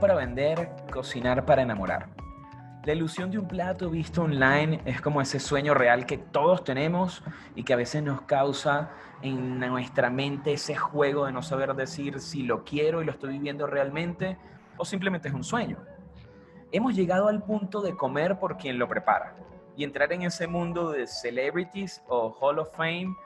Para 0.00 0.14
vender, 0.14 0.70
cocinar 0.92 1.44
para 1.44 1.62
enamorar. 1.62 2.08
La 2.84 2.92
ilusión 2.92 3.32
de 3.32 3.38
un 3.38 3.48
plato 3.48 3.90
visto 3.90 4.22
online 4.22 4.80
es 4.84 5.00
como 5.00 5.20
ese 5.20 5.40
sueño 5.40 5.74
real 5.74 6.06
que 6.06 6.18
todos 6.18 6.62
tenemos 6.62 7.24
y 7.56 7.64
que 7.64 7.72
a 7.72 7.76
veces 7.76 8.04
nos 8.04 8.22
causa 8.22 8.90
en 9.22 9.58
nuestra 9.58 10.08
mente 10.08 10.52
ese 10.52 10.76
juego 10.76 11.26
de 11.26 11.32
no 11.32 11.42
saber 11.42 11.74
decir 11.74 12.20
si 12.20 12.44
lo 12.44 12.62
quiero 12.62 13.02
y 13.02 13.06
lo 13.06 13.10
estoy 13.10 13.30
viviendo 13.32 13.66
realmente 13.66 14.38
o 14.76 14.84
simplemente 14.84 15.26
es 15.26 15.34
un 15.34 15.42
sueño. 15.42 15.78
Hemos 16.70 16.94
llegado 16.94 17.26
al 17.26 17.42
punto 17.42 17.80
de 17.80 17.96
comer 17.96 18.38
por 18.38 18.56
quien 18.56 18.78
lo 18.78 18.86
prepara 18.86 19.34
y 19.76 19.82
entrar 19.82 20.12
en 20.12 20.22
ese 20.22 20.46
mundo 20.46 20.92
de 20.92 21.08
celebrities 21.08 22.04
o 22.06 22.30
Hall 22.40 22.60
of 22.60 22.70
Fame 22.76 23.16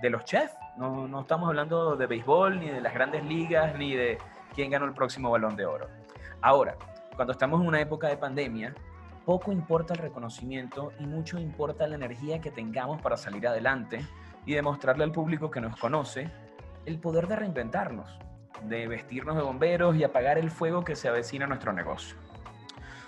de 0.00 0.10
los 0.10 0.24
chefs. 0.24 0.54
No, 0.76 1.08
no 1.08 1.22
estamos 1.22 1.48
hablando 1.48 1.96
de 1.96 2.06
béisbol, 2.06 2.60
ni 2.60 2.68
de 2.68 2.80
las 2.80 2.94
grandes 2.94 3.24
ligas, 3.24 3.76
ni 3.76 3.96
de 3.96 4.18
quién 4.54 4.70
ganó 4.70 4.86
el 4.86 4.92
próximo 4.92 5.30
balón 5.30 5.56
de 5.56 5.66
oro. 5.66 5.88
Ahora, 6.42 6.76
cuando 7.14 7.32
estamos 7.32 7.60
en 7.60 7.68
una 7.68 7.80
época 7.80 8.08
de 8.08 8.16
pandemia, 8.16 8.74
poco 9.24 9.52
importa 9.52 9.94
el 9.94 10.00
reconocimiento 10.00 10.92
y 10.98 11.06
mucho 11.06 11.38
importa 11.38 11.86
la 11.86 11.94
energía 11.94 12.40
que 12.40 12.50
tengamos 12.50 13.00
para 13.00 13.16
salir 13.16 13.46
adelante 13.46 14.04
y 14.44 14.54
demostrarle 14.54 15.04
al 15.04 15.12
público 15.12 15.52
que 15.52 15.60
nos 15.60 15.78
conoce 15.78 16.28
el 16.84 16.98
poder 16.98 17.28
de 17.28 17.36
reinventarnos, 17.36 18.18
de 18.64 18.88
vestirnos 18.88 19.36
de 19.36 19.42
bomberos 19.42 19.94
y 19.94 20.02
apagar 20.02 20.36
el 20.36 20.50
fuego 20.50 20.82
que 20.82 20.96
se 20.96 21.06
avecina 21.06 21.44
a 21.44 21.48
nuestro 21.48 21.72
negocio. 21.72 22.16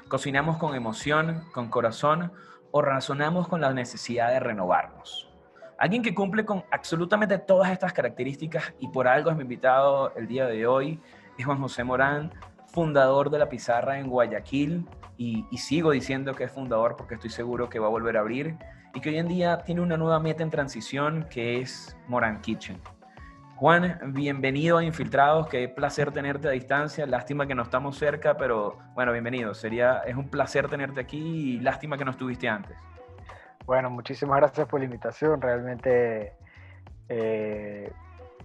Cocinamos 0.07 0.59
con 0.59 0.77
emoción, 0.77 1.43
con 1.53 1.71
corazón 1.71 2.31
o 2.71 2.83
razonamos 2.83 3.49
con 3.49 3.61
la 3.61 3.73
necesidad 3.73 4.31
de 4.31 4.39
renovarnos. 4.39 5.29
Alguien 5.77 6.05
que 6.05 6.15
cumple 6.15 6.45
con 6.45 6.63
absolutamente 6.71 7.39
todas 7.39 7.73
estas 7.73 7.93
características 7.93 8.75
y 8.79 8.87
por 8.87 9.09
algo 9.09 9.31
es 9.31 9.37
mi 9.37 9.43
invitado 9.43 10.15
el 10.15 10.29
día 10.29 10.47
de 10.47 10.69
hoy 10.69 11.01
es 11.37 11.45
Juan 11.45 11.61
José 11.61 11.83
Morán, 11.83 12.31
fundador 12.75 13.31
de 13.31 13.39
La 13.39 13.49
Pizarra 13.49 14.01
en 14.01 14.09
Guayaquil 14.09 14.85
y, 15.17 15.47
sigo 15.57 15.93
diciendo 15.93 16.35
que 16.35 16.45
es 16.45 16.51
fundador 16.51 16.97
porque 16.97 17.15
estoy 17.15 17.31
seguro 17.31 17.69
que 17.69 17.79
va 17.79 17.87
a 17.87 17.91
volver 17.91 18.17
a 18.17 18.21
abrir 18.21 18.57
y 18.93 19.01
que 19.01 19.11
hoy 19.11 19.19
en 19.19 19.29
día 19.29 19.59
tiene 19.59 19.81
una 19.81 19.97
nueva 19.97 20.19
meta 20.19 20.43
en 20.43 20.51
transición 20.51 21.27
que 21.31 21.61
es 21.61 21.97
Morán 22.09 22.41
Kitchen. 22.41 22.81
Juan, 23.55 24.13
bienvenido 24.13 24.79
a 24.79 24.85
Infiltrados, 24.85 25.47
qué 25.47 25.69
placer 25.69 26.11
tenerte 26.11 26.49
a 26.49 26.51
distancia, 26.51 27.07
lástima 27.07 27.47
que 27.47 27.55
no 27.55 27.63
estamos 27.63 27.97
cerca, 27.97 28.37
pero 28.37 28.79
bueno, 28.95 29.13
bienvenido, 29.13 29.55
sería, 29.55 29.99
es 29.99 30.17
un 30.17 30.29
placer 30.29 30.69
tenerte 30.69 31.01
aquí 31.01 31.19
y 31.55 31.61
lástima 31.61 31.97
que 31.97 32.05
no 32.05 32.11
estuviste 32.11 32.49
antes. 32.49 32.77
Bueno, 33.67 33.89
muchísimas 33.89 34.39
gracias 34.39 34.67
por 34.67 34.81
la 34.81 34.87
invitación, 34.87 35.41
realmente 35.41 36.33
eh, 37.09 37.93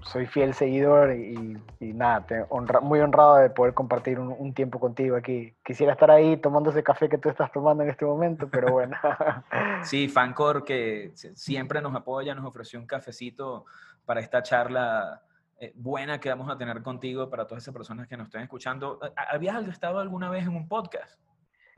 soy 0.01 0.25
fiel 0.27 0.53
seguidor 0.53 1.13
y, 1.13 1.61
nada, 1.79 2.25
te 2.25 2.45
muy 2.81 2.99
honrado 2.99 3.37
de 3.37 3.49
poder 3.49 3.73
compartir 3.73 4.19
un, 4.19 4.53
tiempo 4.53 4.79
contigo 4.79 5.15
aquí. 5.15 5.53
Quisiera 5.63 5.93
estar 5.93 6.09
ahí 6.11 6.37
tomando 6.37 6.69
ese 6.69 6.83
café 6.83 7.09
que 7.09 7.17
tú 7.17 7.29
estás 7.29 7.51
tomando 7.51 7.83
en 7.83 7.89
este 7.89 8.05
momento, 8.05 8.47
pero 8.49 8.71
bueno. 8.71 8.97
Sí, 9.83 10.09
Fancor, 10.09 10.65
que 10.65 11.11
siempre 11.13 11.81
nos 11.81 11.95
apoya, 11.95 12.35
nos 12.35 12.45
ofreció 12.45 12.79
un 12.79 12.85
cafecito 12.85 13.65
para 14.05 14.19
esta 14.19 14.43
charla 14.43 15.21
eh, 15.59 15.73
buena 15.75 16.19
que 16.19 16.29
vamos 16.29 16.49
a 16.49 16.57
tener 16.57 16.81
contigo 16.81 17.29
para 17.29 17.45
todas 17.45 17.63
esas 17.63 17.73
personas 17.73 18.07
que 18.07 18.17
nos 18.17 18.27
estén 18.27 18.41
escuchando. 18.41 18.99
¿Habías 19.15 19.67
estado 19.67 19.99
alguna 19.99 20.29
vez 20.29 20.43
en 20.43 20.55
un 20.55 20.67
podcast? 20.67 21.19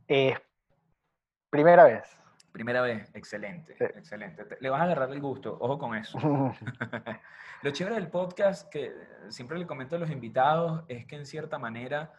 Eh, 0.08 0.36
primera 1.49 1.83
vez. 1.83 2.20
Primera 2.52 2.82
vez, 2.82 3.10
excelente, 3.14 3.76
excelente. 3.80 4.45
Le 4.60 4.70
vas 4.70 4.82
a 4.82 4.84
agarrar 4.84 5.12
el 5.12 5.22
gusto, 5.22 5.58
ojo 5.60 5.78
con 5.78 5.95
eso. 5.95 6.17
Lo 7.62 7.72
chévere 7.72 7.95
del 7.95 8.10
podcast, 8.10 8.70
que 8.70 8.94
siempre 9.30 9.58
le 9.58 9.66
comento 9.66 9.95
a 9.95 10.00
los 10.00 10.10
invitados, 10.10 10.84
es 10.88 11.06
que 11.06 11.16
en 11.16 11.26
cierta 11.26 11.58
manera 11.58 12.11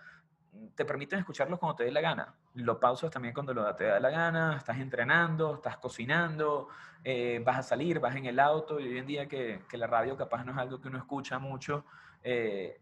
mm, 0.53 0.69
te 0.75 0.85
permiten 0.87 1.19
escucharlos 1.19 1.59
cuando 1.59 1.77
te 1.77 1.85
dé 1.85 1.91
la 1.91 2.01
gana. 2.01 2.35
Lo 2.55 2.81
pausas 2.81 3.11
también 3.11 3.35
cuando 3.35 3.53
lo 3.53 3.75
te 3.75 3.85
da 3.85 4.01
la 4.01 4.09
gana, 4.09 4.57
estás 4.57 4.79
entrenando, 4.79 5.57
estás 5.57 5.77
cocinando, 5.77 6.69
eh, 7.05 7.43
vas 7.45 7.59
a 7.59 7.63
salir, 7.63 8.01
vas 8.01 8.17
en 8.17 8.27
el 8.27 8.39
auto, 8.41 8.81
y 8.81 8.89
hoy 8.89 8.99
en 8.99 9.07
día 9.07 9.27
que, 9.27 9.63
que 9.69 9.77
la 9.77 9.87
radio 9.87 10.17
capaz 10.17 10.45
no 10.45 10.53
es 10.53 10.59
algo 10.59 10.81
que 10.81 10.89
uno 10.89 10.99
escucha 10.99 11.39
mucho, 11.39 11.85
eh, 12.23 12.81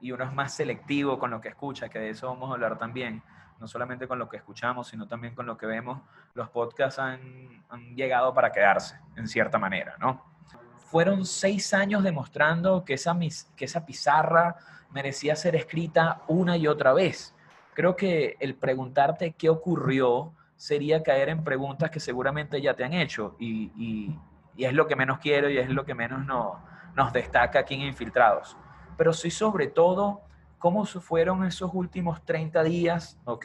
y 0.00 0.12
uno 0.12 0.24
es 0.24 0.32
más 0.32 0.54
selectivo 0.54 1.18
con 1.18 1.30
lo 1.30 1.40
que 1.40 1.48
escucha, 1.48 1.88
que 1.88 1.98
de 1.98 2.10
eso 2.10 2.28
vamos 2.28 2.50
a 2.50 2.54
hablar 2.54 2.78
también 2.78 3.22
no 3.64 3.68
solamente 3.68 4.06
con 4.06 4.18
lo 4.18 4.28
que 4.28 4.36
escuchamos, 4.36 4.88
sino 4.88 5.08
también 5.08 5.34
con 5.34 5.46
lo 5.46 5.56
que 5.56 5.64
vemos, 5.64 6.02
los 6.34 6.50
podcasts 6.50 6.98
han, 6.98 7.64
llegado 7.96 8.34
para 8.34 8.52
quedarse, 8.52 9.00
en 9.16 9.26
cierta 9.26 9.58
manera, 9.58 9.96
¿no? 9.98 10.22
Fueron 10.90 11.24
seis 11.24 11.72
años 11.72 12.02
demostrando 12.02 12.84
que 12.84 12.92
esa, 12.92 13.18
que 13.56 13.64
esa 13.64 13.86
pizarra 13.86 14.56
merecía 14.90 15.34
ser 15.34 15.56
escrita 15.56 16.20
una 16.28 16.58
y 16.58 16.66
otra 16.66 16.92
vez. 16.92 17.34
Creo 17.72 17.96
que 17.96 18.36
el 18.38 18.54
preguntarte 18.54 19.32
qué 19.32 19.48
ocurrió 19.48 20.34
sería 20.56 21.02
caer 21.02 21.30
en 21.30 21.42
preguntas 21.42 21.90
que 21.90 22.00
seguramente 22.00 22.60
ya 22.60 22.74
te 22.74 22.84
han 22.84 22.92
hecho 22.92 23.34
y, 23.38 23.72
y, 24.58 24.62
es 24.62 24.74
lo 24.74 24.86
que 24.86 24.94
menos 24.94 25.20
quiero 25.20 25.48
y 25.48 25.56
es 25.56 25.70
lo 25.70 25.86
que 25.86 25.94
menos 25.94 26.26
no, 26.26 26.62
nos 26.94 27.14
destaca 27.14 27.60
aquí 27.60 27.76
en 27.76 27.80
Infiltrados. 27.80 28.58
Pero 28.98 29.14
sí 29.14 29.30
sobre 29.30 29.68
todo 29.68 30.20
¿Cómo 30.64 30.86
fueron 30.86 31.44
esos 31.44 31.70
últimos 31.74 32.24
30 32.24 32.62
días, 32.62 33.20
ok? 33.26 33.44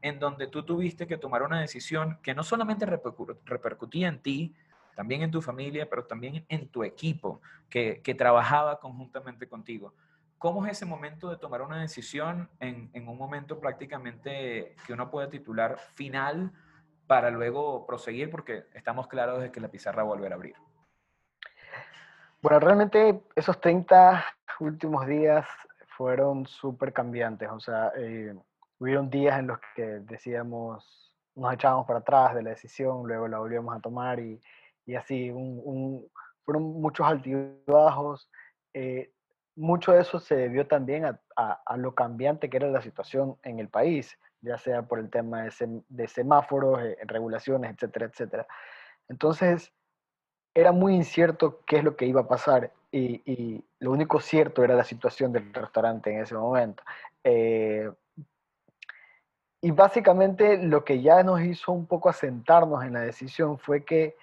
En 0.00 0.18
donde 0.18 0.46
tú 0.46 0.64
tuviste 0.64 1.06
que 1.06 1.18
tomar 1.18 1.42
una 1.42 1.60
decisión 1.60 2.18
que 2.22 2.34
no 2.34 2.42
solamente 2.42 2.86
repercutía 2.86 4.08
en 4.08 4.22
ti, 4.22 4.56
también 4.94 5.20
en 5.20 5.30
tu 5.30 5.42
familia, 5.42 5.86
pero 5.90 6.06
también 6.06 6.46
en 6.48 6.68
tu 6.70 6.82
equipo 6.82 7.42
que, 7.68 8.00
que 8.02 8.14
trabajaba 8.14 8.80
conjuntamente 8.80 9.46
contigo. 9.50 9.92
¿Cómo 10.38 10.64
es 10.64 10.72
ese 10.72 10.86
momento 10.86 11.28
de 11.28 11.36
tomar 11.36 11.60
una 11.60 11.78
decisión 11.82 12.48
en, 12.58 12.88
en, 12.94 13.06
un 13.06 13.18
momento 13.18 13.60
prácticamente 13.60 14.76
que 14.86 14.94
uno 14.94 15.10
puede 15.10 15.28
titular 15.28 15.76
final 15.76 16.52
para 17.06 17.30
luego 17.30 17.84
proseguir? 17.84 18.30
Porque 18.30 18.64
estamos 18.72 19.08
claros 19.08 19.42
de 19.42 19.52
que 19.52 19.60
la 19.60 19.68
pizarra 19.68 20.04
va 20.04 20.08
a 20.08 20.14
volver 20.14 20.32
a 20.32 20.36
abrir. 20.36 20.54
Bueno, 22.40 22.60
realmente 22.60 23.20
esos 23.34 23.60
30 23.60 24.24
últimos 24.60 25.06
días 25.06 25.44
fueron 25.96 26.46
súper 26.46 26.92
cambiantes. 26.92 27.48
O 27.50 27.60
sea, 27.60 27.92
eh, 27.96 28.34
hubieron 28.78 29.08
días 29.10 29.38
en 29.38 29.48
los 29.48 29.58
que 29.74 29.82
decíamos, 29.82 31.12
nos 31.34 31.54
echábamos 31.54 31.86
para 31.86 32.00
atrás 32.00 32.34
de 32.34 32.42
la 32.42 32.50
decisión, 32.50 33.06
luego 33.06 33.28
la 33.28 33.38
volvíamos 33.38 33.76
a 33.76 33.80
tomar 33.80 34.20
y, 34.20 34.40
y 34.84 34.94
así, 34.94 35.30
un, 35.30 36.06
fueron 36.44 36.80
muchos 36.80 37.06
altibajos. 37.06 38.30
Eh, 38.74 39.10
mucho 39.56 39.92
de 39.92 40.02
eso 40.02 40.18
se 40.18 40.36
debió 40.36 40.66
también 40.66 41.06
a, 41.06 41.18
a, 41.34 41.76
lo 41.78 41.94
cambiante 41.94 42.50
que 42.50 42.58
era 42.58 42.68
la 42.68 42.82
situación 42.82 43.38
en 43.42 43.58
el 43.58 43.68
país, 43.68 44.18
ya 44.42 44.58
sea 44.58 44.82
por 44.82 44.98
el 44.98 45.08
tema 45.08 45.44
de, 45.44 45.82
de 45.88 46.08
semáforos, 46.08 46.78
eh, 46.82 46.98
regulaciones, 47.06 47.72
etcétera, 47.72 48.06
etcétera. 48.06 48.46
Entonces, 49.08 49.72
era 50.54 50.72
muy 50.72 50.94
incierto 50.94 51.62
qué 51.66 51.78
es 51.78 51.84
lo 51.84 51.96
que 51.96 52.06
iba 52.06 52.22
a 52.22 52.28
pasar 52.28 52.72
y, 52.92 53.64
lo 53.80 53.92
único 53.92 54.20
cierto 54.20 54.64
era 54.64 54.74
la 54.74 54.84
situación 54.84 55.32
del 55.32 55.52
restaurante 55.52 56.12
en 56.12 56.20
ese 56.20 56.34
momento. 56.34 56.82
Eh, 57.22 57.90
y 59.60 59.70
básicamente 59.70 60.62
lo 60.62 60.84
que 60.84 61.02
ya 61.02 61.22
nos 61.22 61.40
hizo 61.40 61.72
un 61.72 61.86
poco 61.86 62.08
asentarnos 62.08 62.84
en 62.84 62.94
la 62.94 63.00
decisión 63.00 63.58
fue 63.58 63.84
que 63.84 64.16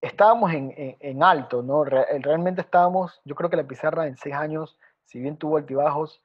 estábamos 0.00 0.52
en, 0.52 0.72
en, 0.76 1.22
alto, 1.22 1.62
¿no? 1.62 1.84
realmente 1.84 2.62
estábamos, 2.62 3.20
yo 3.24 3.34
creo 3.34 3.50
que 3.50 3.56
la 3.56 3.66
pizarra 3.66 4.06
en 4.06 4.16
seis 4.16 4.34
años, 4.34 4.78
si 5.04 5.20
bien 5.20 5.36
tuvo 5.36 5.58
altibajos, 5.58 6.22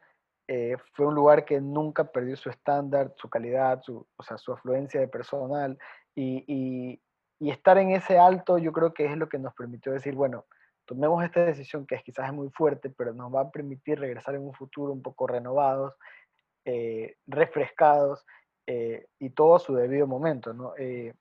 eh, 0.47 0.77
fue 0.93 1.07
un 1.07 1.15
lugar 1.15 1.43
que 1.43 1.59
nunca 1.59 2.05
perdió 2.05 2.37
su 2.37 2.49
estándar, 2.49 3.13
su 3.17 3.29
calidad, 3.29 3.81
su, 3.81 4.05
o 4.15 4.23
sea, 4.23 4.37
su 4.37 4.53
afluencia 4.53 4.99
de 5.01 5.07
personal 5.07 5.77
y, 6.13 7.01
y 7.39 7.49
estar 7.49 7.77
en 7.77 7.91
ese 7.91 8.17
alto 8.17 8.57
yo 8.57 8.71
creo 8.71 8.93
que 8.93 9.05
es 9.05 9.17
lo 9.17 9.27
que 9.27 9.39
nos 9.39 9.53
permitió 9.53 9.91
decir, 9.91 10.15
bueno, 10.15 10.45
tomemos 10.85 11.23
esta 11.23 11.43
decisión 11.45 11.85
que 11.85 11.95
es, 11.95 12.03
quizás 12.03 12.27
es 12.27 12.33
muy 12.33 12.49
fuerte, 12.49 12.89
pero 12.89 13.13
nos 13.13 13.33
va 13.33 13.41
a 13.41 13.51
permitir 13.51 13.99
regresar 13.99 14.35
en 14.35 14.41
un 14.41 14.53
futuro 14.53 14.93
un 14.93 15.01
poco 15.01 15.27
renovados, 15.27 15.95
eh, 16.63 17.17
refrescados 17.27 18.25
eh, 18.67 19.07
y 19.19 19.31
todo 19.31 19.55
a 19.55 19.59
su 19.59 19.75
debido 19.75 20.07
momento. 20.07 20.53
¿no? 20.53 20.73
Eh, 20.77 21.13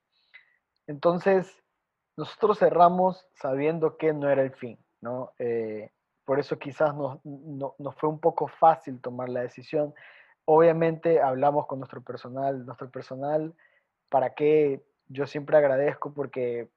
entonces, 0.87 1.63
nosotros 2.17 2.59
cerramos 2.59 3.27
sabiendo 3.35 3.97
que 3.97 4.13
no 4.13 4.31
era 4.31 4.43
el 4.43 4.53
fin. 4.53 4.79
¿no? 5.01 5.33
por 6.25 6.41
eso 6.41 6.59
quizás 6.59 6.95
nos, 6.95 7.23
no, 7.25 7.75
nos 7.79 7.95
fue 7.97 8.09
un 8.09 8.19
poco 8.19 8.49
fácil 8.49 9.03
tomar 9.03 9.29
la 9.29 9.43
decisión. 9.43 9.93
Obviamente 10.47 11.21
hablamos 11.21 11.67
con 11.67 11.79
nuestro 11.79 12.03
personal, 12.03 12.65
nuestro 12.65 12.91
personal, 12.91 13.55
para 14.09 14.35
que 14.35 14.83
yo 15.09 15.27
siempre 15.27 15.59
agradezco 15.59 16.15
porque 16.15 16.71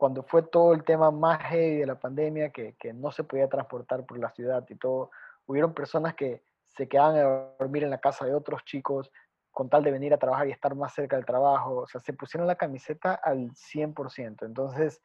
cuando 0.00 0.22
fue 0.22 0.42
todo 0.42 0.72
el 0.72 0.82
tema 0.82 1.10
más 1.10 1.42
heavy 1.42 1.76
de 1.76 1.86
la 1.86 2.00
pandemia, 2.00 2.48
que, 2.48 2.74
que, 2.78 2.94
no 2.94 3.10
se 3.10 3.22
podía 3.22 3.50
transportar 3.50 4.06
por 4.06 4.18
la 4.18 4.30
ciudad 4.30 4.64
y 4.70 4.74
todo, 4.76 5.10
hubieron 5.44 5.74
personas 5.74 6.14
que 6.14 6.42
se 6.68 6.88
quedaban 6.88 7.16
a 7.16 7.52
dormir 7.58 7.84
en 7.84 7.90
la 7.90 8.00
casa 8.00 8.24
de 8.24 8.34
otros 8.34 8.64
chicos 8.64 9.12
con 9.50 9.68
tal 9.68 9.84
de 9.84 9.90
venir 9.90 10.14
a 10.14 10.18
trabajar 10.18 10.48
y 10.48 10.52
estar 10.52 10.74
más 10.74 10.94
cerca 10.94 11.16
del 11.16 11.26
trabajo, 11.26 11.82
o 11.82 11.86
sea, 11.86 12.00
se 12.00 12.14
pusieron 12.14 12.46
la 12.46 12.54
camiseta 12.54 13.12
al 13.12 13.50
100%. 13.50 14.46
Entonces, 14.46 15.02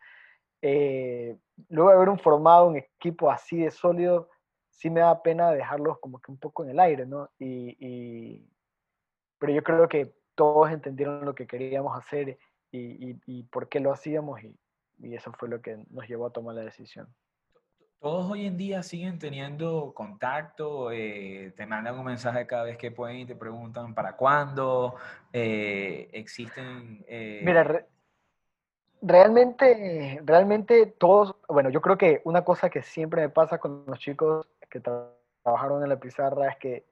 eh, 0.61 1.37
luego 1.67 1.89
de 1.89 1.95
haber 1.97 2.19
formado 2.21 2.67
un 2.67 2.77
equipo 2.77 3.29
así 3.29 3.57
de 3.63 3.71
sólido, 3.71 4.29
sí 4.69 4.89
me 4.89 5.01
da 5.01 5.21
pena 5.21 5.51
dejarlos 5.51 5.99
como 5.99 6.21
que 6.21 6.31
un 6.31 6.37
poco 6.37 6.63
en 6.63 6.69
el 6.69 6.79
aire, 6.79 7.05
¿no? 7.05 7.29
Y, 7.37 8.47
pero 9.39 9.51
yo 9.51 9.61
creo 9.61 9.89
que 9.89 10.15
todos 10.35 10.71
entendieron 10.71 11.25
lo 11.25 11.35
que 11.35 11.47
queríamos 11.47 11.97
hacer 11.97 12.37
y, 12.71 13.19
y 13.25 13.43
por 13.43 13.67
qué 13.67 13.81
lo 13.81 13.91
hacíamos 13.91 14.41
y, 14.41 14.57
eso 15.03 15.31
fue 15.33 15.49
lo 15.49 15.61
que 15.61 15.77
nos 15.89 16.07
llevó 16.07 16.27
a 16.27 16.31
tomar 16.31 16.55
la 16.55 16.61
decisión. 16.61 17.07
Todos 17.99 18.29
hoy 18.29 18.45
en 18.45 18.55
día 18.55 18.83
siguen 18.83 19.17
teniendo 19.17 19.93
contacto, 19.95 20.91
eh, 20.91 21.53
te 21.57 21.65
mandan 21.65 21.97
un 21.97 22.05
mensaje 22.05 22.45
cada 22.45 22.63
vez 22.63 22.77
que 22.77 22.91
pueden 22.91 23.17
y 23.17 23.25
te 23.25 23.35
preguntan 23.35 23.95
para 23.95 24.15
cuándo, 24.15 24.95
eh, 25.33 26.09
existen... 26.13 27.03
Eh, 27.07 27.41
Mira, 27.43 27.85
realmente, 29.01 30.21
realmente 30.23 30.85
todos, 30.85 31.35
bueno, 31.47 31.69
yo 31.69 31.81
creo 31.81 31.97
que 31.97 32.21
una 32.25 32.43
cosa 32.43 32.69
que 32.69 32.83
siempre 32.83 33.21
me 33.21 33.29
pasa 33.29 33.57
con 33.57 33.85
los 33.87 33.97
chicos 33.97 34.47
que 34.69 34.81
trabajaron 34.81 35.81
en 35.81 35.89
la 35.89 35.99
pizarra 35.99 36.49
es 36.49 36.57
que, 36.57 36.85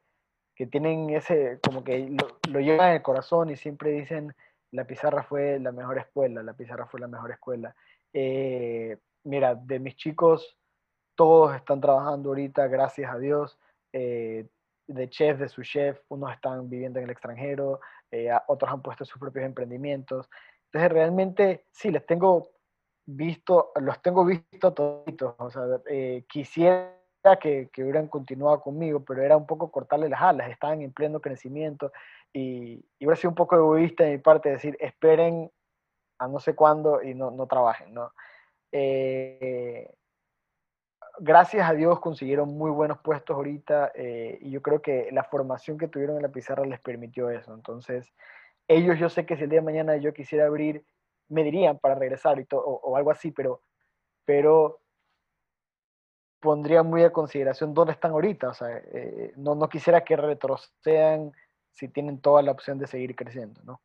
que 0.56 0.68
tienen 0.68 1.10
ese, 1.12 1.60
como 1.62 1.84
que 1.84 2.10
lo, 2.10 2.40
lo, 2.52 2.60
llevan 2.60 2.90
en 2.90 2.96
el 2.96 3.02
corazón 3.02 3.50
y 3.50 3.56
siempre 3.56 3.92
dicen, 3.92 4.34
la 4.72 4.86
pizarra 4.86 5.24
fue 5.24 5.60
la 5.60 5.72
mejor 5.72 6.00
escuela, 6.00 6.42
la 6.42 6.54
pizarra 6.54 6.88
fue 6.88 7.00
la 7.00 7.08
mejor 7.08 7.32
escuela. 7.32 7.76
Eh, 8.14 8.98
mira, 9.24 9.56
de 9.56 9.80
mis 9.80 9.96
chicos, 9.96 10.58
todos 11.16 11.56
están 11.56 11.82
trabajando 11.82 12.30
ahorita, 12.30 12.68
gracias 12.68 13.12
a 13.12 13.18
Dios. 13.18 13.58
Eh, 13.92 14.48
de 14.88 15.10
chef, 15.10 15.40
de 15.40 15.48
su 15.48 15.64
chef, 15.64 16.00
unos 16.10 16.32
están 16.34 16.70
viviendo 16.70 17.00
en 17.00 17.06
el 17.06 17.12
extranjero, 17.12 17.80
eh, 18.12 18.30
otros 18.48 18.72
han 18.72 18.82
puesto 18.82 19.06
sus 19.06 19.20
propios 19.20 19.46
emprendimientos. 19.46 20.30
Entonces, 20.66 20.92
realmente, 20.92 21.66
sí, 21.72 21.92
les 21.92 22.06
tengo 22.06 22.50
visto, 23.06 23.72
los 23.80 24.02
tengo 24.02 24.26
visto 24.26 24.74
toditos. 24.74 25.36
O 25.38 25.50
sea, 25.50 25.64
eh, 25.88 26.26
quisiera 26.28 26.94
que, 27.40 27.70
que, 27.72 27.84
hubieran 27.84 28.08
continuado 28.08 28.62
conmigo, 28.62 29.04
pero 29.06 29.22
era 29.22 29.38
un 29.38 29.48
poco 29.48 29.72
cortarle 29.72 30.10
las 30.10 30.22
alas, 30.22 30.50
estaban 30.50 30.82
en 30.82 30.92
pleno 30.92 31.22
crecimiento 31.22 31.94
y, 32.34 32.84
y 33.00 33.06
hubiera 33.06 33.16
sido 33.16 33.30
un 33.30 33.36
poco 33.36 33.56
egoísta 33.56 34.04
de 34.04 34.12
mi 34.12 34.18
parte 34.18 34.50
decir, 34.50 34.76
esperen 34.80 35.50
no 36.28 36.40
sé 36.40 36.56
cuándo 36.56 37.02
y 37.02 37.14
no, 37.14 37.32
no 37.32 37.48
trabajen, 37.48 37.94
¿no? 37.94 38.12
Eh, 38.72 39.94
gracias 41.20 41.70
a 41.70 41.74
Dios 41.74 42.00
consiguieron 42.00 42.58
muy 42.58 42.72
buenos 42.72 43.00
puestos 43.00 43.36
ahorita 43.36 43.92
eh, 43.96 44.40
y 44.42 44.52
yo 44.52 44.62
creo 44.62 44.82
que 44.82 45.10
la 45.12 45.24
formación 45.24 45.78
que 45.78 45.88
tuvieron 45.88 46.18
en 46.18 46.24
la 46.24 46.32
pizarra 46.32 46.66
les 46.66 46.80
permitió 46.80 47.30
eso. 47.30 47.54
Entonces, 47.54 48.14
ellos 48.68 48.98
yo 48.98 49.10
sé 49.10 49.26
que 49.26 49.38
si 49.38 49.44
el 49.44 49.50
día 49.50 49.60
de 49.60 49.66
mañana 49.66 49.98
yo 49.98 50.14
quisiera 50.14 50.46
abrir, 50.46 50.86
me 51.30 51.44
dirían 51.44 51.80
para 51.80 51.96
regresar 51.96 52.40
y 52.40 52.48
o, 52.52 52.98
algo 52.98 53.12
así, 53.12 53.32
pero, 53.32 53.62
pero 54.26 54.82
pondría 56.40 56.84
muy 56.84 57.04
a 57.04 57.14
consideración 57.14 57.74
dónde 57.74 57.94
están 57.94 58.12
ahorita. 58.12 58.50
O 58.50 58.54
sea, 58.54 58.70
eh, 58.70 59.34
no, 59.38 59.56
no 59.56 59.70
quisiera 59.70 60.04
que 60.04 60.16
retrocedan 60.16 61.32
si 61.72 61.88
tienen 61.88 62.20
toda 62.22 62.42
la 62.42 62.52
opción 62.52 62.78
de 62.78 62.88
seguir 62.88 63.16
creciendo, 63.16 63.62
¿no? 63.64 63.82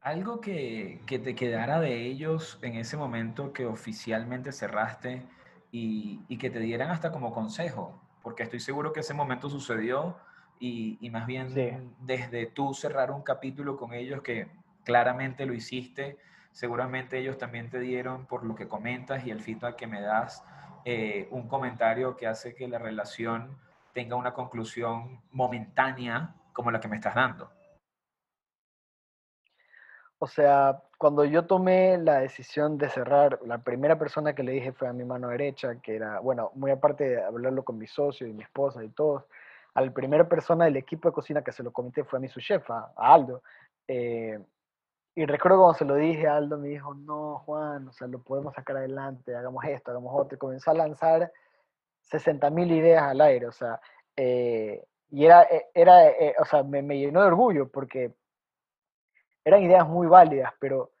Algo 0.00 0.40
que, 0.40 1.00
que 1.06 1.18
te 1.18 1.34
quedara 1.34 1.80
de 1.80 2.06
ellos 2.06 2.58
en 2.62 2.76
ese 2.76 2.96
momento 2.96 3.52
que 3.52 3.66
oficialmente 3.66 4.52
cerraste 4.52 5.26
y, 5.72 6.20
y 6.28 6.38
que 6.38 6.50
te 6.50 6.60
dieran 6.60 6.90
hasta 6.90 7.10
como 7.10 7.32
consejo, 7.32 8.00
porque 8.22 8.44
estoy 8.44 8.60
seguro 8.60 8.92
que 8.92 9.00
ese 9.00 9.12
momento 9.12 9.50
sucedió 9.50 10.16
y, 10.60 11.10
más 11.10 11.26
bien 11.26 11.94
desde 12.00 12.46
tú 12.46 12.74
cerrar 12.74 13.10
un 13.10 13.22
capítulo 13.22 13.76
con 13.76 13.92
ellos 13.92 14.22
que 14.22 14.48
claramente 14.84 15.46
lo 15.46 15.54
hiciste, 15.54 16.18
seguramente 16.52 17.18
ellos 17.18 17.38
también 17.38 17.70
te 17.70 17.78
dieron 17.78 18.26
por 18.26 18.44
lo 18.44 18.54
que 18.54 18.66
comentas 18.66 19.24
y 19.26 19.30
el 19.30 19.40
feedback 19.40 19.76
que 19.76 19.86
me 19.86 20.00
das, 20.00 20.44
eh, 20.84 21.28
un 21.30 21.48
comentario 21.48 22.16
que 22.16 22.26
hace 22.26 22.54
que 22.54 22.66
la 22.66 22.78
relación 22.78 23.58
tenga 23.92 24.16
una 24.16 24.32
conclusión 24.32 25.20
momentánea 25.32 26.34
como 26.52 26.70
la 26.70 26.80
que 26.80 26.88
me 26.88 26.96
estás 26.96 27.14
dando. 27.14 27.57
O 30.20 30.26
sea, 30.26 30.82
cuando 30.98 31.24
yo 31.24 31.46
tomé 31.46 31.96
la 31.98 32.18
decisión 32.20 32.76
de 32.76 32.90
cerrar, 32.90 33.38
la 33.46 33.58
primera 33.58 33.98
persona 33.98 34.34
que 34.34 34.42
le 34.42 34.52
dije 34.52 34.72
fue 34.72 34.88
a 34.88 34.92
mi 34.92 35.04
mano 35.04 35.28
derecha, 35.28 35.76
que 35.80 35.94
era, 35.94 36.18
bueno, 36.18 36.50
muy 36.54 36.72
aparte 36.72 37.04
de 37.08 37.22
hablarlo 37.22 37.64
con 37.64 37.78
mi 37.78 37.86
socio 37.86 38.26
y 38.26 38.32
mi 38.32 38.42
esposa 38.42 38.82
y 38.82 38.88
todos, 38.88 39.24
a 39.74 39.80
la 39.80 39.92
primera 39.92 40.28
persona 40.28 40.64
del 40.64 40.76
equipo 40.76 41.08
de 41.08 41.14
cocina 41.14 41.42
que 41.44 41.52
se 41.52 41.62
lo 41.62 41.72
comenté 41.72 42.02
fue 42.02 42.18
a 42.18 42.20
mi 42.20 42.28
su 42.28 42.40
chef, 42.40 42.68
a, 42.68 42.92
Aldo. 42.96 43.42
Eh, 43.86 44.40
y 45.14 45.26
recuerdo 45.26 45.58
cuando 45.58 45.78
se 45.78 45.84
lo 45.84 45.94
dije 45.94 46.26
a 46.26 46.36
Aldo, 46.36 46.58
me 46.58 46.68
dijo, 46.68 46.94
no, 46.94 47.38
Juan, 47.46 47.86
o 47.88 47.92
sea, 47.92 48.08
lo 48.08 48.20
podemos 48.20 48.54
sacar 48.54 48.76
adelante, 48.78 49.36
hagamos 49.36 49.64
esto, 49.66 49.92
hagamos 49.92 50.12
otro. 50.16 50.34
Y 50.34 50.38
comenzó 50.38 50.72
a 50.72 50.74
lanzar 50.74 51.32
60 52.02 52.50
mil 52.50 52.72
ideas 52.72 53.04
al 53.04 53.20
aire, 53.20 53.46
o 53.46 53.52
sea, 53.52 53.80
eh, 54.16 54.84
y 55.10 55.24
era, 55.26 55.44
eh, 55.44 55.68
era 55.74 55.96
o 56.40 56.44
sea, 56.44 56.64
me, 56.64 56.82
me, 56.82 56.98
llenó 56.98 57.20
de 57.22 57.28
orgullo 57.28 57.68
porque 57.68 58.14
eran 59.48 59.62
ideas 59.62 59.88
muy 59.88 60.06
válidas, 60.06 60.52
pero 60.60 60.92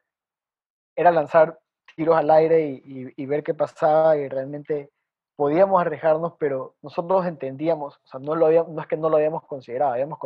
era 0.96 1.10
lanzar 1.10 1.58
tiros 1.94 2.16
al 2.16 2.30
aire 2.30 2.66
y, 2.66 3.12
y 3.16 3.26
ver 3.26 3.42
qué 3.42 3.54
pasaba 3.54 4.16
y 4.16 4.28
realmente 4.28 4.90
podíamos 5.38 5.80
arriesgarnos, 5.80 6.32
pero 6.36 6.74
nosotros 6.82 7.24
entendíamos, 7.24 7.96
o 7.98 8.06
sea, 8.08 8.18
no, 8.18 8.34
lo 8.34 8.50
no 8.50 8.80
es 8.80 8.88
que 8.88 8.96
no 8.96 9.08
lo 9.08 9.18
habíamos 9.18 9.44
considerado, 9.46 9.92
habíamos 9.92 10.18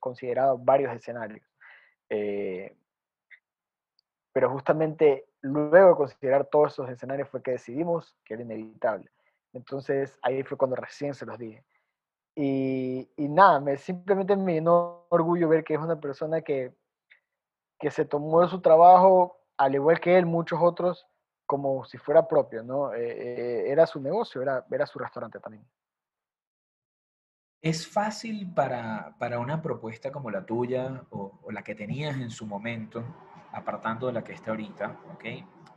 considerado, 0.00 0.56
varios 0.56 0.90
escenarios. 0.96 1.46
Eh, 2.08 2.74
pero 4.32 4.48
justamente 4.48 5.26
luego 5.42 5.90
de 5.90 5.94
considerar 5.96 6.46
todos 6.46 6.72
esos 6.72 6.88
escenarios 6.88 7.28
fue 7.28 7.42
que 7.42 7.50
decidimos 7.50 8.16
que 8.24 8.34
era 8.34 8.42
inevitable. 8.42 9.10
Entonces 9.52 10.18
ahí 10.22 10.42
fue 10.44 10.56
cuando 10.56 10.76
recién 10.76 11.12
se 11.12 11.26
los 11.26 11.38
dije. 11.38 11.62
Y, 12.34 13.06
y 13.16 13.28
nada, 13.28 13.60
me, 13.60 13.76
simplemente 13.76 14.34
me 14.34 14.54
llenó 14.54 15.04
orgullo 15.10 15.46
ver 15.46 15.62
que 15.62 15.74
es 15.74 15.80
una 15.80 16.00
persona 16.00 16.40
que, 16.40 16.72
que 17.78 17.90
se 17.90 18.04
tomó 18.04 18.46
su 18.48 18.60
trabajo, 18.60 19.38
al 19.56 19.74
igual 19.74 20.00
que 20.00 20.16
él, 20.16 20.26
muchos 20.26 20.58
otros, 20.62 21.06
como 21.46 21.84
si 21.84 21.98
fuera 21.98 22.26
propio, 22.26 22.62
¿no? 22.62 22.94
Eh, 22.94 23.00
eh, 23.00 23.64
era 23.70 23.86
su 23.86 24.00
negocio, 24.00 24.42
era, 24.42 24.64
era 24.70 24.86
su 24.86 24.98
restaurante 24.98 25.38
también. 25.38 25.66
¿Es 27.60 27.86
fácil 27.86 28.52
para, 28.52 29.16
para 29.18 29.38
una 29.38 29.62
propuesta 29.62 30.12
como 30.12 30.30
la 30.30 30.44
tuya 30.44 31.02
o, 31.10 31.38
o, 31.42 31.50
la 31.50 31.62
que 31.62 31.74
tenías 31.74 32.16
en 32.16 32.30
su 32.30 32.46
momento, 32.46 33.02
apartando 33.52 34.06
de 34.06 34.12
la 34.12 34.24
que 34.24 34.32
está 34.32 34.50
ahorita, 34.50 35.00
¿ok? 35.14 35.24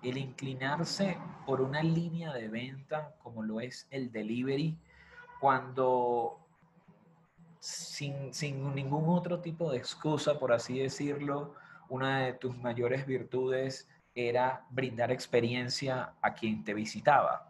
El 0.04 0.18
inclinarse 0.18 1.18
por 1.46 1.62
una 1.62 1.82
línea 1.82 2.34
de 2.34 2.50
venta 2.50 3.16
como 3.24 3.42
lo 3.44 3.62
es 3.62 3.88
el 3.90 4.12
delivery, 4.12 4.78
cuando 5.40 6.40
sin, 7.60 8.34
sin 8.34 8.74
ningún 8.76 9.10
otro 9.10 9.40
tipo 9.40 9.72
de 9.72 9.78
excusa, 9.78 10.40
por 10.40 10.52
así 10.52 10.80
decirlo, 10.80 11.54
una 11.90 12.26
de 12.26 12.34
tus 12.34 12.58
mayores 12.58 13.06
virtudes 13.06 13.88
era 14.14 14.66
brindar 14.70 15.12
experiencia 15.12 16.14
a 16.22 16.34
quien 16.34 16.64
te 16.64 16.74
visitaba. 16.74 17.48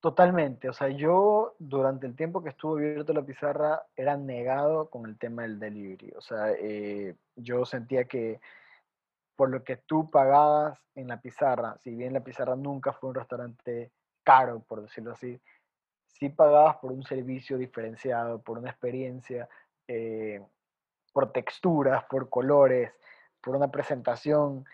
Totalmente, 0.00 0.68
o 0.68 0.72
sea, 0.72 0.88
yo 0.88 1.56
durante 1.58 2.06
el 2.06 2.14
tiempo 2.14 2.42
que 2.42 2.50
estuve 2.50 2.90
abierto 2.90 3.12
la 3.12 3.24
pizarra 3.24 3.86
era 3.96 4.16
negado 4.16 4.88
con 4.88 5.06
el 5.06 5.18
tema 5.18 5.42
del 5.42 5.58
delivery, 5.58 6.12
o 6.16 6.20
sea, 6.20 6.52
eh, 6.52 7.16
yo 7.34 7.64
sentía 7.64 8.04
que 8.04 8.40
por 9.36 9.50
lo 9.50 9.64
que 9.64 9.76
tú 9.76 10.10
pagabas 10.10 10.78
en 10.94 11.08
la 11.08 11.20
pizarra, 11.20 11.76
si 11.82 11.94
bien 11.94 12.12
la 12.12 12.22
pizarra 12.22 12.56
nunca 12.56 12.92
fue 12.92 13.08
un 13.10 13.14
restaurante 13.16 13.90
caro, 14.22 14.60
por 14.60 14.82
decirlo 14.82 15.12
así, 15.12 15.40
sí 16.06 16.28
pagabas 16.28 16.76
por 16.76 16.92
un 16.92 17.02
servicio 17.02 17.58
diferenciado, 17.58 18.40
por 18.40 18.58
una 18.58 18.70
experiencia, 18.70 19.48
eh, 19.88 20.42
por 21.16 21.32
texturas, 21.32 22.04
por 22.10 22.28
colores, 22.28 22.92
por 23.40 23.56
una 23.56 23.70
presentación 23.70 24.66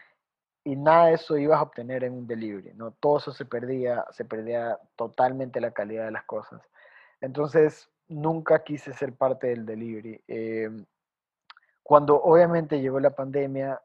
y 0.65 0.75
nada 0.75 1.07
de 1.07 1.15
eso 1.15 1.39
ibas 1.39 1.61
a 1.61 1.63
obtener 1.63 2.03
en 2.03 2.15
un 2.15 2.27
delivery, 2.27 2.75
¿no? 2.75 2.91
Todo 2.91 3.19
eso 3.19 3.33
se 3.33 3.45
perdía, 3.45 4.05
se 4.11 4.25
perdía 4.25 4.77
totalmente 4.97 5.61
la 5.61 5.71
calidad 5.71 6.07
de 6.07 6.11
las 6.11 6.25
cosas. 6.25 6.61
Entonces, 7.21 7.89
nunca 8.09 8.65
quise 8.65 8.93
ser 8.93 9.13
parte 9.13 9.47
del 9.47 9.65
delivery. 9.65 10.21
Em, 10.27 10.85
cuando 11.81 12.21
obviamente 12.21 12.81
llegó 12.81 12.99
la 12.99 13.15
pandemia, 13.15 13.81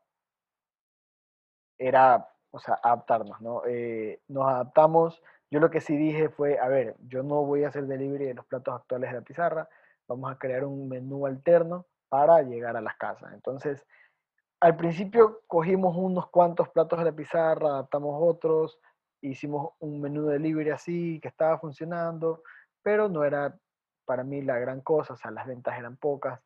era, 1.77 2.27
o 2.49 2.57
sea, 2.57 2.79
adaptarnos, 2.81 3.39
¿no? 3.39 3.61
Eh, 3.67 4.19
nos 4.29 4.47
adaptamos. 4.47 5.21
Yo 5.51 5.59
lo 5.59 5.69
que 5.69 5.79
sí 5.79 5.95
dije 5.95 6.29
fue, 6.29 6.57
a 6.57 6.67
ver, 6.69 6.95
yo 7.07 7.21
no 7.21 7.45
voy 7.45 7.65
a 7.65 7.67
hacer 7.67 7.85
delivery 7.85 8.25
de 8.25 8.33
los 8.33 8.47
platos 8.47 8.73
actuales 8.73 9.11
de 9.11 9.17
la 9.17 9.23
pizarra, 9.23 9.69
vamos 10.07 10.31
a 10.31 10.39
crear 10.39 10.65
un 10.65 10.89
menú 10.89 11.27
alterno 11.27 11.85
para 12.09 12.41
llegar 12.41 12.77
a 12.77 12.81
las 12.81 12.95
casas. 12.97 13.33
Entonces, 13.33 13.85
al 14.59 14.75
principio 14.75 15.41
cogimos 15.47 15.95
unos 15.95 16.29
cuantos 16.29 16.69
platos 16.69 16.99
de 16.99 17.05
la 17.05 17.11
pizarra, 17.11 17.69
adaptamos 17.69 18.19
otros, 18.21 18.79
hicimos 19.21 19.73
un 19.79 20.01
menú 20.01 20.25
de 20.25 20.33
delivery 20.33 20.71
así 20.71 21.19
que 21.21 21.27
estaba 21.27 21.59
funcionando, 21.59 22.43
pero 22.81 23.09
no 23.09 23.23
era 23.23 23.57
para 24.05 24.23
mí 24.23 24.41
la 24.41 24.57
gran 24.57 24.81
cosa, 24.81 25.13
o 25.13 25.17
sea, 25.17 25.31
las 25.31 25.45
ventas 25.45 25.77
eran 25.77 25.97
pocas. 25.97 26.39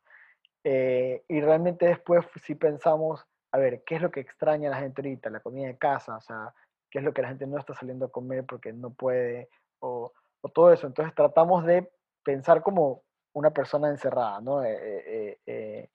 Eh, 0.64 1.24
y 1.28 1.40
realmente 1.40 1.86
después 1.86 2.26
sí 2.42 2.54
pensamos, 2.54 3.24
a 3.52 3.58
ver, 3.58 3.82
¿qué 3.84 3.96
es 3.96 4.02
lo 4.02 4.10
que 4.10 4.20
extraña 4.20 4.68
a 4.68 4.72
la 4.72 4.80
gente 4.80 5.00
ahorita? 5.00 5.30
La 5.30 5.40
comida 5.40 5.68
de 5.68 5.78
casa, 5.78 6.16
o 6.16 6.20
sea, 6.20 6.54
¿qué 6.90 6.98
es 6.98 7.04
lo 7.04 7.12
que 7.12 7.22
la 7.22 7.28
gente 7.28 7.46
no 7.46 7.58
está 7.58 7.74
saliendo 7.74 8.06
a 8.06 8.12
comer 8.12 8.44
porque 8.44 8.72
no 8.72 8.90
puede? 8.92 9.48
O, 9.80 10.12
o 10.40 10.48
todo 10.48 10.72
eso. 10.72 10.86
Entonces 10.86 11.14
tratamos 11.14 11.64
de 11.64 11.90
pensar 12.24 12.62
como 12.62 13.02
una 13.32 13.50
persona 13.50 13.88
encerrada, 13.88 14.40
¿no? 14.40 14.62
Eh, 14.62 15.38
eh, 15.46 15.90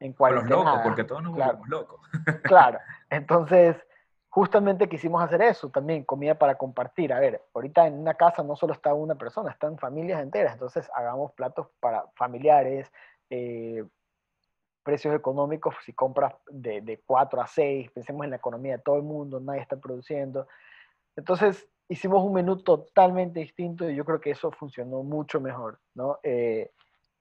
en 0.00 0.12
cuarentena. 0.12 0.56
los 0.56 0.64
locos, 0.64 0.80
porque 0.82 1.04
todos 1.04 1.22
nos 1.22 1.32
volvemos 1.32 1.68
locos. 1.68 2.00
claro, 2.42 2.78
entonces 3.10 3.76
justamente 4.28 4.88
quisimos 4.88 5.22
hacer 5.22 5.42
eso 5.42 5.70
también, 5.70 6.04
comida 6.04 6.34
para 6.34 6.56
compartir. 6.56 7.12
A 7.12 7.20
ver, 7.20 7.42
ahorita 7.54 7.86
en 7.86 7.94
una 7.94 8.14
casa 8.14 8.42
no 8.42 8.56
solo 8.56 8.72
está 8.72 8.92
una 8.92 9.14
persona, 9.14 9.50
están 9.52 9.78
familias 9.78 10.20
enteras, 10.20 10.54
entonces 10.54 10.90
hagamos 10.94 11.32
platos 11.32 11.68
para 11.80 12.04
familiares, 12.16 12.92
precios 14.82 15.14
económicos, 15.14 15.74
si 15.84 15.92
compras 15.92 16.34
de, 16.48 16.80
de 16.82 17.00
4 17.06 17.40
a 17.40 17.46
6, 17.46 17.90
pensemos 17.92 18.24
en 18.24 18.30
la 18.30 18.36
economía 18.36 18.76
de 18.76 18.82
todo 18.82 18.96
el 18.96 19.02
mundo, 19.02 19.40
nadie 19.40 19.60
está 19.60 19.76
produciendo. 19.76 20.46
Entonces 21.16 21.68
hicimos 21.88 22.22
un 22.24 22.32
menú 22.32 22.56
totalmente 22.58 23.40
distinto 23.40 23.88
y 23.88 23.94
yo 23.94 24.04
creo 24.04 24.20
que 24.20 24.30
eso 24.30 24.50
funcionó 24.50 25.02
mucho 25.02 25.40
mejor, 25.40 25.78
¿no? 25.94 26.18
Eh, 26.22 26.70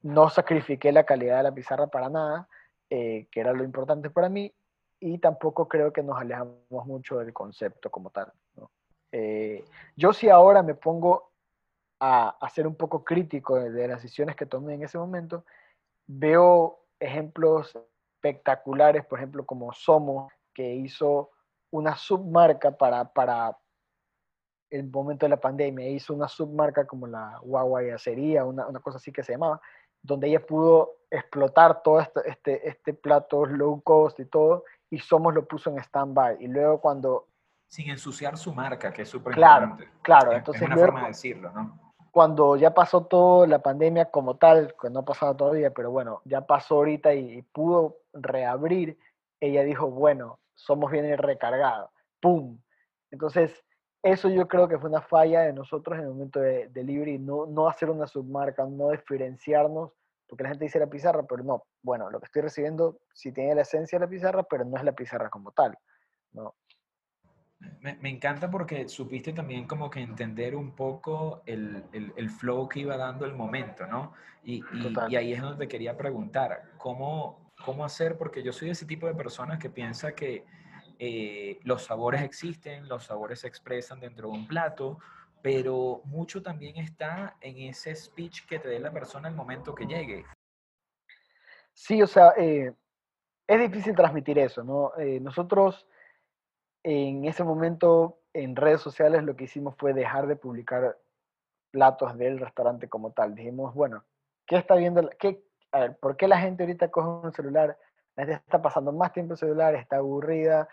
no 0.01 0.29
sacrifiqué 0.29 0.91
la 0.91 1.05
calidad 1.05 1.37
de 1.37 1.43
la 1.43 1.53
pizarra 1.53 1.87
para 1.87 2.09
nada, 2.09 2.47
eh, 2.89 3.27
que 3.31 3.39
era 3.39 3.53
lo 3.53 3.63
importante 3.63 4.09
para 4.09 4.29
mí, 4.29 4.53
y 4.99 5.17
tampoco 5.17 5.67
creo 5.67 5.91
que 5.91 6.03
nos 6.03 6.19
alejamos 6.19 6.85
mucho 6.85 7.19
del 7.19 7.33
concepto 7.33 7.89
como 7.89 8.09
tal. 8.09 8.31
¿no? 8.55 8.69
Eh, 9.11 9.63
yo 9.95 10.13
sí 10.13 10.29
ahora 10.29 10.61
me 10.61 10.75
pongo 10.75 11.31
a, 11.99 12.29
a, 12.39 12.49
ser 12.49 12.67
un 12.67 12.75
poco 12.75 13.03
crítico 13.03 13.55
de, 13.55 13.71
de 13.71 13.87
las 13.87 14.01
decisiones 14.01 14.35
que 14.35 14.45
tomé 14.45 14.75
en 14.75 14.83
ese 14.83 14.97
momento, 14.97 15.45
veo 16.05 16.79
ejemplos 16.99 17.77
espectaculares, 18.15 19.05
por 19.05 19.19
ejemplo, 19.19 19.45
como 19.45 19.73
Somos, 19.73 20.31
que 20.53 20.73
hizo 20.73 21.31
una 21.71 21.95
submarca 21.95 22.71
para, 22.77 23.05
para 23.05 23.57
el 24.75 24.89
momento 24.89 25.25
de 25.25 25.29
la 25.29 25.39
pandemia, 25.39 25.87
hizo 25.87 26.13
una 26.13 26.27
submarca 26.27 26.85
como 26.85 27.07
la 27.07 27.39
Guaguayacería, 27.41 28.45
una, 28.45 28.67
una 28.67 28.79
cosa 28.79 28.97
así 28.97 29.11
que 29.11 29.23
se 29.23 29.33
llamaba, 29.33 29.61
donde 30.01 30.27
ella 30.27 30.45
pudo 30.45 30.97
explotar 31.09 31.81
todo 31.83 31.99
este, 31.99 32.21
este, 32.25 32.67
este 32.67 32.93
plato 32.93 33.45
low 33.45 33.81
cost 33.81 34.19
y 34.19 34.25
todo, 34.25 34.65
y 34.89 34.99
Somos 34.99 35.33
lo 35.33 35.45
puso 35.47 35.71
en 35.71 35.79
stand-by. 35.79 36.37
Y 36.39 36.47
luego 36.47 36.79
cuando... 36.79 37.27
Sin 37.67 37.89
ensuciar 37.89 38.37
su 38.37 38.53
marca, 38.53 38.93
que 38.93 39.01
es 39.03 39.09
súper 39.09 39.33
claro, 39.33 39.65
importante. 39.65 39.99
Claro, 40.03 40.31
entonces... 40.33 40.61
Es 40.61 40.67
una 40.67 40.77
forma 40.77 41.01
de 41.01 41.07
decirlo, 41.07 41.51
¿no? 41.51 41.93
cuando 42.13 42.55
ya 42.57 42.75
pasó 42.75 43.05
toda 43.05 43.47
la 43.47 43.57
pandemia 43.57 44.11
como 44.11 44.35
tal, 44.35 44.75
que 44.79 44.91
no 44.91 44.99
ha 44.99 45.03
pasado 45.03 45.35
todavía, 45.35 45.71
pero 45.71 45.89
bueno, 45.89 46.21
ya 46.25 46.41
pasó 46.41 46.75
ahorita 46.75 47.15
y, 47.15 47.41
pudo 47.41 47.97
reabrir, 48.13 48.99
ella 49.39 49.63
dijo, 49.63 49.89
bueno, 49.89 50.37
somos 50.53 50.91
bien 50.91 51.17
recargados, 51.17 51.89
¡pum! 52.21 52.59
Entonces, 53.09 53.65
eso 54.03 54.29
yo 54.29 54.47
creo 54.49 54.67
que 54.67 54.77
fue 54.77 54.89
una 54.89 55.01
falla 55.01 55.41
de 55.41 55.53
nosotros 55.53 55.97
en 55.97 56.03
el 56.03 56.11
momento 56.11 56.41
de 56.41 56.67
delivery, 56.67 57.17
no, 57.19 57.45
no 57.45 57.69
hacer 57.69 57.89
una 57.89 58.05
submarca, 58.05 58.65
no 58.65 58.91
diferenciarnos, 58.91 59.93
porque 60.27 60.43
la 60.43 60.49
gente 60.49 60.65
dice 60.65 60.79
la 60.79 60.87
pizarra, 60.87 61.23
pero 61.23 61.43
no, 61.43 61.63
bueno, 61.81 62.09
lo 62.11 62.19
que 62.19 62.25
estoy 62.25 62.41
recibiendo 62.41 62.99
sí 63.13 63.31
tiene 63.31 63.55
la 63.55 63.61
esencia 63.61 63.97
de 63.97 64.05
la 64.05 64.09
pizarra, 64.09 64.43
pero 64.43 64.65
no 64.65 64.75
es 64.77 64.83
la 64.83 64.91
pizarra 64.91 65.29
como 65.29 65.51
tal, 65.53 65.77
¿no? 66.33 66.53
Me, 67.79 68.09
encanta 68.09 68.51
porque 68.51 68.89
supiste 68.89 69.31
también 69.31 69.67
como 69.67 69.89
que 69.89 70.01
entender 70.01 70.53
un 70.53 70.75
poco 70.75 71.43
el, 71.45 71.85
el, 71.93 72.29
flow 72.29 72.67
que 72.67 72.81
iba 72.81 72.97
dando 72.97 73.25
el 73.25 73.33
momento, 73.33 73.87
¿no? 73.87 74.11
Y, 74.43 74.61
y, 75.09 75.15
ahí 75.15 75.31
es 75.31 75.41
donde 75.41 75.65
te 75.65 75.69
quería 75.69 75.95
preguntar, 75.95 76.71
¿cómo, 76.77 77.51
¿cómo 77.63 77.85
hacer? 77.85 78.17
Porque 78.17 78.43
yo 78.43 78.51
soy 78.51 78.69
ese 78.69 78.85
tipo 78.85 79.07
de 79.07 79.13
personas 79.13 79.59
que 79.59 79.69
piensa 79.69 80.13
que 80.13 80.45
eh, 80.99 81.59
los 81.63 81.83
sabores 81.83 82.21
existen, 82.21 82.87
los 82.87 83.05
sabores 83.05 83.39
se 83.39 83.47
expresan 83.47 83.99
dentro 83.99 84.29
de 84.29 84.33
un 84.35 84.47
plato, 84.47 84.99
pero 85.41 86.01
mucho 86.05 86.41
también 86.41 86.77
está 86.77 87.35
en 87.41 87.57
ese 87.57 87.95
speech 87.95 88.45
que 88.45 88.59
te 88.59 88.69
dé 88.69 88.79
la 88.79 88.91
persona 88.91 89.27
al 89.27 89.35
momento 89.35 89.75
que 89.75 89.85
llegue. 89.85 90.25
Sí, 91.73 92.01
o 92.01 92.07
sea, 92.07 92.33
eh, 92.37 92.71
es 93.47 93.59
difícil 93.59 93.95
transmitir 93.95 94.39
eso, 94.39 94.63
¿no? 94.63 94.93
Eh, 94.97 95.19
nosotros 95.19 95.87
en 96.83 97.25
ese 97.25 97.43
momento 97.43 98.19
en 98.33 98.55
redes 98.55 98.81
sociales 98.81 99.23
lo 99.23 99.35
que 99.35 99.45
hicimos 99.45 99.75
fue 99.77 99.93
dejar 99.93 100.27
de 100.27 100.35
publicar 100.35 100.97
platos 101.71 102.17
del 102.17 102.39
restaurante 102.39 102.87
como 102.87 103.11
tal. 103.11 103.35
Dijimos, 103.35 103.73
bueno, 103.73 104.05
¿qué 104.45 104.57
está 104.57 104.75
viendo? 104.75 105.09
Qué, 105.19 105.43
a 105.71 105.79
ver, 105.81 105.97
¿por 105.97 106.15
qué 106.17 106.27
la 106.27 106.39
gente 106.39 106.63
ahorita 106.63 106.91
coge 106.91 107.27
un 107.27 107.33
celular? 107.33 107.77
La 108.15 108.25
gente 108.25 108.41
está 108.45 108.61
pasando 108.61 108.91
más 108.91 109.11
tiempo 109.11 109.33
en 109.33 109.37
celular, 109.37 109.75
está 109.75 109.97
aburrida. 109.97 110.67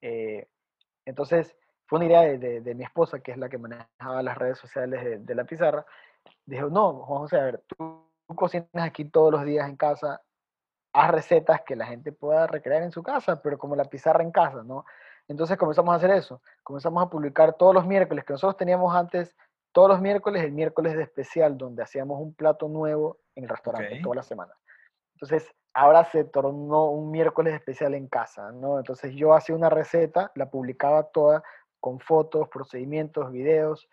Eh, 0.00 0.48
entonces, 1.04 1.56
fue 1.86 1.98
una 1.98 2.06
idea 2.06 2.22
de, 2.22 2.74
mi 2.74 2.84
esposa, 2.84 3.20
que 3.20 3.32
es 3.32 3.38
la 3.38 3.48
que 3.48 3.58
manejaba 3.58 4.22
las 4.22 4.36
redes 4.36 4.58
sociales 4.58 5.24
de, 5.24 5.34
la 5.34 5.44
pizarra. 5.44 5.86
Dijo, 6.44 6.68
no, 6.68 7.04
José, 7.04 7.38
a 7.38 7.44
ver, 7.44 7.64
tú, 7.66 8.10
tú 8.26 8.34
cocinas 8.34 8.68
aquí 8.74 9.04
todos 9.04 9.32
los 9.32 9.44
días 9.44 9.68
en 9.68 9.76
casa, 9.76 10.20
haz 10.92 11.10
recetas 11.10 11.60
que 11.62 11.76
la 11.76 11.86
gente 11.86 12.10
pueda 12.10 12.46
recrear 12.46 12.82
en 12.82 12.90
su 12.90 13.02
casa, 13.02 13.40
pero 13.42 13.58
como 13.58 13.76
la 13.76 13.84
pizarra 13.84 14.22
en 14.22 14.32
casa, 14.32 14.62
¿no? 14.64 14.84
Entonces 15.28 15.56
comenzamos 15.56 15.92
a 15.92 15.96
hacer 15.96 16.10
eso, 16.10 16.40
comenzamos 16.62 17.02
a 17.02 17.10
publicar 17.10 17.54
todos 17.54 17.74
los 17.74 17.86
miércoles, 17.86 18.24
que 18.24 18.32
nosotros 18.32 18.56
teníamos 18.56 18.94
antes, 18.94 19.36
todos 19.72 19.88
los 19.88 20.00
miércoles, 20.00 20.42
el 20.42 20.52
miércoles 20.52 20.96
de 20.96 21.02
especial, 21.02 21.58
donde 21.58 21.82
hacíamos 21.82 22.20
un 22.20 22.34
plato 22.34 22.68
nuevo 22.68 23.18
en 23.34 23.44
el 23.44 23.50
restaurante 23.50 24.00
toda 24.02 24.16
la 24.16 24.22
semana. 24.22 24.54
Entonces, 25.16 25.50
ahora 25.72 26.04
se 26.04 26.24
tornó 26.24 26.90
un 26.90 27.10
miércoles 27.10 27.54
especial 27.54 27.94
en 27.94 28.06
casa, 28.06 28.52
¿no? 28.52 28.78
Entonces 28.78 29.14
yo 29.14 29.34
hacía 29.34 29.56
una 29.56 29.70
receta, 29.70 30.30
la 30.34 30.50
publicaba 30.50 31.04
toda 31.04 31.42
con 31.80 32.00
fotos, 32.00 32.48
procedimientos, 32.48 33.32
videos, 33.32 33.88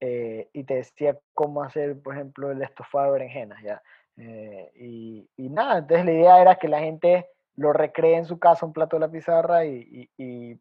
eh, 0.00 0.48
y 0.52 0.62
te 0.64 0.74
decía 0.74 1.18
cómo 1.34 1.64
hacer, 1.64 2.00
por 2.00 2.14
ejemplo, 2.14 2.52
el 2.52 2.62
estofado 2.62 3.06
de 3.06 3.12
berenjenas, 3.12 3.62
¿ya? 3.62 3.82
Eh, 4.16 4.70
y, 4.76 5.28
y, 5.36 5.48
nada, 5.48 5.78
entonces 5.78 6.06
la 6.06 6.12
idea 6.12 6.40
era 6.40 6.54
que 6.56 6.68
la 6.68 6.80
gente 6.80 7.28
lo 7.56 7.72
recree 7.72 8.16
en 8.16 8.24
su 8.24 8.38
casa, 8.38 8.66
un 8.66 8.72
plato 8.72 8.96
de 8.96 9.00
la 9.00 9.10
pizarra, 9.10 9.64
y, 9.64 10.08
y 10.16 10.60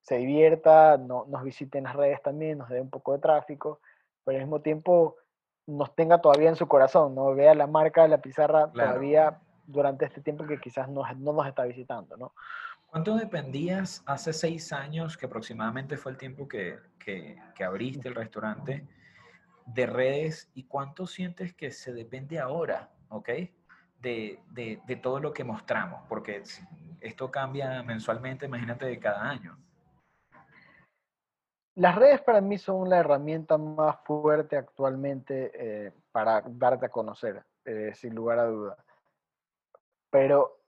se 0.00 0.16
divierta, 0.16 0.96
no, 0.96 1.26
nos 1.28 1.44
visite 1.44 1.78
en 1.78 1.84
las 1.84 1.94
redes 1.94 2.20
también, 2.22 2.58
nos 2.58 2.68
dé 2.68 2.80
un 2.80 2.90
poco 2.90 3.12
de 3.12 3.20
tráfico, 3.20 3.80
pero 4.24 4.38
al 4.38 4.44
mismo 4.44 4.60
tiempo 4.60 5.16
nos 5.66 5.94
tenga 5.94 6.20
todavía 6.20 6.48
en 6.48 6.56
su 6.56 6.68
corazón, 6.68 7.14
¿no? 7.14 7.34
Vea 7.34 7.54
la 7.54 7.66
marca 7.66 8.02
de 8.02 8.08
la 8.08 8.18
pizarra 8.18 8.70
todavía 8.70 9.40
durante 9.66 10.04
este 10.04 10.20
tiempo 10.20 10.46
que 10.46 10.60
quizás 10.60 10.88
no, 10.88 11.02
no 11.16 11.32
nos 11.32 11.46
está 11.46 11.64
visitando, 11.64 12.16
¿no? 12.16 12.32
¿Cuánto 12.86 13.16
dependías 13.16 14.02
hace 14.06 14.32
seis 14.32 14.72
años, 14.72 15.16
que 15.16 15.26
aproximadamente 15.26 15.96
fue 15.96 16.12
el 16.12 16.18
tiempo 16.18 16.46
que, 16.46 16.78
que, 16.98 17.36
que 17.54 17.64
abriste 17.64 18.08
el 18.08 18.14
restaurante, 18.14 18.86
de 19.66 19.86
redes 19.86 20.50
y 20.54 20.64
cuánto 20.64 21.06
sientes 21.06 21.54
que 21.54 21.70
se 21.70 21.92
depende 21.92 22.38
ahora, 22.38 22.90
¿ok? 23.08 23.28
De, 24.00 24.38
de, 24.50 24.80
de, 24.86 24.96
todo 24.96 25.18
lo 25.18 25.32
que 25.32 25.42
mostramos, 25.42 26.02
porque 26.08 26.42
esto 27.00 27.30
cambia 27.30 27.82
mensualmente, 27.82 28.46
imagínate, 28.46 28.86
de 28.86 28.98
cada 28.98 29.28
año. 29.28 29.58
Las 31.76 31.96
redes 31.96 32.20
para 32.20 32.40
mí 32.40 32.58
son 32.58 32.88
la 32.88 32.98
herramienta 32.98 33.58
más 33.58 33.96
fuerte 34.04 34.56
actualmente 34.56 35.50
eh, 35.54 35.92
para 36.12 36.42
darte 36.46 36.86
a 36.86 36.90
conocer, 36.90 37.44
eh, 37.64 37.92
sin 37.94 38.14
lugar 38.14 38.38
a 38.38 38.44
duda. 38.44 38.76
Pero 40.14 40.60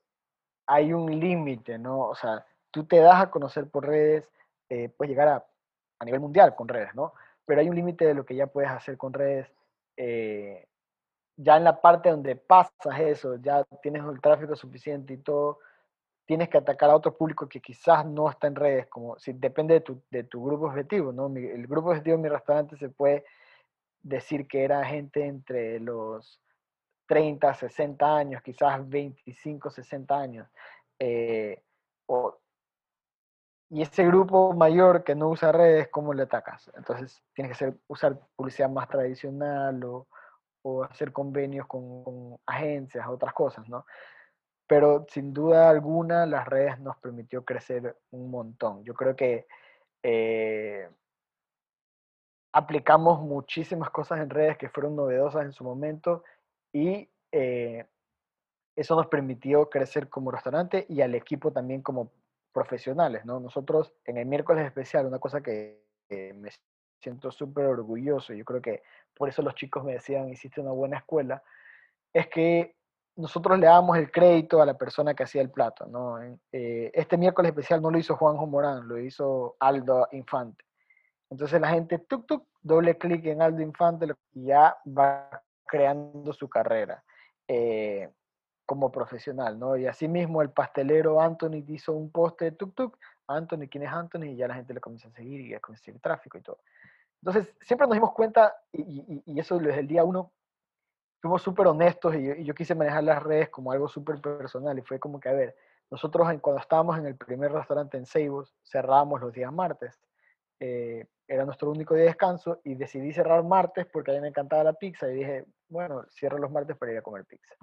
hay 0.67 0.93
un 0.93 1.21
límite, 1.21 1.79
¿no? 1.79 2.00
O 2.00 2.17
sea, 2.17 2.45
tú 2.73 2.85
te 2.85 2.99
das 2.99 3.23
a 3.23 3.31
conocer 3.31 3.71
por 3.71 3.87
redes, 3.87 4.29
eh, 4.69 4.88
puedes 4.88 5.11
llegar 5.11 5.29
a, 5.29 5.47
a, 6.00 6.05
nivel 6.05 6.19
mundial 6.19 6.57
con 6.57 6.67
redes, 6.67 6.93
¿no? 6.97 7.12
Pero 7.45 7.61
hay 7.61 7.69
un 7.69 7.76
límite 7.76 8.05
de 8.07 8.15
lo 8.15 8.26
que 8.26 8.35
ya 8.35 8.49
puedes 8.49 8.69
hacer 8.69 8.97
con 8.97 9.12
redes. 9.12 9.47
ya 11.37 11.57
en 11.57 11.65
la 11.65 11.81
parte 11.81 12.11
donde 12.11 12.35
pasas 12.35 12.99
eso, 12.99 13.37
ya 13.37 13.62
tienes 13.83 14.03
el 14.03 14.21
tráfico 14.21 14.57
suficiente 14.57 15.12
y 15.15 15.19
todo, 15.19 15.61
tienes 16.25 16.49
que 16.49 16.59
atacar 16.59 16.91
a 16.91 16.97
otro 16.97 17.17
público 17.17 17.49
que 17.49 17.61
quizás 17.61 18.05
no 18.05 18.29
está 18.29 18.49
en 18.49 18.57
redes, 18.57 18.88
como 18.88 19.17
si 19.17 19.33
depende 19.33 19.75
de 19.75 19.81
tu, 19.83 20.03
de 20.11 20.25
tu 20.25 20.45
grupo 20.45 20.67
objetivo, 20.67 21.12
¿no? 21.12 21.29
el 21.29 21.69
grupo 21.69 21.91
objetivo 21.91 22.17
de 22.17 22.23
mi 22.25 22.29
restaurante 22.29 22.76
se 22.76 22.88
puede 22.88 23.25
decir 24.03 24.49
que 24.49 24.65
era 24.65 24.85
gente 24.85 25.25
entre 25.25 25.79
los 25.79 26.41
30, 27.07 27.55
60 27.55 28.17
años, 28.17 28.43
quizás 28.43 28.89
25, 28.89 29.71
60 29.71 30.19
años. 30.19 30.49
Eh, 30.99 31.63
y 33.71 33.83
ese 33.83 34.07
grupo 34.07 34.53
mayor 34.53 35.03
que 35.05 35.15
no 35.15 35.29
usa 35.29 35.53
redes, 35.53 35.89
¿cómo 35.89 36.15
le 36.15 36.23
atacas? 36.23 36.71
Entonces 36.77 37.23
tienes 37.35 37.59
que 37.59 37.75
usar 37.89 38.19
publicidad 38.37 38.71
más 38.71 38.89
tradicional 38.89 39.83
o, 39.85 40.07
hacer 40.83 41.13
convenios 41.13 41.65
con, 41.69 42.03
con, 42.03 42.39
agencias, 42.45 43.07
otras 43.07 43.33
cosas, 43.33 43.69
¿no? 43.69 43.87
pero 44.67 45.07
sin 45.09 45.33
duda 45.33 45.71
alguna 45.71 46.27
las 46.27 46.47
redes 46.47 46.79
nos 46.81 46.97
permitió 46.97 47.45
crecer 47.45 47.97
un 48.11 48.31
montón. 48.31 48.85
Yo 48.85 48.95
creo 48.95 49.15
que 49.15 49.47
eh, 50.03 50.89
aplicamos 52.53 53.21
muchísimas 53.21 53.91
cosas 53.91 54.21
en 54.21 54.31
redes 54.31 54.59
que 54.59 54.69
fueron 54.69 54.97
novedosas 54.97 55.45
en 55.45 55.53
su 55.53 55.63
momento 55.63 56.25
y 56.76 57.09
eh, 57.33 57.87
eso 58.76 58.97
nos 58.97 59.06
permitió 59.06 59.71
crecer 59.71 60.11
como 60.11 60.30
restaurante 60.30 60.85
y 60.90 61.00
al 61.00 61.14
equipo 61.14 61.50
también 61.50 61.80
como 61.80 62.12
profesionales, 62.52 63.25
¿no? 63.25 63.40
Nosotros 63.40 63.95
en 64.04 64.18
el 64.18 64.26
miércoles 64.26 64.66
especial, 64.66 65.06
una 65.06 65.18
cosa 65.18 65.40
que 65.40 65.80
me 66.11 66.50
siento 67.00 67.30
súper 67.30 67.64
orgulloso, 67.64 68.35
yo 68.35 68.45
creo 68.45 68.61
que 68.61 68.83
por 69.14 69.30
eso 69.30 69.40
los 69.40 69.54
chicos 69.54 69.85
me 69.85 69.95
decían, 69.95 70.28
hiciste 70.28 70.61
una 70.61 70.73
buena 70.73 70.99
escuela, 70.99 71.42
es 72.12 72.28
que 72.28 72.76
nosotros 73.16 73.59
le 73.59 73.66
damos 73.66 73.97
el 73.97 74.11
crédito 74.11 74.61
a 74.61 74.66
la 74.66 74.76
persona 74.76 75.14
que 75.14 75.23
hacía 75.23 75.40
el 75.40 75.50
plato. 75.50 75.87
¿no? 75.87 76.18
Eh, 76.52 76.90
este 76.92 77.16
miércoles 77.16 77.50
especial 77.50 77.80
no 77.80 77.90
lo 77.90 77.99
hizo 77.99 78.16
Juanjo 78.16 78.47
Morán, 78.47 78.87
lo 78.87 78.99
hizo 78.99 79.56
Aldo 79.61 80.09
Infante. 80.12 80.62
Entonces 81.30 81.59
la 81.59 81.71
gente, 81.71 81.99
tuk, 82.00 82.26
tuk, 82.26 82.47
doble 82.61 82.99
clic 82.99 83.25
en 83.25 83.40
Aldo 83.40 83.62
Infante 83.62 84.06
y 84.35 84.45
ya 84.45 84.76
va 84.87 85.42
creando 85.66 86.32
su 86.32 86.49
carrera 86.49 87.02
eh, 87.49 88.11
como 88.64 88.90
profesional, 88.90 89.58
¿no? 89.58 89.76
Y 89.76 89.87
así 89.87 90.08
mismo 90.08 90.42
el 90.42 90.50
pastelero 90.50 91.20
Anthony 91.20 91.64
hizo 91.68 91.92
un 91.92 92.11
poste 92.11 92.46
de 92.46 92.52
tuk 92.52 92.75
tuk, 92.75 92.99
Anthony, 93.28 93.68
¿quién 93.70 93.85
es 93.85 93.92
Anthony? 93.92 94.25
Y 94.25 94.37
ya 94.37 94.49
la 94.49 94.54
gente 94.54 94.75
le 94.75 94.80
comienza 94.80 95.08
a 95.08 95.12
seguir 95.12 95.40
y 95.40 95.58
comienza 95.61 95.82
a 95.82 95.85
seguir 95.85 96.00
tráfico 96.00 96.38
y 96.38 96.42
todo. 96.42 96.58
Entonces, 97.23 97.54
siempre 97.61 97.87
nos 97.87 97.96
dimos 97.96 98.12
cuenta, 98.12 98.54
y, 98.73 99.23
y 99.25 99.40
eso 99.40 99.58
desde 99.58 99.80
el 99.80 99.87
día 99.87 100.04
uno, 100.04 100.32
fuimos 101.20 101.42
súper 101.42 101.66
honestos 101.66 102.14
y 102.14 102.44
yo, 102.44 102.54
quise 102.54 102.75
manejar 102.75 103.04
las 103.04 103.23
redes 103.23 103.49
como 103.49 103.73
algo 103.73 103.88
súper 103.88 104.20
personal 104.20 104.78
y 104.78 104.82
fue 104.82 104.99
como 104.99 105.18
que, 105.18 105.28
a 105.28 105.32
ver, 105.32 105.56
nosotros 105.90 106.28
cuando 106.40 106.61
estábamos 106.61 106.99
en 106.99 107.06
el 107.06 107.16
primer 107.16 107.52
restaurante 107.52 107.96
en 107.96 108.06
Seibos, 108.06 108.54
cerrábamos 108.64 109.20
los 109.20 109.32
días 109.32 109.52
martes. 109.52 110.00
Eh, 110.61 111.07
era 111.29 111.45
nuestro 111.45 111.71
único 111.71 111.95
día 111.95 112.05
de 112.05 112.11
descanso 112.11 112.61
y 112.65 112.77
decidí 112.77 113.13
cerrar 113.13 113.43
martes 113.43 113.87
porque 113.93 114.13
a 114.13 114.15
mí 114.15 114.21
me 114.21 114.29
encantaba 114.29 114.63
la 114.65 114.73
pizza 114.73 115.11
y 115.11 115.15
dije, 115.17 115.45
bueno, 115.69 116.05
cierro 116.11 116.39
los 116.39 116.51
martes 116.51 116.77
para 116.77 116.93
ir 116.93 116.99
a 116.99 117.03
comer 117.03 117.25
pizza. 117.25 117.55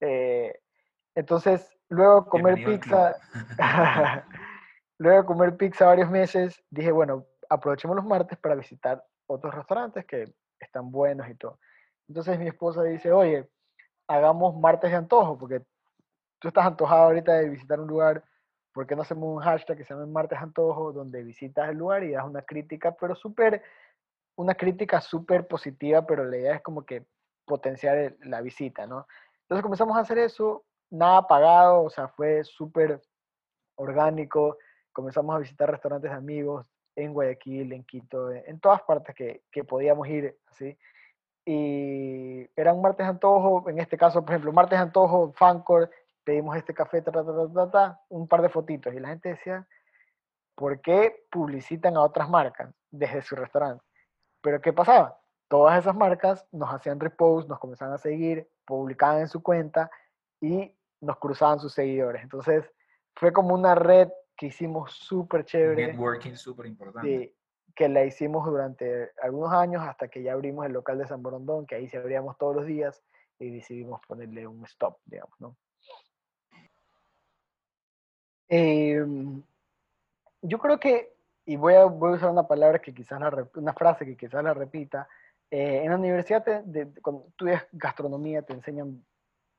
Eh, 0.00 0.52
entonces, 1.14 1.70
luego 1.88 2.22
de 2.22 2.28
comer 2.28 2.64
pizza, 2.64 3.16
luego 4.98 5.22
de 5.22 5.26
comer 5.26 5.56
pizza 5.56 5.86
varios 5.86 6.10
meses, 6.10 6.62
dije, 6.70 6.90
bueno, 6.90 7.26
aprovechemos 7.48 7.96
los 7.96 8.04
martes 8.04 8.38
para 8.38 8.54
visitar 8.54 9.04
otros 9.26 9.54
restaurantes 9.54 10.04
que 10.04 10.34
están 10.58 10.90
buenos 10.90 11.28
y 11.28 11.34
todo. 11.36 11.58
Entonces 12.08 12.38
mi 12.38 12.48
esposa 12.48 12.82
dice, 12.82 13.12
oye, 13.12 13.48
hagamos 14.08 14.56
martes 14.56 14.90
de 14.90 14.96
antojo, 14.96 15.38
porque 15.38 15.60
tú 16.38 16.48
estás 16.48 16.66
antojado 16.66 17.04
ahorita 17.04 17.34
de 17.34 17.50
visitar 17.50 17.80
un 17.80 17.88
lugar, 17.88 18.24
¿por 18.76 18.86
qué 18.86 18.94
no 18.94 19.00
hacemos 19.00 19.34
un 19.34 19.42
hashtag 19.42 19.78
que 19.78 19.84
se 19.84 19.94
llame 19.94 20.04
martes 20.04 20.38
antojo, 20.38 20.92
donde 20.92 21.22
visitas 21.22 21.70
el 21.70 21.78
lugar 21.78 22.04
y 22.04 22.10
das 22.10 22.26
una 22.26 22.42
crítica, 22.42 22.94
pero 22.94 23.14
súper, 23.14 23.62
una 24.36 24.54
crítica 24.54 25.00
súper 25.00 25.46
positiva, 25.46 26.06
pero 26.06 26.26
la 26.26 26.36
idea 26.36 26.56
es 26.56 26.60
como 26.60 26.84
que 26.84 27.06
potenciar 27.46 28.16
la 28.20 28.42
visita, 28.42 28.86
¿no? 28.86 29.06
Entonces 29.44 29.62
comenzamos 29.62 29.96
a 29.96 30.00
hacer 30.00 30.18
eso, 30.18 30.66
nada 30.90 31.26
pagado, 31.26 31.84
o 31.84 31.88
sea, 31.88 32.08
fue 32.08 32.44
súper 32.44 33.00
orgánico, 33.76 34.58
comenzamos 34.92 35.34
a 35.34 35.38
visitar 35.38 35.70
restaurantes 35.70 36.10
de 36.10 36.16
amigos 36.18 36.66
en 36.96 37.14
Guayaquil, 37.14 37.72
en 37.72 37.82
Quito, 37.82 38.30
en 38.30 38.60
todas 38.60 38.82
partes 38.82 39.14
que, 39.14 39.42
que 39.50 39.64
podíamos 39.64 40.06
ir, 40.06 40.36
así 40.48 40.76
y 41.46 42.50
era 42.56 42.74
un 42.74 42.82
martes 42.82 43.06
antojo, 43.06 43.70
en 43.70 43.78
este 43.78 43.96
caso, 43.96 44.22
por 44.22 44.32
ejemplo, 44.32 44.52
martes 44.52 44.78
antojo, 44.78 45.32
Fancor, 45.32 45.88
pedimos 46.26 46.56
este 46.56 46.74
café, 46.74 47.00
ta, 47.02 47.12
ta, 47.12 47.24
ta, 47.24 47.70
ta, 47.70 48.00
un 48.08 48.26
par 48.26 48.42
de 48.42 48.48
fotitos, 48.48 48.92
y 48.92 48.98
la 48.98 49.08
gente 49.10 49.28
decía, 49.28 49.66
¿por 50.56 50.80
qué 50.80 51.24
publicitan 51.30 51.96
a 51.96 52.02
otras 52.02 52.28
marcas 52.28 52.74
desde 52.90 53.22
su 53.22 53.36
restaurante? 53.36 53.84
Pero 54.40 54.60
¿qué 54.60 54.72
pasaba? 54.72 55.20
Todas 55.48 55.78
esas 55.78 55.94
marcas 55.94 56.44
nos 56.50 56.74
hacían 56.74 56.98
repost, 56.98 57.48
nos 57.48 57.60
comenzaban 57.60 57.94
a 57.94 57.98
seguir, 57.98 58.50
publicaban 58.64 59.20
en 59.20 59.28
su 59.28 59.40
cuenta 59.40 59.88
y 60.40 60.76
nos 61.00 61.16
cruzaban 61.18 61.60
sus 61.60 61.72
seguidores. 61.72 62.24
Entonces, 62.24 62.68
fue 63.14 63.32
como 63.32 63.54
una 63.54 63.76
red 63.76 64.08
que 64.36 64.46
hicimos 64.46 64.92
súper 64.92 65.44
chévere. 65.44 65.86
Networking 65.86 66.34
súper 66.34 66.66
importante 66.66 67.36
que 67.76 67.88
la 67.90 68.04
hicimos 68.04 68.46
durante 68.46 69.12
algunos 69.22 69.52
años 69.52 69.82
hasta 69.82 70.08
que 70.08 70.22
ya 70.22 70.32
abrimos 70.32 70.64
el 70.64 70.72
local 70.72 70.98
de 70.98 71.06
San 71.06 71.22
Borondón, 71.22 71.66
que 71.66 71.74
ahí 71.74 71.88
se 71.88 71.98
abríamos 71.98 72.36
todos 72.38 72.56
los 72.56 72.66
días 72.66 73.04
y 73.38 73.50
decidimos 73.50 74.00
ponerle 74.08 74.46
un 74.46 74.64
stop, 74.64 74.98
digamos, 75.04 75.38
¿no? 75.38 75.56
Em, 78.48 79.42
yo 80.42 80.58
creo 80.58 80.78
que, 80.78 81.12
y 81.44 81.56
voy 81.56 81.74
a, 81.74 81.84
voy 81.84 82.12
a 82.12 82.16
usar 82.16 82.30
una 82.30 82.46
palabra 82.46 82.80
que 82.80 82.94
quizás 82.94 83.20
la, 83.20 83.48
una 83.54 83.72
frase 83.72 84.04
que 84.04 84.16
quizás 84.16 84.42
la 84.42 84.54
repita, 84.54 85.08
eh, 85.50 85.82
en 85.84 85.90
la 85.90 85.96
universidad, 85.96 86.44
de, 86.64 86.88
cuando 87.02 87.26
estudias 87.28 87.66
gastronomía, 87.72 88.42
te 88.42 88.52
enseñan 88.52 89.04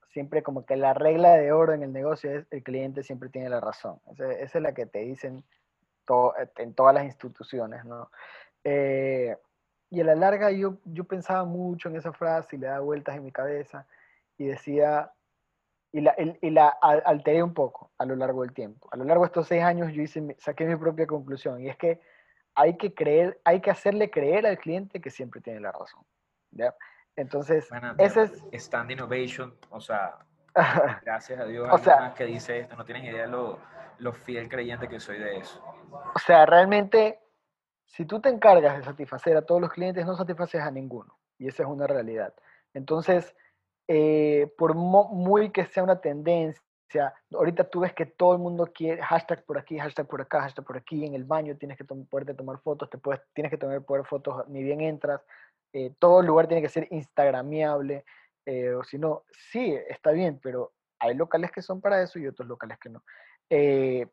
siempre 0.10 0.44
como 0.44 0.66
que 0.66 0.76
la 0.76 0.94
regla 0.94 1.34
de 1.34 1.52
oro 1.52 1.74
en 1.74 1.84
el 1.84 1.94
negocio 1.94 2.32
es 2.32 2.46
el 2.50 2.64
cliente 2.64 3.04
siempre 3.04 3.30
tiene 3.30 3.50
la 3.50 3.60
razón. 3.60 4.00
esa 4.18 4.58
es 4.58 4.62
la 4.62 4.74
que 4.74 4.86
te 4.86 5.00
dicen 5.00 5.44
en 6.58 6.74
todas 6.74 6.94
las 6.94 7.04
instituciones, 7.04 7.86
¿no? 7.86 8.10
Eh, 8.64 9.38
y 9.90 10.02
a 10.02 10.04
la 10.04 10.16
larga 10.16 10.52
yo, 10.52 10.78
yo 10.86 11.04
pensaba 11.06 11.46
mucho 11.46 11.90
en 11.90 11.96
esa 11.96 12.12
frase 12.14 12.56
y 12.56 12.60
le 12.60 12.68
daba 12.68 12.80
vueltas 12.80 13.16
en 13.16 13.24
mi 13.24 13.32
cabeza 13.32 13.88
y 14.38 14.46
decía, 14.46 15.12
y 15.98 16.02
la, 16.02 16.16
y 16.42 16.50
la 16.52 16.70
alteré 16.70 17.42
un 17.42 17.56
poco 17.56 17.90
a 17.98 18.06
lo 18.06 18.16
largo 18.16 18.44
del 18.44 18.54
tiempo. 18.54 18.88
A 18.92 18.98
lo 18.98 19.04
largo 19.04 19.24
de 19.24 19.28
estos 19.28 19.48
seis 19.48 19.64
años 19.64 19.92
yo 19.92 20.04
hice, 20.04 20.36
saqué 20.38 20.64
mi 20.66 20.76
propia 20.76 21.08
conclusión 21.08 21.60
y 21.60 21.70
es 21.70 21.76
que 21.76 22.00
hay 22.54 22.78
que 22.78 22.94
creer, 22.94 23.42
hay 23.44 23.62
que 23.62 23.72
hacerle 23.72 24.12
creer 24.12 24.46
al 24.46 24.60
cliente 24.60 25.02
que 25.02 25.10
siempre 25.10 25.42
tiene 25.42 25.60
la 25.60 25.72
razón. 25.72 26.04
¿ya? 26.52 26.76
Entonces, 27.16 27.68
ese 27.98 28.24
es... 28.24 28.44
Stand 28.52 28.92
Innovation, 28.92 29.56
o 29.72 29.80
sea, 29.80 30.20
gracias 31.04 31.40
a 31.40 31.46
Dios, 31.46 31.68
o 31.72 31.78
sea, 31.80 32.14
que 32.16 32.26
dice 32.26 32.60
esto, 32.60 32.76
no 32.76 32.86
tienes 32.86 33.04
idea 33.04 33.24
de 33.24 33.30
lo, 33.30 33.58
lo 33.98 34.14
fiel 34.14 34.50
creyente 34.50 34.88
que 34.88 35.00
soy 35.00 35.18
de 35.18 35.38
eso. 35.38 35.64
O 36.14 36.20
sea, 36.20 36.46
realmente, 36.46 37.20
si 37.86 38.06
tú 38.06 38.22
te 38.22 38.30
encargas 38.30 38.78
de 38.78 38.84
satisfacer 38.84 39.36
a 39.36 39.42
todos 39.42 39.62
los 39.62 39.72
clientes, 39.72 40.06
no 40.06 40.16
satisfaces 40.16 40.62
a 40.62 40.70
ninguno. 40.70 41.18
Y 41.40 41.48
esa 41.48 41.64
es 41.64 41.70
una 41.70 41.88
realidad. 41.88 42.36
Entonces, 42.76 43.36
eh, 43.88 44.52
por 44.58 44.76
muy 44.76 45.52
que 45.52 45.66
sea 45.66 45.84
una 45.84 46.02
tendencia, 46.02 46.62
ahorita 47.34 47.70
tú 47.70 47.82
ves 47.82 47.94
que 47.94 48.06
todo 48.06 48.34
el 48.34 48.40
mundo 48.40 48.72
quiere 48.74 49.02
hashtag 49.02 49.44
por 49.46 49.58
aquí, 49.58 49.78
hashtag 49.78 50.08
por 50.08 50.22
acá, 50.22 50.42
hashtag 50.42 50.66
por 50.66 50.78
aquí, 50.78 51.06
en 51.06 51.16
el 51.16 51.24
baño 51.24 51.58
tienes 51.58 51.78
que 51.78 51.84
poderte 51.84 52.34
tomar 52.34 52.60
fotos, 52.60 52.90
te 52.90 52.98
puedes, 52.98 53.22
tienes 53.34 53.50
que 53.50 53.58
tomar 53.58 53.84
poder 53.84 54.06
fotos 54.06 54.48
ni 54.48 54.64
bien 54.64 54.82
entras, 54.82 55.22
eh, 55.74 55.94
todo 56.00 56.22
el 56.22 56.28
lugar 56.28 56.48
tiene 56.48 56.62
que 56.62 56.70
ser 56.70 56.88
instagramiable, 56.92 58.06
eh, 58.46 58.74
o 58.74 58.84
si 58.84 58.98
no, 58.98 59.24
sí, 59.52 59.78
está 59.90 60.12
bien, 60.12 60.40
pero 60.42 60.74
hay 61.00 61.16
locales 61.16 61.52
que 61.52 61.62
son 61.62 61.82
para 61.82 62.02
eso 62.02 62.20
y 62.20 62.28
otros 62.28 62.48
locales 62.48 62.78
que 62.80 62.90
no. 62.90 63.04
Eh, 63.50 64.08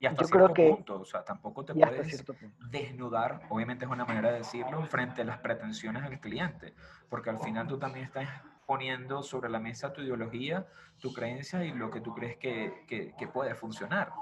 y 0.00 0.06
hasta 0.06 0.22
yo 0.22 0.28
cierto 0.28 0.54
creo 0.54 0.76
punto, 0.76 1.00
o 1.00 1.04
sea, 1.04 1.24
tampoco 1.24 1.64
te 1.64 1.74
puedes 1.74 2.24
desnudar, 2.70 3.40
obviamente 3.48 3.84
es 3.84 3.90
una 3.90 4.04
manera 4.04 4.30
de 4.30 4.38
decirlo, 4.38 4.84
frente 4.84 5.22
a 5.22 5.24
las 5.24 5.38
pretensiones 5.38 6.04
del 6.04 6.20
cliente, 6.20 6.74
porque 7.08 7.30
al 7.30 7.40
final 7.40 7.66
tú 7.66 7.78
también 7.78 8.04
estás 8.04 8.28
poniendo 8.68 9.22
sobre 9.22 9.48
la 9.48 9.58
mesa 9.58 9.94
tu 9.94 10.02
ideología, 10.02 10.66
tu 11.00 11.14
creencia 11.14 11.64
y 11.64 11.72
lo 11.72 11.90
que 11.90 12.02
tú 12.02 12.14
crees 12.14 12.36
que, 12.36 12.84
que, 12.86 13.28
puede 13.28 13.54
funcionar. 13.54 14.12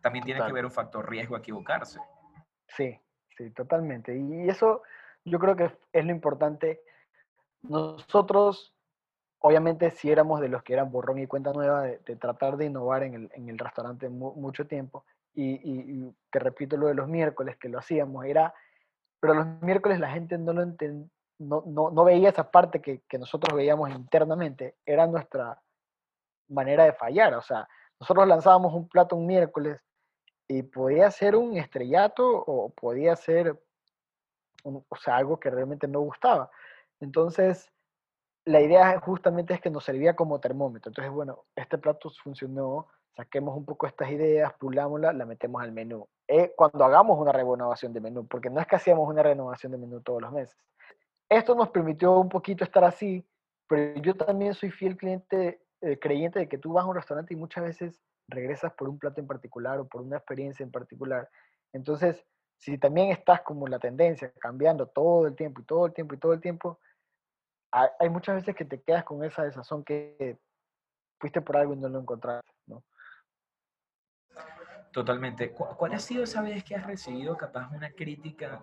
También 0.00 0.24
tiene 0.24 0.42
que 0.42 0.52
ver 0.54 0.64
un 0.64 0.70
factor 0.70 1.06
riesgo 1.06 1.36
a 1.36 1.40
equivocarse. 1.40 2.00
Sí, 2.66 2.98
sí, 3.36 3.50
totalmente. 3.50 4.16
Y 4.16 4.48
eso 4.48 4.80
yo 5.22 5.38
creo 5.38 5.54
que 5.54 5.70
es 5.92 6.04
lo 6.06 6.12
importante. 6.12 6.80
Nosotros 7.60 8.74
obviamente 9.40 9.90
si 9.90 10.10
éramos 10.10 10.40
de 10.40 10.48
los 10.48 10.62
que 10.62 10.72
eran 10.72 10.90
borrón 10.90 11.18
y 11.18 11.26
cuenta 11.26 11.52
nueva, 11.52 11.82
de, 11.82 12.16
tratar 12.16 12.56
de 12.56 12.66
innovar 12.66 13.02
en 13.02 13.12
el, 13.14 13.30
en 13.34 13.50
el 13.50 13.58
restaurante 13.58 14.08
mucho 14.08 14.66
tiempo, 14.66 15.04
y, 15.34 15.60
y, 15.62 16.14
que 16.32 16.38
repito 16.38 16.78
lo 16.78 16.86
de 16.86 16.94
los 16.94 17.06
miércoles, 17.06 17.58
que 17.58 17.68
lo 17.68 17.78
hacíamos, 17.78 18.24
era, 18.24 18.54
pero 19.20 19.34
los 19.34 19.46
miércoles 19.60 20.00
la 20.00 20.10
gente 20.10 20.38
no 20.38 20.54
lo 20.54 20.62
no, 21.40 21.64
no, 21.66 21.90
no, 21.90 22.04
veía 22.04 22.28
esa 22.28 22.50
parte 22.50 22.80
que, 22.80 23.02
nosotros 23.18 23.56
veíamos 23.56 23.90
internamente, 23.90 24.76
era 24.84 25.06
nuestra 25.06 25.60
manera 26.48 26.84
de 26.84 26.92
fallar, 26.92 27.34
o 27.34 27.42
sea, 27.42 27.66
nosotros 27.98 28.28
lanzábamos 28.28 28.74
un 28.74 28.88
plato 28.88 29.16
un 29.16 29.26
miércoles 29.26 29.82
y 30.48 30.62
podía 30.62 31.10
ser 31.10 31.36
un 31.36 31.56
estrellato 31.56 32.26
o 32.26 32.70
podía 32.70 33.16
ser 33.16 33.58
o 34.62 34.84
sea, 34.96 35.16
algo 35.16 35.40
que 35.40 35.50
realmente 35.50 35.88
no 35.88 36.00
gustaba. 36.00 36.50
Entonces, 37.00 37.72
la 38.44 38.60
idea 38.60 39.00
justamente 39.00 39.54
es 39.54 39.60
que 39.60 39.70
nos 39.70 39.84
servía 39.84 40.14
como 40.14 40.40
termómetro. 40.40 40.90
Entonces, 40.90 41.12
bueno, 41.12 41.44
este 41.56 41.78
plato 41.78 42.10
funcionó, 42.22 42.88
saquemos 43.16 43.56
un 43.56 43.64
poco 43.64 43.86
estas 43.86 44.10
ideas, 44.10 44.52
pulámosla, 44.58 45.12
la 45.12 45.24
metemos 45.24 45.62
al 45.62 45.72
menú. 45.72 46.06
Eh, 46.28 46.52
cuando 46.56 46.84
hagamos 46.84 47.18
una 47.18 47.32
renovación 47.32 47.92
de 47.92 48.00
menú, 48.00 48.26
porque 48.26 48.50
no 48.50 48.60
es 48.60 48.66
que 48.66 48.76
hacíamos 48.76 49.08
una 49.08 49.22
renovación 49.22 49.72
de 49.72 49.78
menú 49.78 50.00
todos 50.00 50.20
los 50.20 50.32
meses. 50.32 50.58
Esto 51.30 51.54
nos 51.54 51.70
permitió 51.70 52.18
un 52.18 52.28
poquito 52.28 52.64
estar 52.64 52.82
así, 52.82 53.24
pero 53.68 54.00
yo 54.02 54.16
también 54.16 54.52
soy 54.52 54.72
fiel 54.72 54.96
cliente, 54.96 55.62
eh, 55.80 55.96
creyente 55.98 56.40
de 56.40 56.48
que 56.48 56.58
tú 56.58 56.72
vas 56.72 56.84
a 56.84 56.88
un 56.88 56.96
restaurante 56.96 57.32
y 57.32 57.36
muchas 57.36 57.62
veces 57.62 58.02
regresas 58.26 58.72
por 58.74 58.88
un 58.88 58.98
plato 58.98 59.20
en 59.20 59.28
particular 59.28 59.78
o 59.78 59.86
por 59.86 60.02
una 60.02 60.16
experiencia 60.16 60.64
en 60.64 60.72
particular. 60.72 61.30
Entonces, 61.72 62.26
si 62.58 62.78
también 62.78 63.12
estás 63.12 63.42
como 63.42 63.68
la 63.68 63.78
tendencia, 63.78 64.32
cambiando 64.40 64.88
todo 64.88 65.28
el 65.28 65.36
tiempo 65.36 65.60
y 65.60 65.64
todo 65.64 65.86
el 65.86 65.92
tiempo 65.92 66.14
y 66.14 66.18
todo 66.18 66.32
el 66.32 66.40
tiempo, 66.40 66.80
hay 67.72 68.08
muchas 68.08 68.34
veces 68.34 68.56
que 68.56 68.64
te 68.64 68.82
quedas 68.82 69.04
con 69.04 69.22
esa 69.22 69.44
desazón 69.44 69.84
que 69.84 70.36
fuiste 71.20 71.40
por 71.40 71.56
algo 71.56 71.74
y 71.74 71.76
no 71.76 71.88
lo 71.88 72.00
encontraste, 72.00 72.50
¿no? 72.66 72.82
Totalmente. 74.92 75.52
¿Cuál 75.52 75.94
ha 75.94 76.00
sido 76.00 76.24
esa 76.24 76.42
vez 76.42 76.64
que 76.64 76.74
has 76.74 76.84
recibido 76.84 77.36
capaz 77.36 77.70
una 77.70 77.92
crítica 77.92 78.60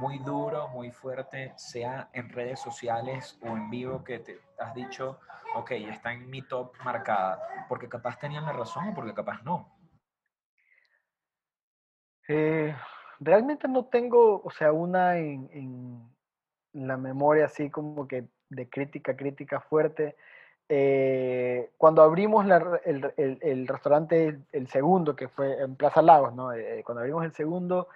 muy 0.00 0.18
duro, 0.18 0.68
muy 0.68 0.90
fuerte, 0.90 1.52
sea 1.56 2.08
en 2.14 2.30
redes 2.30 2.58
sociales 2.58 3.38
o 3.42 3.48
en 3.48 3.68
vivo, 3.68 4.02
que 4.02 4.18
te 4.18 4.40
has 4.58 4.74
dicho, 4.74 5.20
ok, 5.54 5.72
está 5.72 6.12
en 6.14 6.28
mi 6.30 6.40
top 6.40 6.72
marcada, 6.82 7.66
porque 7.68 7.88
capaz 7.88 8.18
tenían 8.18 8.46
la 8.46 8.52
razón 8.52 8.88
o 8.88 8.94
porque 8.94 9.12
capaz 9.12 9.42
no? 9.42 9.76
Eh, 12.28 12.74
realmente 13.18 13.68
no 13.68 13.84
tengo, 13.86 14.40
o 14.42 14.50
sea, 14.50 14.72
una 14.72 15.18
en, 15.18 16.08
la 16.72 16.96
memoria 16.96 17.46
así 17.46 17.68
como 17.68 18.06
que 18.08 18.28
de 18.48 18.70
crítica, 18.70 19.16
crítica 19.16 19.60
fuerte. 19.60 20.16
Eh, 20.68 21.72
cuando 21.76 22.02
abrimos 22.02 22.46
el, 22.46 23.66
restaurante, 23.66 24.38
el 24.52 24.68
segundo, 24.68 25.14
que 25.14 25.28
fue 25.28 25.60
en 25.60 25.74
Plaza 25.74 26.00
Lagos, 26.00 26.32
¿no? 26.32 26.52
Eh, 26.52 26.82
cuando 26.84 27.00
abrimos 27.00 27.24
el 27.24 27.32
segundo, 27.32 27.88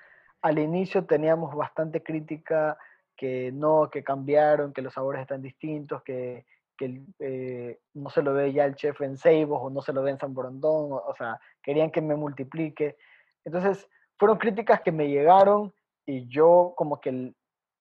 al 0.44 0.58
inicio 0.58 1.06
teníamos 1.06 1.54
bastante 1.54 2.02
crítica 2.02 2.76
que 3.16 3.50
no, 3.50 3.88
que 3.90 4.04
cambiaron, 4.04 4.74
que 4.74 4.82
los 4.82 4.92
sabores 4.92 5.22
están 5.22 5.40
distintos, 5.40 6.02
que, 6.02 6.44
que 6.76 7.80
no 7.94 8.10
se 8.10 8.22
lo 8.22 8.34
ve 8.34 8.52
ya 8.52 8.66
el 8.66 8.74
chef 8.74 9.00
en 9.00 9.16
Seibos 9.16 9.58
o 9.62 9.70
no 9.70 9.80
se 9.80 9.94
lo 9.94 10.02
ve 10.02 10.10
en 10.10 10.18
San 10.18 10.34
Borondón, 10.34 10.92
o, 10.92 10.96
o 10.96 11.14
sea, 11.16 11.40
querían 11.62 11.90
que 11.90 12.02
me 12.02 12.14
multiplique. 12.14 12.98
Entonces, 13.42 13.88
fueron 14.18 14.36
críticas 14.36 14.82
que 14.82 14.92
me 14.92 15.08
llegaron 15.08 15.72
y 16.04 16.28
yo 16.28 16.74
como 16.76 17.00
que 17.00 17.32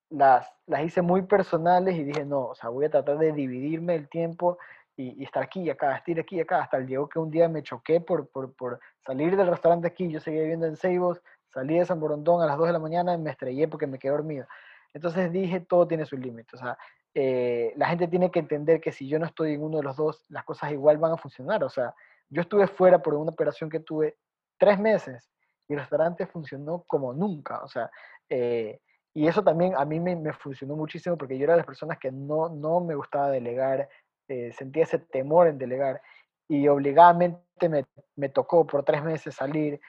las, 0.09 0.49
las 0.65 0.85
hice 0.85 1.01
muy 1.01 1.23
personales 1.23 1.97
y 1.97 2.05
dije, 2.05 2.23
no, 2.23 2.45
o 2.45 2.55
sea, 2.55 2.69
voy 2.69 2.85
a 2.85 2.91
tratar 2.91 3.17
de 3.17 3.33
dividirme 3.33 3.95
el 3.95 4.07
tiempo 4.07 4.57
y, 4.95 5.21
estar 5.21 5.43
aquí 5.43 5.63
y 5.63 5.69
acá, 5.69 5.97
estar 5.97 6.17
aquí 6.17 6.37
y 6.37 6.39
acá, 6.39 6.61
hasta 6.61 6.77
el 6.77 6.87
llegó 6.87 7.09
que 7.09 7.19
un 7.19 7.29
día 7.29 7.49
me 7.49 7.61
choqué 7.61 7.99
por, 7.99 8.29
por, 8.29 8.53
por 8.53 8.79
salir 9.05 9.35
del 9.35 9.47
restaurante 9.47 9.85
aquí, 9.87 10.09
yo 10.09 10.21
seguía 10.21 10.43
viviendo 10.43 10.65
en 10.65 10.77
Seibos, 10.77 11.21
salí 11.53 11.77
de 11.77 11.85
San 11.85 11.99
Borondón 11.99 12.41
a 12.41 12.45
las 12.45 12.57
2 12.57 12.67
de 12.67 12.73
la 12.73 12.79
mañana 12.79 13.13
y 13.13 13.17
me 13.17 13.31
estrellé 13.31 13.67
porque 13.67 13.87
me 13.87 13.99
quedé 13.99 14.11
dormido. 14.11 14.47
Entonces 14.93 15.31
dije, 15.31 15.59
todo 15.59 15.87
tiene 15.87 16.05
su 16.05 16.17
límite, 16.17 16.55
o 16.55 16.59
sea, 16.59 16.77
eh, 17.15 17.73
la 17.75 17.87
gente 17.87 18.07
tiene 18.07 18.31
que 18.31 18.39
entender 18.39 18.81
que 18.81 18.91
si 18.91 19.07
yo 19.07 19.19
no 19.19 19.25
estoy 19.25 19.53
en 19.53 19.63
uno 19.63 19.77
de 19.77 19.83
los 19.83 19.95
dos, 19.95 20.25
las 20.29 20.43
cosas 20.43 20.71
igual 20.71 20.97
van 20.97 21.13
a 21.13 21.17
funcionar, 21.17 21.63
o 21.63 21.69
sea, 21.69 21.93
yo 22.29 22.41
estuve 22.41 22.67
fuera 22.67 23.01
por 23.01 23.13
una 23.13 23.31
operación 23.31 23.69
que 23.69 23.79
tuve 23.79 24.17
tres 24.57 24.79
meses 24.79 25.29
y 25.67 25.73
el 25.73 25.79
restaurante 25.79 26.25
funcionó 26.25 26.83
como 26.87 27.13
nunca, 27.13 27.63
o 27.63 27.67
sea, 27.67 27.89
eh, 28.29 28.79
y 29.13 29.27
eso 29.27 29.43
también 29.43 29.75
a 29.75 29.85
mí 29.85 29.99
me, 29.99 30.33
funcionó 30.33 30.75
muchísimo 30.75 31.17
porque 31.17 31.37
yo 31.37 31.43
era 31.43 31.53
de 31.53 31.57
las 31.57 31.67
personas 31.67 31.99
que 31.99 32.11
no, 32.11 32.49
no 32.49 32.79
me 32.79 32.95
gustaba 32.95 33.29
delegar, 33.29 33.87
eh, 34.27 34.51
sentía 34.53 34.83
ese 34.83 34.97
temor 34.97 35.47
en 35.47 35.59
delegar 35.59 36.01
y 36.47 36.67
obligadamente 36.67 37.69
me, 37.69 37.85
me, 38.15 38.29
tocó 38.29 38.65
por 38.65 38.83
tres 38.83 39.03
meses 39.03 39.35
salir 39.35 39.79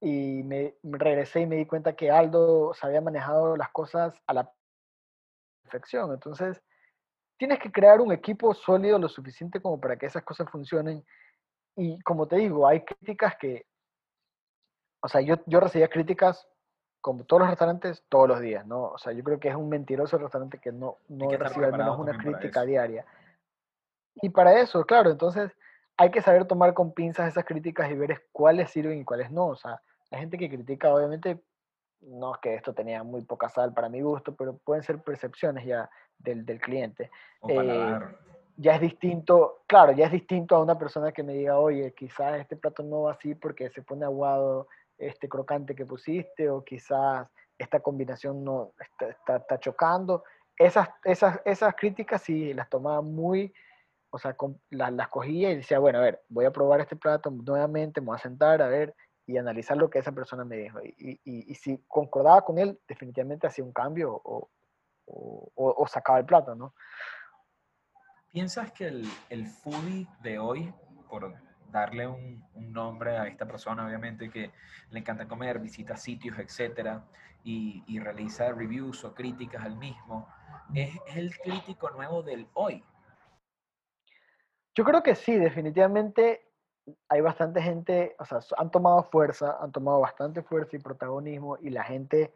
y 0.00 0.42
me, 0.42 0.74
regresé 0.82 1.40
y 1.40 1.46
me 1.46 1.56
di 1.56 1.66
cuenta 1.66 1.94
que 1.96 2.10
Aldo 2.10 2.72
se 2.74 2.86
había 2.86 3.00
manejado 3.00 3.56
las 3.56 3.70
cosas 3.70 4.14
a 4.26 4.34
la 4.34 4.52
perfección. 5.62 6.12
Entonces, 6.12 6.62
tienes 7.36 7.58
que 7.58 7.72
crear 7.72 8.00
un 8.00 8.12
equipo 8.12 8.54
sólido 8.54 8.98
lo 8.98 9.08
suficiente 9.08 9.60
como 9.60 9.80
para 9.80 9.96
que 9.96 10.06
esas 10.06 10.22
cosas 10.22 10.48
funcionen. 10.50 11.04
Y 11.76 12.00
como 12.02 12.26
te 12.26 12.36
digo, 12.36 12.66
hay 12.66 12.84
críticas 12.84 13.36
que 13.36 13.66
o 15.00 15.08
sea, 15.08 15.20
yo, 15.20 15.36
yo 15.46 15.60
recibía 15.60 15.88
críticas 15.88 16.48
como 17.00 17.24
todos 17.24 17.40
los 17.40 17.50
restaurantes 17.50 18.04
todos 18.08 18.28
los 18.28 18.40
días, 18.40 18.66
¿no? 18.66 18.84
O 18.86 18.98
sea, 18.98 19.12
yo 19.12 19.22
creo 19.22 19.38
que 19.38 19.48
es 19.48 19.54
un 19.54 19.68
mentiroso 19.68 20.16
el 20.16 20.22
restaurante 20.22 20.58
que 20.58 20.72
no, 20.72 20.98
no 21.08 21.30
recibe 21.30 21.66
al 21.66 21.72
menos 21.72 21.98
una 21.98 22.18
crítica 22.18 22.62
diaria. 22.62 23.06
Y 24.16 24.30
para 24.30 24.58
eso, 24.58 24.84
claro, 24.84 25.10
entonces 25.10 25.52
hay 25.96 26.10
que 26.10 26.22
saber 26.22 26.46
tomar 26.46 26.74
con 26.74 26.92
pinzas 26.92 27.28
esas 27.28 27.44
críticas 27.44 27.90
y 27.90 27.94
ver 27.94 28.26
cuáles 28.32 28.70
sirven 28.70 28.98
y 28.98 29.04
cuáles 29.04 29.30
no. 29.30 29.46
O 29.46 29.56
sea, 29.56 29.80
la 30.10 30.18
gente 30.18 30.38
que 30.38 30.48
critica, 30.48 30.92
obviamente, 30.92 31.40
no 32.00 32.34
es 32.34 32.40
que 32.40 32.54
esto 32.54 32.72
tenía 32.72 33.02
muy 33.02 33.22
poca 33.22 33.48
sal 33.48 33.72
para 33.74 33.88
mi 33.88 34.00
gusto, 34.00 34.34
pero 34.34 34.56
pueden 34.56 34.82
ser 34.82 35.02
percepciones 35.02 35.64
ya 35.64 35.90
del, 36.18 36.44
del 36.46 36.60
cliente. 36.60 37.10
Eh, 37.48 37.98
ya 38.56 38.74
es 38.74 38.80
distinto, 38.80 39.62
claro, 39.66 39.92
ya 39.92 40.06
es 40.06 40.12
distinto 40.12 40.56
a 40.56 40.62
una 40.62 40.78
persona 40.78 41.12
que 41.12 41.22
me 41.22 41.32
diga, 41.34 41.58
oye, 41.58 41.94
quizás 41.94 42.40
este 42.40 42.56
plato 42.56 42.82
no 42.82 43.02
va 43.02 43.12
así 43.12 43.34
porque 43.34 43.70
se 43.70 43.82
pone 43.82 44.04
aguado 44.04 44.68
este 44.98 45.28
crocante 45.28 45.74
que 45.74 45.86
pusiste 45.86 46.50
o 46.50 46.64
quizás 46.64 47.28
esta 47.56 47.80
combinación 47.80 48.44
no 48.44 48.72
está, 48.80 49.36
está, 49.36 49.60
chocando. 49.60 50.24
Esas, 50.56 50.88
esas, 51.04 51.40
esas 51.44 51.74
críticas 51.76 52.22
sí 52.22 52.52
las 52.52 52.68
tomaba 52.68 53.00
muy, 53.00 53.52
o 54.10 54.18
sea, 54.18 54.36
las, 54.70 54.92
las 54.92 55.08
cogía 55.08 55.50
y 55.52 55.56
decía, 55.56 55.78
bueno, 55.78 55.98
a 55.98 56.02
ver, 56.02 56.22
voy 56.28 56.44
a 56.44 56.52
probar 56.52 56.80
este 56.80 56.96
plato 56.96 57.30
nuevamente, 57.30 58.00
me 58.00 58.08
voy 58.08 58.16
a 58.16 58.20
sentar 58.20 58.60
a 58.60 58.68
ver 58.68 58.94
y 59.28 59.36
analizar 59.36 59.76
lo 59.76 59.90
que 59.90 59.98
esa 59.98 60.12
persona 60.12 60.42
me 60.42 60.56
dijo. 60.56 60.80
Y, 60.82 61.20
y, 61.22 61.52
y 61.52 61.54
si 61.54 61.84
concordaba 61.86 62.40
con 62.46 62.58
él, 62.58 62.80
definitivamente 62.88 63.46
hacía 63.46 63.62
un 63.62 63.74
cambio 63.74 64.10
o, 64.10 64.48
o, 65.04 65.52
o, 65.54 65.86
sacaba 65.86 66.18
el 66.18 66.24
plato, 66.24 66.54
¿no? 66.54 66.74
¿Piensas 68.30 68.72
que 68.72 68.86
el, 68.86 69.06
el 69.28 69.46
foodie 69.46 70.08
de 70.22 70.38
hoy, 70.38 70.72
por 71.10 71.34
darle 71.70 72.06
un, 72.06 72.42
nombre 72.54 73.18
a 73.18 73.26
esta 73.26 73.46
persona, 73.46 73.86
obviamente, 73.86 74.30
que 74.30 74.50
le 74.90 74.98
encanta 74.98 75.28
comer, 75.28 75.58
visita 75.58 75.94
sitios, 75.94 76.38
etcétera, 76.38 77.04
y, 77.44 77.98
realiza 78.00 78.50
reviews 78.52 79.04
o 79.04 79.14
críticas 79.14 79.62
al 79.62 79.76
mismo, 79.76 80.26
¿es, 80.74 80.94
el 81.14 81.38
crítico 81.38 81.90
nuevo 81.90 82.22
del 82.22 82.48
hoy? 82.54 82.82
Yo 84.74 84.84
creo 84.84 85.02
que 85.02 85.14
sí, 85.14 85.36
definitivamente 85.36 86.47
hay 87.08 87.20
bastante 87.20 87.62
gente, 87.62 88.14
o 88.18 88.24
sea, 88.24 88.40
han 88.56 88.70
tomado 88.70 89.02
fuerza, 89.04 89.56
han 89.60 89.72
tomado 89.72 90.00
bastante 90.00 90.42
fuerza 90.42 90.76
y 90.76 90.80
protagonismo, 90.80 91.56
y 91.60 91.70
la 91.70 91.84
gente 91.84 92.32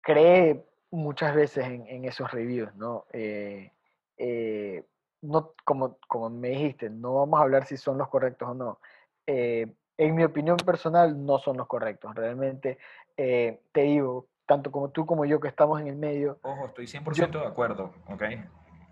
cree 0.00 0.64
muchas 0.90 1.34
veces 1.34 1.64
en, 1.66 2.04
esos 2.04 2.30
reviews, 2.30 2.74
¿no? 2.74 3.06
Eh, 3.12 3.72
eh, 4.18 4.84
no, 5.22 5.52
como, 5.64 5.98
como 6.08 6.28
me 6.28 6.50
dijiste, 6.50 6.90
no 6.90 7.14
vamos 7.14 7.40
a 7.40 7.44
hablar 7.44 7.64
si 7.64 7.76
son 7.76 7.98
los 7.98 8.08
correctos 8.08 8.48
o 8.48 8.54
no. 8.54 8.78
Eh, 9.26 9.72
en 9.96 10.14
mi 10.14 10.24
opinión 10.24 10.56
personal, 10.56 11.24
no 11.24 11.38
son 11.38 11.56
los 11.56 11.66
correctos. 11.66 12.14
Realmente, 12.14 12.78
te 13.16 13.80
digo, 13.80 14.26
tanto 14.46 14.72
como 14.72 14.90
tú 14.90 15.06
como 15.06 15.24
yo 15.24 15.38
que 15.38 15.48
estamos 15.48 15.80
en 15.80 15.86
el 15.86 15.96
medio. 15.96 16.38
Ojo, 16.42 16.66
estoy 16.66 16.86
100% 16.86 17.40
de 17.40 17.46
acuerdo, 17.46 17.92
¿ok? 18.08 18.22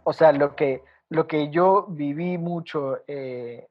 O 0.04 0.12
sea, 0.12 0.32
lo 0.32 0.54
que, 0.54 0.82
lo 1.10 1.26
que 1.26 1.50
yo 1.50 1.86
viví 1.88 2.38
mucho 2.38 3.00
eh, 3.06 3.68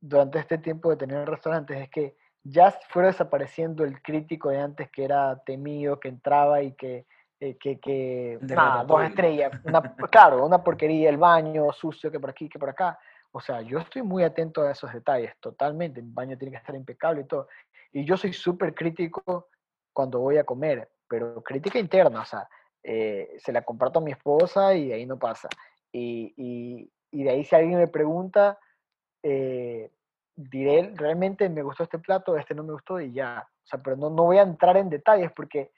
durante 0.00 0.38
este 0.38 0.58
tiempo 0.58 0.90
de 0.90 0.96
tener 0.96 1.28
restaurantes 1.28 1.80
es 1.80 1.90
que 1.90 2.16
ya 2.42 2.70
fue 2.88 3.04
desapareciendo 3.04 3.84
el 3.84 4.02
crítico 4.02 4.50
de 4.50 4.60
antes 4.60 4.90
que 4.90 5.04
era 5.04 5.42
temido, 5.44 5.98
que 5.98 6.08
entraba 6.08 6.62
y 6.62 6.72
que 6.72 7.06
eh, 7.38 7.58
que, 7.58 7.78
que 7.78 8.38
dos 8.40 9.02
estrellas, 9.02 9.52
una, 9.64 9.82
claro, 10.10 10.46
una 10.46 10.64
porquería, 10.64 11.10
el 11.10 11.18
baño 11.18 11.70
sucio, 11.70 12.10
que 12.10 12.18
por 12.18 12.30
aquí, 12.30 12.48
que 12.48 12.58
por 12.58 12.70
acá. 12.70 12.98
O 13.30 13.40
sea, 13.40 13.60
yo 13.60 13.78
estoy 13.78 14.00
muy 14.00 14.24
atento 14.24 14.62
a 14.62 14.70
esos 14.70 14.90
detalles, 14.90 15.34
totalmente. 15.40 16.00
El 16.00 16.06
baño 16.06 16.38
tiene 16.38 16.52
que 16.52 16.58
estar 16.58 16.74
impecable 16.74 17.22
y 17.22 17.24
todo. 17.24 17.48
Y 17.92 18.06
yo 18.06 18.16
soy 18.16 18.32
súper 18.32 18.74
crítico 18.74 19.48
cuando 19.92 20.20
voy 20.20 20.38
a 20.38 20.44
comer, 20.44 20.88
pero 21.06 21.42
crítica 21.42 21.78
interna, 21.78 22.22
o 22.22 22.24
sea, 22.24 22.48
eh, 22.82 23.36
se 23.38 23.52
la 23.52 23.62
comparto 23.62 23.98
a 23.98 24.02
mi 24.02 24.12
esposa 24.12 24.74
y 24.74 24.92
ahí 24.92 25.04
no 25.04 25.18
pasa. 25.18 25.48
Y, 25.92 26.90
de 27.12 27.30
ahí 27.30 27.44
si 27.44 27.54
alguien 27.54 27.78
me 27.78 27.88
pregunta, 27.88 28.58
eh, 29.22 29.90
diré, 30.34 30.92
realmente 30.94 31.48
me 31.48 31.62
gustó 31.62 31.84
este 31.84 31.98
plato, 31.98 32.36
este 32.36 32.54
no 32.54 32.62
me 32.62 32.72
gustó 32.72 33.00
y 33.00 33.12
ya. 33.12 33.48
O 33.64 33.66
sea, 33.66 33.82
pero 33.82 33.96
no, 33.96 34.10
no 34.10 34.24
voy 34.24 34.38
a 34.38 34.42
entrar 34.42 34.76
en 34.76 34.90
detalles 34.90 35.32
porque 35.32 35.72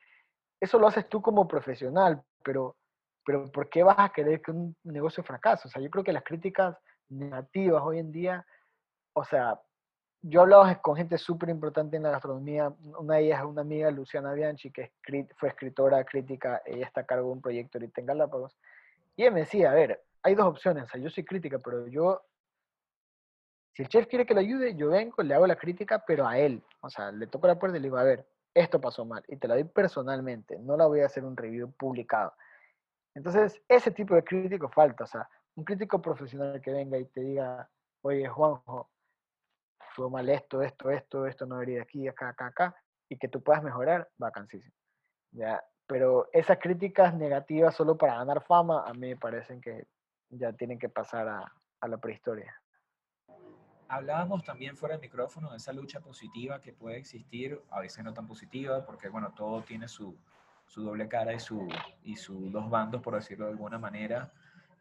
eso 0.61 0.79
lo 0.79 0.89
haces 0.89 1.09
tú 1.09 1.23
como 1.23 1.47
profesional, 1.47 2.23
pero, 2.43 2.77
pero 3.25 3.51
¿por 3.51 3.69
qué 3.69 3.83
vas 3.83 3.99
a 3.99 4.09
querer 4.11 4.43
que 4.43 4.51
un 4.51 4.77
negocio 4.83 5.23
fracase? 5.23 5.69
O 5.69 5.71
sea, 5.71 5.81
yo 5.81 5.91
creo 5.91 6.05
que 6.05 6.13
las 6.13 6.25
críticas 6.25 6.77
negativas 7.09 7.83
hoy 7.83 7.99
en 7.99 8.11
día, 8.13 8.47
o 9.15 9.25
sea, 9.25 9.61
yo 10.23 10.41
he 10.41 10.43
hablado 10.43 10.83
con 10.83 10.97
gente 10.97 11.17
súper 11.17 11.49
importante 11.49 11.97
en 11.97 12.03
la 12.03 12.11
gastronomía, 12.11 12.73
una 12.99 13.17
de 13.17 13.27
ellas 13.27 13.41
es 13.41 13.47
una 13.47 13.63
amiga, 13.63 13.91
Luciana 13.91 14.33
Bianchi, 14.33 14.71
que 14.73 14.93
fue 15.37 15.49
escritora, 15.49 16.05
crítica, 16.05 16.61
ella 16.67 16.87
está 16.87 17.03
a 17.03 17.07
cargo 17.07 17.29
de 17.29 17.33
un 17.35 17.41
proyecto 17.41 17.79
ahorita 17.79 18.01
en 18.01 18.07
Galápagos, 18.07 18.59
y 19.19 19.23
ella 19.23 19.33
me 19.33 19.41
decía, 19.41 19.73
a 19.73 19.75
ver, 19.75 20.01
hay 20.23 20.37
dos 20.37 20.47
opciones, 20.47 20.85
o 20.85 20.87
sea, 20.87 21.01
yo 21.01 21.11
soy 21.11 21.25
crítica, 21.25 21.59
pero 21.59 21.89
yo, 21.89 22.23
si 23.75 23.83
el 23.83 23.89
chef 23.89 24.07
quiere 24.07 24.25
que 24.25 24.33
le 24.33 24.41
ayude, 24.41 24.77
yo 24.77 24.91
vengo, 24.91 25.21
le 25.25 25.35
hago 25.35 25.45
la 25.45 25.57
crítica, 25.57 26.05
pero 26.07 26.25
a 26.25 26.39
él, 26.39 26.63
o 26.83 26.89
sea, 26.89 27.11
le 27.11 27.27
toco 27.27 27.49
la 27.49 27.59
puerta 27.59 27.77
y 27.77 27.81
le 27.81 27.87
digo, 27.89 27.97
a 27.97 28.05
ver, 28.05 28.29
esto 28.55 28.81
pasó 28.81 29.05
mal 29.05 29.25
y 29.27 29.37
te 29.37 29.49
la 29.49 29.55
doy 29.55 29.65
personalmente, 29.65 30.57
no 30.61 30.77
la 30.77 30.87
voy 30.87 31.01
a 31.01 31.07
hacer 31.07 31.25
un 31.25 31.37
review 31.37 31.73
publicado. 31.73 32.33
Entonces, 33.13 33.61
ese 33.67 33.91
tipo 33.91 34.15
de 34.15 34.23
crítico 34.23 34.69
falta, 34.69 35.03
o 35.03 35.07
sea, 35.09 35.29
un 35.57 35.65
crítico 35.65 36.01
profesional 36.01 36.61
que 36.61 36.71
venga 36.71 36.97
y 36.97 37.07
te 37.07 37.21
diga, 37.21 37.69
oye, 38.03 38.29
Juanjo, 38.29 38.89
fue 39.97 40.09
mal 40.11 40.29
esto, 40.29 40.63
esto, 40.63 40.91
esto, 40.91 41.27
esto 41.27 41.45
no 41.45 41.57
debería 41.57 41.83
aquí, 41.83 42.07
acá, 42.07 42.29
acá, 42.29 42.47
acá, 42.47 42.77
y 43.09 43.19
que 43.19 43.27
tú 43.27 43.43
puedas 43.43 43.65
mejorar, 43.65 44.09
vacancísimo. 44.17 44.77
¿ya? 45.33 45.61
Pero 45.89 46.29
esas 46.33 46.59
críticas 46.59 47.15
negativas 47.15 47.75
solo 47.75 47.97
para 47.97 48.17
ganar 48.17 48.45
fama, 48.45 48.85
a 48.87 48.93
mí 48.93 49.09
me 49.09 49.17
parecen 49.17 49.61
que 49.61 49.87
ya 50.31 50.53
tienen 50.53 50.79
que 50.79 50.89
pasar 50.89 51.27
a, 51.27 51.53
a 51.81 51.89
la 51.89 51.97
prehistoria. 51.97 52.55
hablábamos 53.89 54.45
también 54.45 54.77
fuera 54.77 54.95
del 54.95 55.01
micrófono 55.01 55.51
de 55.51 55.57
esa 55.57 55.73
lucha 55.73 56.01
positiva 56.01 56.61
que 56.61 56.73
puede 56.73 56.99
existir, 56.99 57.61
a 57.71 57.81
veces 57.81 58.05
no 58.05 58.13
tan 58.13 58.27
positiva, 58.27 58.85
porque 58.85 59.09
bueno, 59.09 59.33
todo 59.35 59.63
tiene 59.63 59.89
su, 59.89 60.15
su 60.67 60.83
doble 60.83 61.09
cara 61.09 61.33
y 61.33 61.41
sus 61.41 61.73
y 62.05 62.17
su 62.17 62.51
dos 62.51 62.69
bandos, 62.69 63.01
por 63.01 63.15
decirlo 63.15 63.47
de 63.47 63.53
alguna 63.53 63.79
manera. 63.79 64.31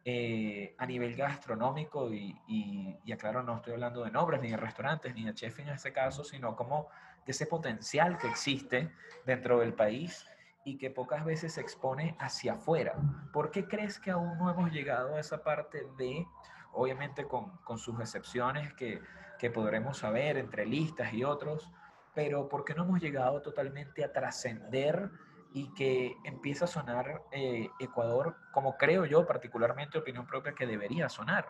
Eh, 0.04 0.74
a 0.78 0.86
nivel 0.86 1.16
gastronómico, 1.16 2.12
y, 2.12 2.38
y, 2.46 3.12
aclaro, 3.12 3.42
no 3.42 3.56
estoy 3.56 3.74
hablando 3.74 4.04
de 4.04 4.10
nombres, 4.10 4.40
ni 4.40 4.50
de 4.50 4.56
restaurantes, 4.56 5.14
ni 5.14 5.24
de 5.24 5.34
chef 5.34 5.58
en 5.58 5.68
este 5.68 5.92
caso, 5.92 6.24
sino 6.24 6.54
como 6.56 6.88
de 7.26 7.32
ese 7.32 7.46
potencial 7.46 8.16
que 8.16 8.28
existe 8.28 8.90
dentro 9.26 9.58
del 9.58 9.74
país 9.74 10.26
y 10.68 10.76
que 10.76 10.90
pocas 10.90 11.24
veces 11.24 11.54
se 11.54 11.62
expone 11.62 12.14
hacia 12.18 12.52
afuera. 12.52 12.94
¿Por 13.32 13.50
qué 13.50 13.66
crees 13.66 13.98
que 13.98 14.10
aún 14.10 14.36
no 14.36 14.50
hemos 14.50 14.70
llegado 14.70 15.16
a 15.16 15.20
esa 15.20 15.42
parte 15.42 15.86
de, 15.96 16.26
obviamente 16.72 17.24
con, 17.24 17.56
con 17.64 17.78
sus 17.78 17.98
excepciones 18.00 18.74
que, 18.74 19.00
que 19.38 19.50
podremos 19.50 19.96
saber 19.96 20.36
entre 20.36 20.66
listas 20.66 21.14
y 21.14 21.24
otros, 21.24 21.70
pero 22.14 22.50
por 22.50 22.66
qué 22.66 22.74
no 22.74 22.84
hemos 22.84 23.00
llegado 23.00 23.40
totalmente 23.40 24.04
a 24.04 24.12
trascender 24.12 25.10
y 25.54 25.72
que 25.72 26.14
empieza 26.24 26.66
a 26.66 26.68
sonar 26.68 27.22
eh, 27.32 27.70
Ecuador 27.80 28.36
como 28.52 28.76
creo 28.76 29.06
yo, 29.06 29.26
particularmente 29.26 29.96
opinión 29.96 30.26
propia, 30.26 30.52
que 30.52 30.66
debería 30.66 31.08
sonar? 31.08 31.46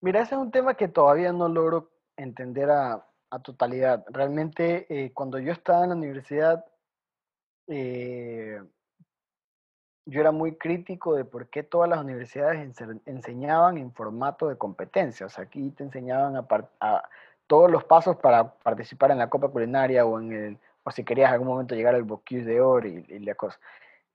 Mira, 0.00 0.22
ese 0.22 0.36
es 0.36 0.40
un 0.40 0.50
tema 0.50 0.72
que 0.72 0.88
todavía 0.88 1.32
no 1.32 1.50
logro 1.50 1.90
entender 2.16 2.70
a, 2.70 3.06
a 3.30 3.38
totalidad. 3.40 4.04
Realmente, 4.08 4.86
eh, 4.88 5.12
cuando 5.12 5.38
yo 5.38 5.52
estaba 5.52 5.82
en 5.82 5.90
la 5.90 5.96
universidad, 5.96 6.64
eh, 7.68 8.60
yo 10.06 10.20
era 10.20 10.32
muy 10.32 10.56
crítico 10.56 11.14
de 11.14 11.24
por 11.24 11.48
qué 11.48 11.62
todas 11.62 11.88
las 11.88 12.00
universidades 12.00 12.74
enseñaban 13.06 13.78
en 13.78 13.92
formato 13.92 14.48
de 14.48 14.56
competencia. 14.56 15.26
O 15.26 15.28
sea, 15.28 15.44
aquí 15.44 15.70
te 15.70 15.84
enseñaban 15.84 16.36
a, 16.36 16.46
a 16.80 17.08
todos 17.46 17.70
los 17.70 17.84
pasos 17.84 18.16
para 18.16 18.54
participar 18.54 19.10
en 19.10 19.18
la 19.18 19.30
Copa 19.30 19.48
Culinaria 19.48 20.04
o 20.06 20.18
en 20.20 20.32
el 20.32 20.58
o 20.88 20.90
si 20.90 21.04
querías 21.04 21.28
en 21.28 21.34
algún 21.34 21.48
momento 21.48 21.74
llegar 21.74 21.94
al 21.94 22.04
Bocuse 22.04 22.44
de 22.44 22.60
Oro 22.60 22.88
y, 22.88 23.04
y 23.08 23.18
la 23.20 23.34
cosa. 23.34 23.58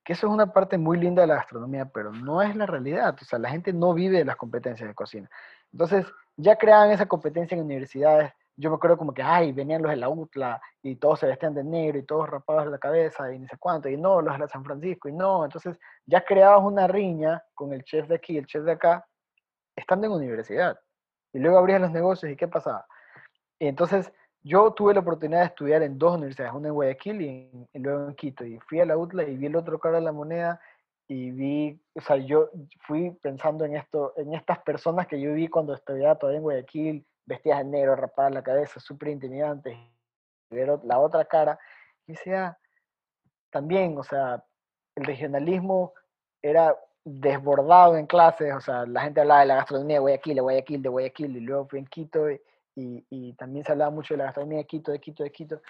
Que 0.04 0.14
eso 0.14 0.28
es 0.28 0.34
una 0.34 0.52
parte 0.52 0.78
muy 0.78 0.98
linda 0.98 1.22
de 1.22 1.28
la 1.28 1.36
gastronomía, 1.36 1.86
pero 1.86 2.12
no 2.12 2.42
es 2.42 2.56
la 2.56 2.66
realidad. 2.66 3.16
O 3.22 3.26
sea, 3.26 3.40
la 3.40 3.50
gente 3.50 3.72
no 3.72 3.94
vive 3.94 4.18
de 4.18 4.26
las 4.26 4.36
competencias 4.36 4.90
de 4.90 4.96
cocina. 4.96 5.30
Entonces, 5.72 6.06
ya 6.36 6.58
creaban 6.58 6.92
esa 6.92 7.06
competencia 7.06 7.56
en 7.56 7.64
universidades. 7.64 8.34
Yo 8.56 8.70
me 8.70 8.76
acuerdo 8.76 8.98
como 8.98 9.14
que, 9.14 9.24
ay, 9.24 9.52
venían 9.52 9.82
los 9.82 9.92
de 9.92 9.98
la 9.98 10.10
UTLA 10.10 10.62
y 10.84 10.96
todos 10.96 11.20
se 11.20 11.28
vestían 11.28 11.56
de 11.56 11.64
negro 11.64 11.98
y 11.98 12.04
todos 12.04 12.30
rapados 12.30 12.66
de 12.66 12.72
la 12.72 12.78
cabeza 12.78 13.34
y 13.34 13.40
no 13.40 13.48
sé 13.48 13.58
cuánto, 13.58 13.90
y 13.90 13.98
no, 13.98 14.22
los 14.22 14.38
de 14.38 14.48
San 14.48 14.64
Francisco 14.64 15.10
y 15.10 15.14
no. 15.14 15.44
Entonces, 15.44 15.80
ya 16.06 16.24
creabas 16.24 16.64
una 16.64 16.88
riña 16.88 17.44
con 17.56 17.74
el 17.74 17.84
chef 17.84 18.08
de 18.08 18.16
aquí 18.16 18.34
y 18.34 18.38
el 18.38 18.46
chef 18.46 18.64
de 18.64 18.74
acá, 18.74 19.08
estando 19.76 20.08
en 20.08 20.14
universidad. 20.14 20.80
Y 21.34 21.40
luego 21.40 21.58
abrías 21.58 21.82
los 21.82 21.92
negocios 21.92 22.32
y 22.32 22.36
¿qué 22.36 22.48
pasaba? 22.48 22.86
Y 23.60 23.68
entonces, 23.68 24.12
yo 24.44 24.72
tuve 24.72 24.94
la 24.94 25.00
oportunidad 25.00 25.40
de 25.40 25.48
estudiar 25.48 25.82
en 25.84 25.98
dos 25.98 26.18
universidades, 26.18 26.54
una 26.54 26.68
en 26.68 26.74
Guayaquil 26.74 27.22
y, 27.22 27.80
luego 27.80 28.10
en 28.10 28.16
Quito. 28.16 28.46
Y 28.46 28.60
fui 28.60 28.82
a 28.82 28.86
la 28.86 28.98
UTLA 28.98 29.24
y 29.24 29.38
vi 29.38 29.46
el 29.46 29.56
otro 29.56 29.80
cara 29.80 30.00
de 30.00 30.04
la 30.04 30.12
moneda 30.12 30.60
y 31.08 31.32
vi, 31.32 31.82
o 31.96 32.02
sea, 32.02 32.18
yo 32.18 32.50
fui 32.86 33.12
pensando 33.22 33.66
en 33.66 33.78
esto, 33.78 34.14
en 34.18 34.34
estas 34.34 34.60
personas 34.60 35.08
que 35.08 35.20
yo 35.20 35.34
vi 35.34 35.48
cuando 35.48 35.74
estudiaba 35.74 36.16
todavía 36.16 36.38
en 36.38 36.44
Guayaquil, 36.44 37.06
vestidas 37.26 37.60
de 37.60 37.66
negro, 37.66 37.96
rapadas 37.96 38.34
la 38.34 38.44
cabeza, 38.44 38.80
súper 38.80 39.10
intimidantes, 39.10 39.78
y 40.50 40.56
ver 40.56 40.80
la 40.84 41.00
otra 41.00 41.26
cara. 41.26 41.60
Y 42.06 42.14
decía, 42.14 42.58
también, 43.50 43.98
o 43.98 44.04
sea, 44.04 44.44
el 44.96 45.06
regionalismo 45.06 45.94
era 46.42 46.76
desbordado 47.06 47.98
en 47.98 48.06
clases, 48.06 48.54
o 48.54 48.62
sea, 48.62 48.86
la 48.86 49.02
gente 49.02 49.22
hablaba 49.22 49.42
de 49.42 49.48
la 49.48 49.56
gastronomía 49.56 49.98
de 49.98 50.02
Guayaquil, 50.02 50.36
de 50.36 50.42
Guayaquil, 50.42 50.82
de 50.82 50.90
Guayaquil, 50.90 51.38
y 51.38 51.40
luego 51.42 51.68
fui 51.68 51.80
en 51.80 51.86
Quito. 51.86 52.30
Y, 52.76 53.06
y, 53.10 53.34
también 53.34 53.64
se 53.64 53.72
hablaba 53.72 53.92
mucho 53.92 54.14
de 54.14 54.20
la 54.20 54.26
gastronomía 54.26 54.60
de 54.60 54.66
Quito, 54.66 54.92
de 54.92 55.00
Quito, 55.00 55.24
de 55.24 55.32
Quito. 55.32 55.62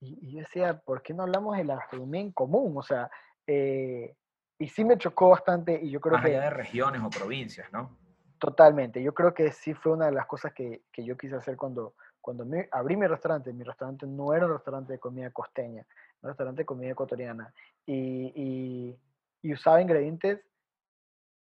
Y, 0.00 0.32
yo 0.32 0.40
decía, 0.40 0.78
¿por 0.78 1.02
qué 1.02 1.14
no 1.14 1.22
hablamos 1.22 1.56
de 1.56 1.64
la 1.64 1.76
gastronomía 1.76 2.20
en 2.20 2.32
común? 2.32 2.74
O 2.76 2.82
sea, 2.82 3.10
eh, 3.46 4.14
y 4.58 4.68
sí 4.68 4.84
me 4.84 4.98
chocó 4.98 5.30
bastante 5.30 5.78
y 5.82 5.90
yo 5.90 6.00
creo 6.00 6.14
Más 6.14 6.24
que... 6.24 6.36
allá 6.36 6.44
de 6.44 6.50
regiones 6.50 7.02
o 7.02 7.10
provincias, 7.10 7.72
¿no? 7.72 7.96
Totalmente. 8.42 9.00
Yo 9.00 9.14
creo 9.14 9.32
que 9.32 9.52
sí 9.52 9.72
fue 9.72 9.92
una 9.92 10.06
de 10.06 10.10
las 10.10 10.26
cosas 10.26 10.52
que, 10.52 10.82
que 10.90 11.04
yo 11.04 11.16
quise 11.16 11.36
hacer 11.36 11.56
cuando, 11.56 11.94
cuando 12.20 12.44
abrí 12.72 12.96
mi 12.96 13.06
restaurante. 13.06 13.52
Mi 13.52 13.62
restaurante 13.62 14.04
no 14.04 14.34
era 14.34 14.46
un 14.46 14.52
restaurante 14.54 14.94
de 14.94 14.98
comida 14.98 15.30
costeña, 15.30 15.82
era 15.82 16.22
un 16.22 16.28
restaurante 16.30 16.62
de 16.62 16.66
comida 16.66 16.90
ecuatoriana. 16.90 17.54
Y 17.86 18.98
usaba 19.44 19.80
ingredientes 19.80 20.40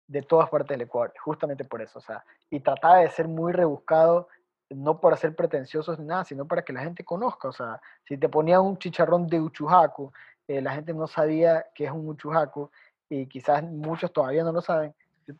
de 0.07 0.23
todas 0.23 0.49
partes 0.49 0.75
del 0.75 0.81
Ecuador, 0.81 1.13
justamente 1.23 1.63
por 1.63 1.81
eso. 1.81 1.99
O 1.99 2.01
sea, 2.01 2.21
y 2.49 2.59
trataba 2.59 2.97
de 2.97 3.09
ser 3.11 3.29
muy 3.29 3.53
rebuscado 3.53 4.27
no 4.69 4.99
para 4.99 5.15
ser 5.15 5.37
pretenciosos 5.37 5.97
ni 5.99 6.05
nada, 6.05 6.25
sino 6.25 6.45
para 6.45 6.63
que 6.63 6.73
la 6.73 6.81
gente 6.81 7.05
conozca. 7.05 7.47
O 7.47 7.53
sea, 7.53 7.79
si 8.03 8.17
te 8.17 8.27
ponía 8.27 8.59
un 8.59 8.77
chicharrón 8.77 9.27
de 9.27 9.39
uchujaco, 9.39 10.11
eh, 10.49 10.61
la 10.61 10.73
gente 10.73 10.93
no 10.93 11.07
sabía 11.07 11.65
qué 11.73 11.85
es 11.85 11.91
un 11.91 12.09
uchujaco 12.09 12.71
y 13.07 13.27
quizás 13.27 13.63
muchos 13.63 14.11
todavía 14.11 14.43
no 14.43 14.51
lo 14.51 14.61
saben. 14.61 14.93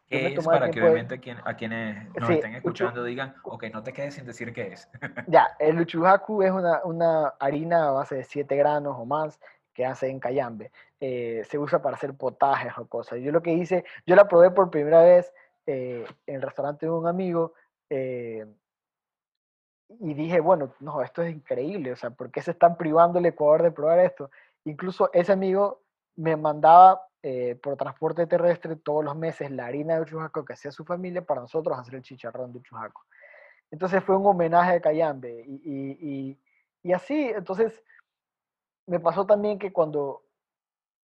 ¿Qué 0.08 0.34
es 0.34 0.46
para 0.46 0.70
que 0.70 0.82
obviamente 0.82 1.20
a 1.44 1.56
quienes 1.56 2.14
nos 2.16 2.30
estén 2.30 2.56
escuchando 2.56 3.04
digan, 3.04 3.36
ok, 3.44 3.66
no 3.74 3.84
te 3.84 3.94
quedes 3.94 4.16
sin 4.16 4.26
decir 4.26 4.54
qué 4.54 4.74
es? 4.74 4.90
ya, 5.28 5.56
el 5.60 5.80
uchujaku 5.80 6.44
es 6.44 6.52
una, 6.52 6.82
una, 6.84 7.28
harina 7.40 7.90
a 7.90 7.92
base 7.92 8.16
de 8.16 8.24
7 8.24 8.56
granos 8.56 8.96
o 8.98 9.06
más 9.06 9.40
que 9.74 9.86
hace 9.86 10.10
en 10.10 10.20
Cayambe. 10.20 10.72
Eh, 11.00 11.44
se 11.50 11.58
usa 11.58 11.82
para 11.82 11.96
hacer 11.96 12.14
potajes 12.14 12.74
o 12.78 12.88
cosas. 12.88 13.20
Yo 13.20 13.32
lo 13.32 13.42
que 13.42 13.54
hice, 13.54 13.84
yo 14.06 14.16
la 14.16 14.28
probé 14.28 14.52
por 14.52 14.70
primera 14.70 15.02
vez 15.02 15.34
eh, 15.66 16.06
en 16.28 16.36
el 16.36 16.42
restaurante 16.42 16.86
de 16.86 16.92
un 16.92 17.08
amigo 17.08 17.54
y 20.00 20.14
dije, 20.14 20.40
bueno, 20.40 20.74
no, 20.80 21.02
esto 21.02 21.22
es 21.22 21.34
increíble, 21.34 21.92
o 21.92 21.96
sea, 21.96 22.10
¿por 22.10 22.32
qué 22.32 22.42
se 22.42 22.52
están 22.52 22.78
privando 22.78 23.20
el 23.20 23.26
Ecuador 23.26 23.64
de 23.64 23.72
probar 23.72 24.00
esto? 24.00 24.30
Incluso 24.66 25.10
ese 25.14 25.32
amigo 25.32 25.82
me 26.16 26.36
mandaba 26.36 27.08
eh, 27.26 27.56
por 27.56 27.78
transporte 27.78 28.28
terrestre 28.28 28.76
todos 28.76 29.02
los 29.02 29.16
meses 29.16 29.50
la 29.50 29.68
harina 29.68 29.98
de 29.98 30.06
Chujaco 30.06 30.44
que 30.44 30.54
hacía 30.54 30.72
su 30.72 30.84
familia 30.84 31.26
para 31.26 31.40
nosotros 31.40 31.80
hacer 31.80 31.96
el 31.96 32.02
chicharrón 32.02 32.52
de 32.52 32.62
Chujaco. 32.62 33.06
Entonces 33.72 34.04
fue 34.04 34.18
un 34.18 34.26
homenaje 34.28 34.74
a 34.74 34.82
Cayambe. 34.82 35.46
Y, 35.48 35.62
y, 35.64 36.38
y, 36.84 36.92
así, 36.92 37.30
entonces, 37.30 37.82
me 38.86 39.00
pasó 39.00 39.26
también 39.26 39.58
que 39.58 39.72
cuando 39.72 40.24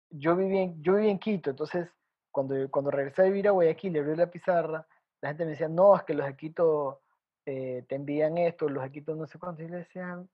yo 0.10 0.36
viví 0.36 0.58
en, 0.58 0.82
yo 0.82 0.95
viví 0.95 1.10
en 1.10 1.19
Quito, 1.19 1.52
entonces, 1.52 1.88
cuando, 2.32 2.56
cuando 2.72 2.89
regresé 2.89 3.22
a 3.22 3.26
vivir 3.26 3.48
a 3.48 3.52
Guayaquil 3.52 3.95
y 3.95 4.15
la 4.15 4.32
pizarra, 4.32 4.88
la 5.22 5.30
gente 5.30 5.45
me 5.45 5.52
decía, 5.52 5.69
no, 5.69 5.95
es 5.95 6.02
que 6.04 6.15
los 6.15 6.26
de 6.26 6.36
Quito 6.36 7.02
eh, 7.45 7.86
te 7.88 7.95
envían 7.95 8.39
esto, 8.39 8.67
los 8.67 8.84
equipos 8.84 9.15
no 9.15 9.28
sé 9.28 9.38
cuántos, 9.38 9.63
y 9.63 9.69
le 9.69 9.78
decían, 9.78 10.28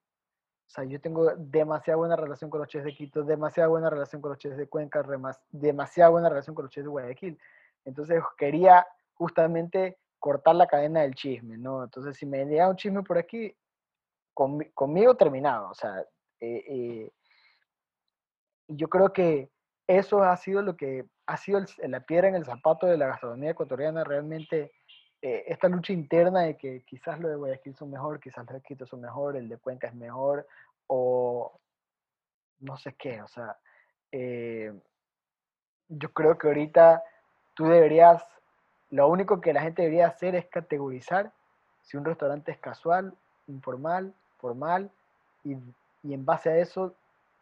o 0.67 0.69
sea, 0.69 0.83
yo 0.83 0.99
tengo 0.99 1.31
demasiada 1.37 1.97
buena 1.97 2.15
relación 2.15 2.49
con 2.49 2.59
los 2.59 2.67
chefs 2.67 2.85
de 2.85 2.93
Quito, 2.93 3.23
demasiada 3.23 3.69
buena 3.69 3.89
relación 3.89 4.21
con 4.21 4.29
los 4.31 4.39
chefs 4.39 4.57
de 4.57 4.67
Cuenca, 4.67 5.03
demasiada 5.51 6.09
buena 6.09 6.29
relación 6.29 6.55
con 6.55 6.65
los 6.65 6.71
chefs 6.71 6.85
de 6.85 6.89
Guayaquil. 6.89 7.39
Entonces 7.85 8.21
quería 8.37 8.85
justamente 9.13 9.97
cortar 10.19 10.55
la 10.55 10.67
cadena 10.67 11.01
del 11.01 11.13
chisme, 11.13 11.57
¿no? 11.57 11.83
Entonces 11.83 12.17
si 12.17 12.25
me 12.25 12.45
llega 12.45 12.67
un 12.67 12.75
chisme 12.75 13.03
por 13.03 13.17
aquí, 13.17 13.55
conmigo 14.33 15.15
terminado, 15.15 15.69
o 15.69 15.75
sea, 15.75 16.01
eh, 16.41 16.63
eh, 16.67 17.11
yo 18.67 18.89
creo 18.89 19.13
que 19.13 19.49
eso 19.87 20.23
ha 20.23 20.35
sido 20.35 20.61
lo 20.61 20.75
que 20.75 21.05
ha 21.27 21.37
sido 21.37 21.61
la 21.87 22.01
piedra 22.01 22.27
en 22.27 22.35
el 22.35 22.45
zapato 22.45 22.87
de 22.87 22.97
la 22.97 23.07
gastronomía 23.07 23.51
ecuatoriana 23.51 24.03
realmente 24.03 24.71
eh, 25.21 25.43
esta 25.47 25.67
lucha 25.67 25.93
interna 25.93 26.41
de 26.41 26.57
que 26.57 26.81
quizás 26.81 27.19
lo 27.19 27.29
de 27.29 27.35
Guayaquil 27.35 27.75
son 27.75 27.91
mejor, 27.91 28.19
quizás 28.19 28.45
lo 28.47 28.53
de 28.53 28.61
Quito 28.61 28.85
son 28.85 29.01
mejor, 29.01 29.35
el 29.35 29.49
de 29.49 29.57
Cuenca 29.57 29.87
es 29.87 29.95
mejor, 29.95 30.47
o 30.87 31.51
no 32.59 32.77
sé 32.77 32.93
qué, 32.93 33.21
o 33.21 33.27
sea, 33.27 33.57
eh, 34.11 34.73
yo 35.89 36.11
creo 36.13 36.37
que 36.37 36.47
ahorita 36.47 37.03
tú 37.53 37.65
deberías, 37.65 38.23
lo 38.89 39.07
único 39.07 39.41
que 39.41 39.53
la 39.53 39.61
gente 39.61 39.81
debería 39.81 40.07
hacer 40.07 40.35
es 40.35 40.45
categorizar 40.45 41.31
si 41.81 41.97
un 41.97 42.05
restaurante 42.05 42.51
es 42.51 42.57
casual, 42.59 43.13
informal, 43.47 44.13
formal, 44.37 44.89
y, 45.43 45.55
y 46.03 46.13
en 46.13 46.25
base 46.25 46.49
a 46.49 46.57
eso 46.57 46.95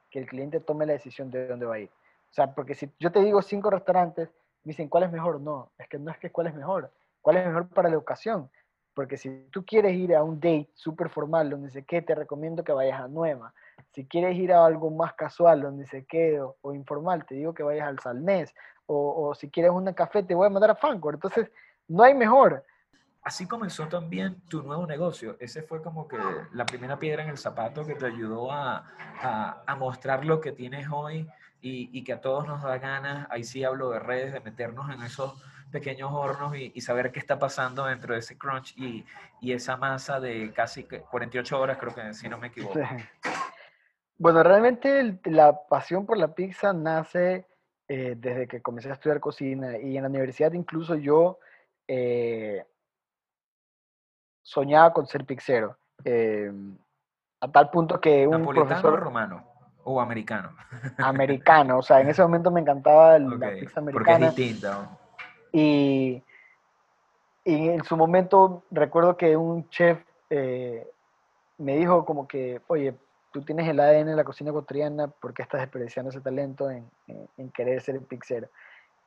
que 0.09 0.19
el 0.19 0.27
cliente 0.27 0.59
tome 0.59 0.86
la 0.86 0.93
decisión 0.93 1.31
de 1.31 1.47
dónde 1.47 1.65
va 1.65 1.75
a 1.75 1.79
ir. 1.79 1.89
O 2.29 2.33
sea, 2.33 2.53
porque 2.53 2.75
si 2.75 2.89
yo 2.99 3.12
te 3.12 3.21
digo 3.21 3.41
cinco 3.41 3.69
restaurantes, 3.69 4.29
me 4.63 4.71
dicen 4.71 4.89
cuál 4.89 5.03
es 5.03 5.12
mejor, 5.12 5.39
no, 5.39 5.69
es 5.77 5.88
que 5.88 5.99
no 5.99 6.12
es 6.12 6.17
que 6.17 6.31
cuál 6.31 6.47
es 6.47 6.55
mejor, 6.55 6.91
cuál 7.23 7.38
es 7.38 7.47
mejor 7.47 7.67
para 7.69 7.89
la 7.89 7.97
ocasión. 7.97 8.51
Porque 8.93 9.17
si 9.17 9.47
tú 9.49 9.65
quieres 9.65 9.95
ir 9.95 10.15
a 10.15 10.21
un 10.21 10.36
date 10.36 10.69
súper 10.75 11.09
formal, 11.09 11.49
donde 11.49 11.71
se 11.71 11.83
qué, 11.83 12.03
te 12.03 12.13
recomiendo 12.13 12.63
que 12.63 12.71
vayas 12.71 13.01
a 13.01 13.07
Nueva. 13.07 13.51
Si 13.91 14.05
quieres 14.05 14.38
ir 14.38 14.53
a 14.53 14.63
algo 14.63 14.91
más 14.91 15.13
casual, 15.15 15.62
donde 15.62 15.88
se 15.88 16.05
quede, 16.05 16.41
o, 16.41 16.73
informal, 16.75 17.25
te 17.25 17.33
digo 17.33 17.55
que 17.55 17.63
vayas 17.63 17.88
al 17.88 17.97
Salnés. 17.97 18.53
O, 18.86 19.33
si 19.33 19.49
quieres 19.49 19.71
un 19.71 19.91
café, 19.93 20.21
te 20.21 20.36
voy 20.36 20.45
a 20.45 20.51
mandar 20.51 20.69
a 20.69 20.75
Fancor. 20.75 21.15
Entonces, 21.15 21.49
no 21.88 22.03
hay 22.03 22.13
mejor. 22.13 22.63
Así 23.23 23.47
comenzó 23.47 23.88
también 23.88 24.41
tu 24.49 24.62
nuevo 24.62 24.86
negocio. 24.86 25.38
Ese 25.39 25.63
fue 25.63 25.81
como 25.81 26.07
que 26.07 26.17
la 26.51 26.65
primera 26.65 26.99
piedra 26.99 27.23
en 27.23 27.29
el 27.29 27.38
zapato 27.38 27.86
que 27.86 27.95
te 27.95 28.05
ayudó 28.05 28.51
a, 28.51 28.86
a, 29.21 29.63
a 29.65 29.75
mostrar 29.75 30.25
lo 30.25 30.39
que 30.41 30.51
tienes 30.51 30.88
hoy 30.91 31.27
y, 31.63 32.03
que 32.03 32.13
a 32.13 32.21
todos 32.21 32.45
nos 32.45 32.62
da 32.62 32.77
ganas, 32.77 33.27
ahí 33.31 33.45
sí 33.45 33.63
hablo 33.63 33.89
de 33.89 33.99
redes, 33.99 34.33
de 34.33 34.41
meternos 34.41 34.89
en 34.89 35.01
esos 35.01 35.41
pequeños 35.73 36.12
hornos 36.13 36.55
y, 36.55 36.79
saber 36.81 37.12
qué 37.12 37.19
está 37.19 37.39
pasando 37.39 37.86
dentro 37.86 38.13
de 38.13 38.19
ese 38.19 38.38
crunch 38.38 38.77
y, 38.77 39.03
esa 39.41 39.75
masa 39.75 40.19
de 40.19 40.53
casi 40.53 40.83
48 40.83 41.59
horas, 41.59 41.77
creo 41.77 41.93
que 41.93 42.13
si 42.13 42.29
no 42.29 42.38
me 42.38 42.47
equivoco. 42.47 42.79
Bueno, 44.17 44.43
realmente 44.43 45.19
la 45.25 45.67
pasión 45.67 46.05
por 46.05 46.17
la 46.17 46.29
pizza 46.29 46.71
nace 46.71 47.45
eh, 47.89 48.15
desde 48.17 48.47
que 48.47 48.62
comencé 48.62 48.89
a 48.89 48.93
estudiar 48.93 49.19
cocina 49.19 49.77
y 49.77 49.97
en 49.97 50.03
la 50.03 50.09
universidad 50.09 50.53
incluso 50.53 50.95
yo 50.95 51.39
eh, 51.88 52.63
soñaba 54.43 54.93
con 54.93 55.07
ser 55.07 55.25
pizzero. 55.25 55.75
Eh, 56.05 56.51
a 57.41 57.51
tal 57.51 57.69
punto 57.69 57.99
que 57.99 58.25
un 58.27 58.45
profesor... 58.47 58.99
romano? 58.99 59.43
¿O 59.86 59.99
americano? 59.99 60.55
Americano, 60.99 61.79
o 61.79 61.81
sea, 61.81 61.99
en 61.99 62.09
ese 62.09 62.21
momento 62.27 62.51
me 62.51 62.62
encantaba 62.62 63.19
la 63.19 63.51
pizza 63.51 63.81
americana. 63.81 63.91
Porque 63.91 64.13
es 64.13 64.36
distinta. 64.36 64.99
Y, 65.53 66.23
y 67.45 67.69
en 67.69 67.83
su 67.83 67.95
momento 67.95 68.63
recuerdo 68.71 69.15
que 69.15 69.37
un 69.37 69.69
chef 69.69 69.99
eh, 70.29 70.85
me 71.59 71.77
dijo 71.77 72.03
como 72.05 72.27
que, 72.27 72.59
oye, 72.67 72.95
tú 73.31 73.43
tienes 73.43 73.69
el 73.69 73.79
ADN 73.79 74.07
de 74.07 74.15
la 74.15 74.23
cocina 74.23 74.49
ecuatoriana, 74.49 75.07
¿por 75.07 75.33
qué 75.33 75.43
estás 75.43 75.61
desperdiciando 75.61 76.09
ese 76.09 76.21
talento 76.21 76.69
en, 76.69 76.89
en, 77.37 77.49
querer 77.51 77.81
ser 77.81 78.01
pizzero? 78.01 78.49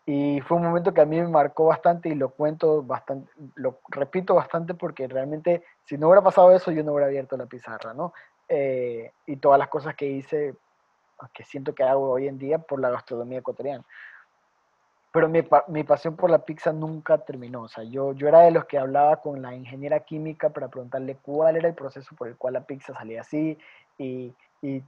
Y 0.07 0.41
fue 0.43 0.57
un 0.57 0.65
momento 0.65 0.95
que 0.95 1.01
a 1.01 1.05
mí 1.05 1.21
me 1.21 1.27
marcó 1.27 1.67
bastante 1.67 2.09
y 2.09 2.15
lo 2.15 2.29
cuento 2.29 2.81
bastante, 2.83 3.29
lo 3.57 3.81
repito 3.89 4.37
bastante 4.37 4.75
porque 4.75 5.09
realmente 5.09 5.65
si 5.85 5.99
no 5.99 6.07
hubiera 6.07 6.23
pasado 6.23 6.53
eso 6.53 6.71
yo 6.71 6.85
no 6.85 6.93
hubiera 6.93 7.09
abierto 7.09 7.37
la 7.37 7.47
pizarra, 7.47 7.93
¿no? 7.93 8.13
Eh, 8.49 9.11
y 9.27 9.37
todas 9.37 9.59
las 9.59 9.69
cosas 9.69 9.97
que 9.97 10.07
hice, 10.07 10.55
que 11.33 11.43
siento 11.43 11.75
que 11.75 11.83
hago 11.83 12.11
hoy 12.11 12.29
en 12.29 12.39
día 12.39 12.59
por 12.59 12.81
la 12.81 12.91
gastronomía 12.91 13.41
ecuatoriana. 13.41 13.85
Pero 15.17 15.31
mi, 15.31 15.41
mi, 15.69 15.83
pasión 15.83 16.15
por 16.15 16.29
la 16.29 16.45
pizza 16.45 16.75
nunca 16.75 17.17
terminó. 17.17 17.63
O 17.63 17.69
sea, 17.69 17.85
yo, 17.85 18.13
yo 18.13 18.29
era 18.29 18.41
de 18.41 18.51
los 18.51 18.67
que 18.67 18.77
hablaba 18.77 19.17
con 19.23 19.41
la 19.41 19.55
ingeniera 19.55 20.01
química 20.01 20.51
para 20.51 20.69
preguntarle 20.69 21.17
cuál 21.23 21.57
era 21.57 21.67
el 21.69 21.75
proceso 21.75 22.15
por 22.15 22.29
el 22.29 22.37
cual 22.37 22.53
la 22.53 22.67
pizza 22.67 22.93
salía 22.93 23.23
así 23.23 23.57
y, 23.97 24.35
y, 24.61 24.83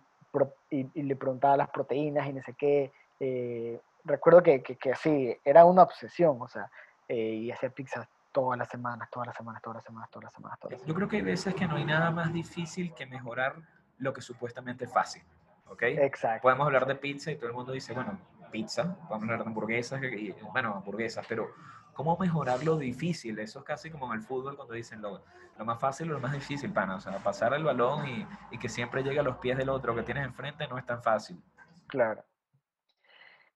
y, 0.68 1.02
le 1.02 1.16
preguntaba 1.16 1.56
las 1.56 1.70
proteínas 1.70 2.28
y 2.28 2.34
no 2.34 2.42
sé 2.42 2.52
qué. 2.52 2.92
Eh, 3.18 3.80
recuerdo 4.04 4.42
que, 4.42 4.62
que, 4.62 4.76
que, 4.76 4.94
sí, 4.96 5.34
era 5.42 5.64
una 5.64 5.84
obsesión, 5.84 6.36
o 6.42 6.46
sea, 6.46 6.70
eh, 7.08 7.16
y 7.16 7.50
hacía 7.50 7.70
pizza 7.70 8.06
todas 8.30 8.58
las 8.58 8.68
semanas, 8.68 9.08
todas 9.10 9.28
las 9.28 9.34
semanas, 9.34 9.62
todas 9.62 9.76
las 9.76 9.84
semanas, 9.86 10.10
todas 10.10 10.24
las 10.24 10.34
semanas, 10.34 10.60
todas 10.60 10.72
las 10.72 10.80
semanas. 10.82 10.88
Yo 10.88 10.94
creo 10.94 11.08
que 11.08 11.16
hay 11.16 11.22
veces 11.22 11.54
que 11.54 11.66
no 11.66 11.76
hay 11.76 11.86
nada 11.86 12.10
más 12.10 12.34
difícil 12.34 12.92
que 12.92 13.06
mejorar 13.06 13.54
lo 13.96 14.12
que 14.12 14.20
supuestamente 14.20 14.84
es 14.84 14.92
fácil, 14.92 15.22
¿ok? 15.70 15.84
Exacto. 15.84 16.42
Podemos 16.42 16.66
hablar 16.66 16.84
de 16.84 16.96
pizza 16.96 17.30
y 17.30 17.36
todo 17.36 17.46
el 17.46 17.54
mundo 17.54 17.72
dice, 17.72 17.94
bueno, 17.94 18.18
pizza, 18.50 18.96
podemos 19.08 19.22
hablar 19.24 19.38
de 19.40 19.46
hamburguesas, 19.46 20.02
y, 20.02 20.32
bueno, 20.52 20.74
hamburguesas, 20.74 21.24
pero 21.28 21.50
¿cómo 21.94 22.16
mejorar 22.16 22.62
lo 22.64 22.76
difícil? 22.76 23.38
Eso 23.38 23.60
es 23.60 23.64
casi 23.64 23.90
como 23.90 24.06
en 24.06 24.20
el 24.20 24.24
fútbol 24.24 24.56
cuando 24.56 24.74
dicen 24.74 25.00
lo, 25.02 25.22
lo 25.58 25.64
más 25.64 25.78
fácil 25.80 26.10
o 26.10 26.14
lo 26.14 26.20
más 26.20 26.32
difícil, 26.32 26.72
pana, 26.72 26.96
o 26.96 27.00
sea, 27.00 27.18
pasar 27.18 27.54
el 27.54 27.64
balón 27.64 28.06
y, 28.06 28.26
y 28.50 28.58
que 28.58 28.68
siempre 28.68 29.02
llegue 29.02 29.20
a 29.20 29.24
los 29.24 29.36
pies 29.38 29.56
del 29.56 29.68
otro 29.68 29.94
que 29.94 30.02
tienes 30.02 30.24
enfrente 30.24 30.66
no 30.68 30.78
es 30.78 30.86
tan 30.86 31.02
fácil. 31.02 31.42
Claro. 31.86 32.24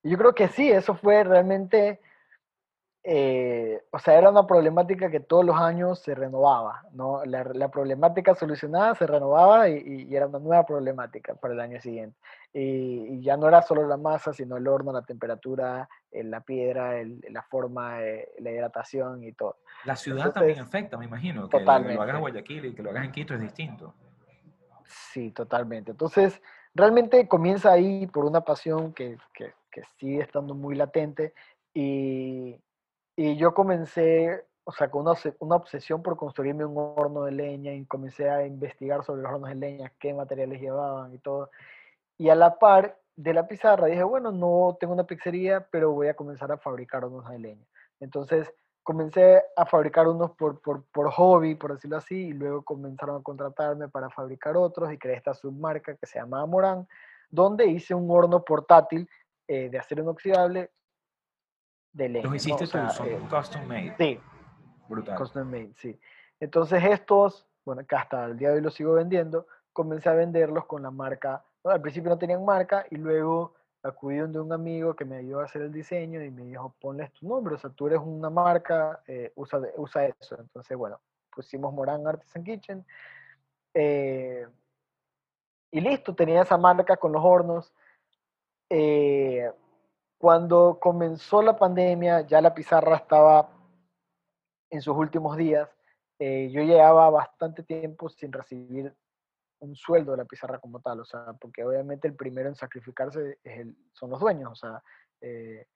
Yo 0.02 0.18
creo 0.18 0.34
que 0.34 0.48
sí, 0.48 0.70
eso 0.70 0.94
fue 0.94 1.22
realmente, 1.22 2.00
eh, 3.04 3.82
o 3.90 3.98
sea, 3.98 4.16
era 4.16 4.30
una 4.30 4.46
problemática 4.46 5.10
que 5.10 5.20
todos 5.20 5.44
los 5.44 5.56
años 5.56 5.98
se 5.98 6.14
renovaba, 6.14 6.84
¿no? 6.92 7.24
La, 7.24 7.68
problemática 7.68 8.34
solucionada 8.34 8.94
se 8.94 9.06
renovaba 9.06 9.68
y, 9.68 10.14
era 10.14 10.26
una 10.26 10.38
nueva 10.38 10.64
problemática 10.64 11.34
para 11.34 11.54
el 11.54 11.60
año 11.60 11.80
siguiente. 11.80 12.16
Y, 12.52 13.20
ya 13.22 13.36
no 13.36 13.48
era 13.48 13.62
solo 13.62 13.86
la 13.86 13.96
masa, 13.96 14.32
sino 14.32 14.56
el 14.56 14.68
horno, 14.68 14.92
la 14.92 15.02
temperatura, 15.02 15.88
eh, 16.10 16.22
la 16.22 16.40
piedra, 16.40 16.94
la 17.30 17.42
forma, 17.42 18.02
eh, 18.02 18.28
la 18.38 18.50
hidratación 18.50 19.24
y 19.24 19.32
todo. 19.32 19.58
La 19.84 19.96
ciudad 19.96 20.32
también 20.32 20.60
afecta, 20.60 20.96
me 20.96 21.06
imagino. 21.06 21.48
Que 21.48 21.58
totalmente. 21.58 21.94
lo 21.94 22.02
hagas 22.02 22.14
en 22.14 22.20
Guayaquil 22.20 22.64
y 22.66 22.74
que 22.74 22.82
lo 22.82 22.90
hagas 22.90 23.04
en 23.04 23.12
Quito 23.12 23.34
es 23.34 23.40
distinto. 23.40 23.94
Sí, 24.84 25.30
totalmente. 25.30 25.90
Entonces, 25.90 26.40
realmente 26.74 27.26
comienza 27.26 27.72
ahí 27.72 28.06
por 28.06 28.24
una 28.24 28.42
pasión 28.42 28.92
que, 28.92 29.16
que 29.32 29.54
que 29.72 29.82
sigue 29.98 30.20
estando 30.20 30.54
muy 30.54 30.76
latente. 30.76 31.34
Y, 31.74 32.60
y 33.16 33.36
yo 33.36 33.54
comencé, 33.54 34.44
o 34.64 34.72
sea, 34.72 34.90
con 34.90 35.02
una, 35.02 35.14
una, 35.40 35.56
obsesión 35.56 36.02
por 36.02 36.16
construirme 36.16 36.64
un 36.64 36.76
horno 36.96 37.24
de 37.24 37.32
leña 37.32 37.72
y 37.72 37.84
comencé 37.86 38.30
a 38.30 38.46
investigar 38.46 39.04
sobre 39.04 39.22
los 39.22 39.32
hornos 39.32 39.50
de 39.50 39.56
leña, 39.56 39.92
qué 39.98 40.14
materiales 40.14 40.60
llevaban 40.60 41.14
y 41.14 41.18
todo. 41.18 41.50
Y 42.18 42.30
a 42.30 42.34
la 42.34 42.58
par 42.58 42.98
de 43.16 43.34
la 43.34 43.46
pizarra 43.46 43.86
dije, 43.86 44.02
bueno, 44.02 44.32
no 44.32 44.76
tengo 44.80 44.94
una 44.94 45.04
pizzería, 45.04 45.66
pero 45.70 45.92
voy 45.92 46.08
a 46.08 46.14
comenzar 46.14 46.50
a 46.52 46.58
fabricar 46.58 47.04
hornos 47.04 47.28
de 47.28 47.38
leña. 47.38 47.66
Entonces 48.00 48.52
comencé 48.82 49.42
a 49.56 49.66
fabricar 49.66 50.08
unos 50.08 50.32
por, 50.32 50.60
por, 50.60 50.84
por, 50.90 51.10
hobby, 51.12 51.54
por 51.54 51.74
decirlo 51.74 51.98
así, 51.98 52.28
y 52.28 52.32
luego 52.32 52.62
comenzaron 52.62 53.20
a 53.20 53.22
contratarme 53.22 53.88
para 53.88 54.10
fabricar 54.10 54.56
otros 54.56 54.92
y 54.92 54.98
creé 54.98 55.16
esta 55.16 55.34
submarca 55.34 55.96
que 55.96 56.06
se 56.06 56.18
llama 56.18 56.44
Morán, 56.46 56.88
donde 57.30 57.66
hice 57.66 57.94
un 57.94 58.10
horno 58.10 58.44
portátil 58.44 59.08
eh, 59.46 59.68
de 59.68 59.78
acero 59.78 60.02
inoxidable 60.02 60.70
de 61.92 62.08
leña. 62.08 62.24
Los 62.24 62.36
hiciste 62.36 62.66
tú, 62.66 62.78
son 62.90 63.08
eh, 63.08 63.20
custom 63.30 63.66
made. 63.66 63.94
Sí. 63.98 64.20
Brutal. 64.88 65.16
Custom 65.16 65.50
made, 65.50 65.72
sí. 65.76 65.98
Entonces 66.40 66.82
estos, 66.84 67.46
bueno, 67.64 67.86
que 67.86 67.94
hasta 67.94 68.26
el 68.26 68.36
día 68.36 68.48
de 68.48 68.56
hoy 68.56 68.60
los 68.60 68.74
sigo 68.74 68.94
vendiendo, 68.94 69.46
comencé 69.72 70.08
a 70.08 70.14
venderlos 70.14 70.66
con 70.66 70.82
la 70.82 70.90
marca, 70.90 71.44
al 71.64 71.80
principio 71.80 72.10
no 72.10 72.18
tenían 72.18 72.44
marca 72.44 72.84
y 72.90 72.96
luego 72.96 73.54
acudí 73.82 74.16
de 74.16 74.40
un 74.40 74.52
amigo 74.52 74.94
que 74.94 75.04
me 75.04 75.16
ayudó 75.16 75.40
a 75.40 75.44
hacer 75.44 75.62
el 75.62 75.72
diseño 75.72 76.22
y 76.22 76.30
me 76.30 76.44
dijo, 76.44 76.74
ponles 76.80 77.12
tu 77.12 77.28
nombre, 77.28 77.54
o 77.54 77.58
sea, 77.58 77.70
tú 77.70 77.86
eres 77.86 78.00
una 78.00 78.30
marca, 78.30 79.00
eh, 79.06 79.32
usa, 79.34 79.60
usa 79.76 80.06
eso. 80.06 80.36
Entonces, 80.38 80.76
bueno, 80.76 81.00
pusimos 81.34 81.72
Morán 81.72 82.06
Artisan 82.06 82.44
Kitchen. 82.44 82.84
y 83.74 85.80
listo, 85.80 86.14
tenía 86.14 86.42
esa 86.42 86.56
marca 86.56 86.96
con 86.96 87.12
los 87.12 87.22
hornos. 87.24 87.72
Eh, 88.68 89.50
cuando 90.22 90.78
comenzó 90.80 91.42
la 91.42 91.56
pandemia, 91.56 92.20
ya 92.20 92.40
la 92.40 92.54
pizarra 92.54 92.94
estaba 92.94 93.50
en 94.70 94.80
sus 94.80 94.96
últimos 94.96 95.36
días. 95.36 95.68
Eh, 96.16 96.48
yo 96.52 96.62
llevaba 96.62 97.10
bastante 97.10 97.64
tiempo 97.64 98.08
sin 98.08 98.30
recibir 98.30 98.94
un 99.58 99.74
sueldo 99.74 100.12
de 100.12 100.18
la 100.18 100.24
pizarra 100.24 100.60
como 100.60 100.78
tal, 100.78 101.00
o 101.00 101.04
sea, 101.04 101.32
porque 101.40 101.64
obviamente 101.64 102.06
el 102.06 102.14
primero 102.14 102.48
en 102.48 102.54
sacrificarse 102.54 103.40
son 103.94 104.10
los 104.10 104.20
dueños, 104.20 104.52
o 104.52 104.54
sea, 104.54 104.80
eh, 105.20 105.66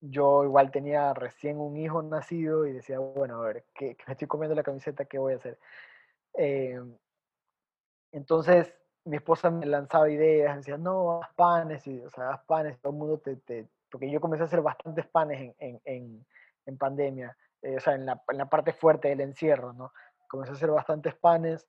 yo 0.00 0.44
igual 0.44 0.70
tenía 0.70 1.12
recién 1.12 1.58
un 1.58 1.76
hijo 1.76 2.02
nacido 2.02 2.64
y 2.64 2.72
decía, 2.72 2.98
bueno, 2.98 3.42
a 3.42 3.46
ver, 3.48 3.66
que, 3.74 3.94
me 4.06 4.12
estoy 4.14 4.26
comiendo 4.26 4.54
la 4.54 4.62
camiseta, 4.62 5.04
¿qué 5.04 5.18
voy 5.18 5.34
a 5.34 5.36
hacer? 5.36 5.58
entonces, 8.10 8.74
mi 9.06 9.16
esposa 9.16 9.50
me 9.50 9.66
lanzaba 9.66 10.10
ideas, 10.10 10.56
decía, 10.56 10.76
no, 10.76 11.22
haz 11.22 11.32
panes, 11.34 11.86
o 11.86 12.10
sea, 12.10 12.30
haz 12.30 12.44
panes, 12.44 12.78
todo 12.80 12.92
el 12.92 12.98
mundo 12.98 13.18
te, 13.18 13.36
te, 13.36 13.68
Porque 13.90 14.10
yo 14.10 14.20
comencé 14.20 14.42
a 14.42 14.46
hacer 14.46 14.60
bastantes 14.60 15.06
panes 15.06 15.54
en, 15.58 15.80
en, 15.84 16.26
en, 16.66 16.76
pandemia, 16.76 17.36
eh, 17.62 17.76
o 17.76 17.80
sea, 17.80 17.94
en 17.94 18.04
la, 18.04 18.20
en 18.28 18.38
la, 18.38 18.46
parte 18.46 18.72
fuerte 18.72 19.08
del 19.08 19.20
encierro, 19.20 19.72
¿no? 19.72 19.92
Comencé 20.28 20.52
a 20.52 20.56
hacer 20.56 20.70
bastantes 20.70 21.14
panes 21.14 21.68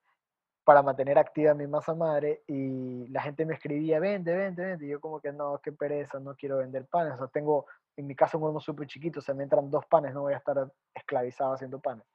para 0.63 0.81
mantener 0.81 1.19
activa 1.19 1.53
mi 1.53 1.67
masa 1.67 1.93
madre 1.93 2.43
y 2.47 3.07
la 3.09 3.21
gente 3.21 3.45
me 3.45 3.53
escribía, 3.53 3.99
vende, 3.99 4.35
vende, 4.35 4.65
vende, 4.65 4.85
y 4.87 4.89
yo 4.89 4.99
como 4.99 5.19
que 5.21 5.31
no, 5.31 5.59
qué 5.59 5.71
pereza, 5.71 6.19
no 6.19 6.35
quiero 6.35 6.57
vender 6.57 6.87
panes, 6.87 7.13
o 7.13 7.17
sea, 7.17 7.27
tengo 7.27 7.67
en 7.95 8.07
mi 8.07 8.15
casa 8.15 8.37
un 8.37 8.45
horno 8.45 8.59
súper 8.59 8.87
chiquito, 8.87 9.19
o 9.19 9.21
sea, 9.21 9.35
me 9.35 9.43
entran 9.43 9.69
dos 9.69 9.85
panes, 9.85 10.13
no 10.13 10.21
voy 10.21 10.33
a 10.33 10.37
estar 10.37 10.71
esclavizado 10.93 11.53
haciendo 11.53 11.79
panes. 11.79 12.05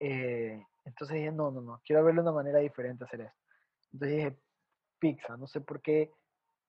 Eh, 0.00 0.66
entonces 0.84 1.14
dije, 1.14 1.30
no, 1.30 1.52
no, 1.52 1.60
no, 1.60 1.80
quiero 1.84 2.02
verle 2.02 2.22
una 2.22 2.32
manera 2.32 2.58
diferente 2.58 3.04
hacer 3.04 3.20
esto. 3.20 3.41
Entonces 3.92 4.16
dije, 4.16 4.38
pizza, 4.98 5.36
no 5.36 5.46
sé 5.46 5.60
por 5.60 5.80
qué. 5.80 6.12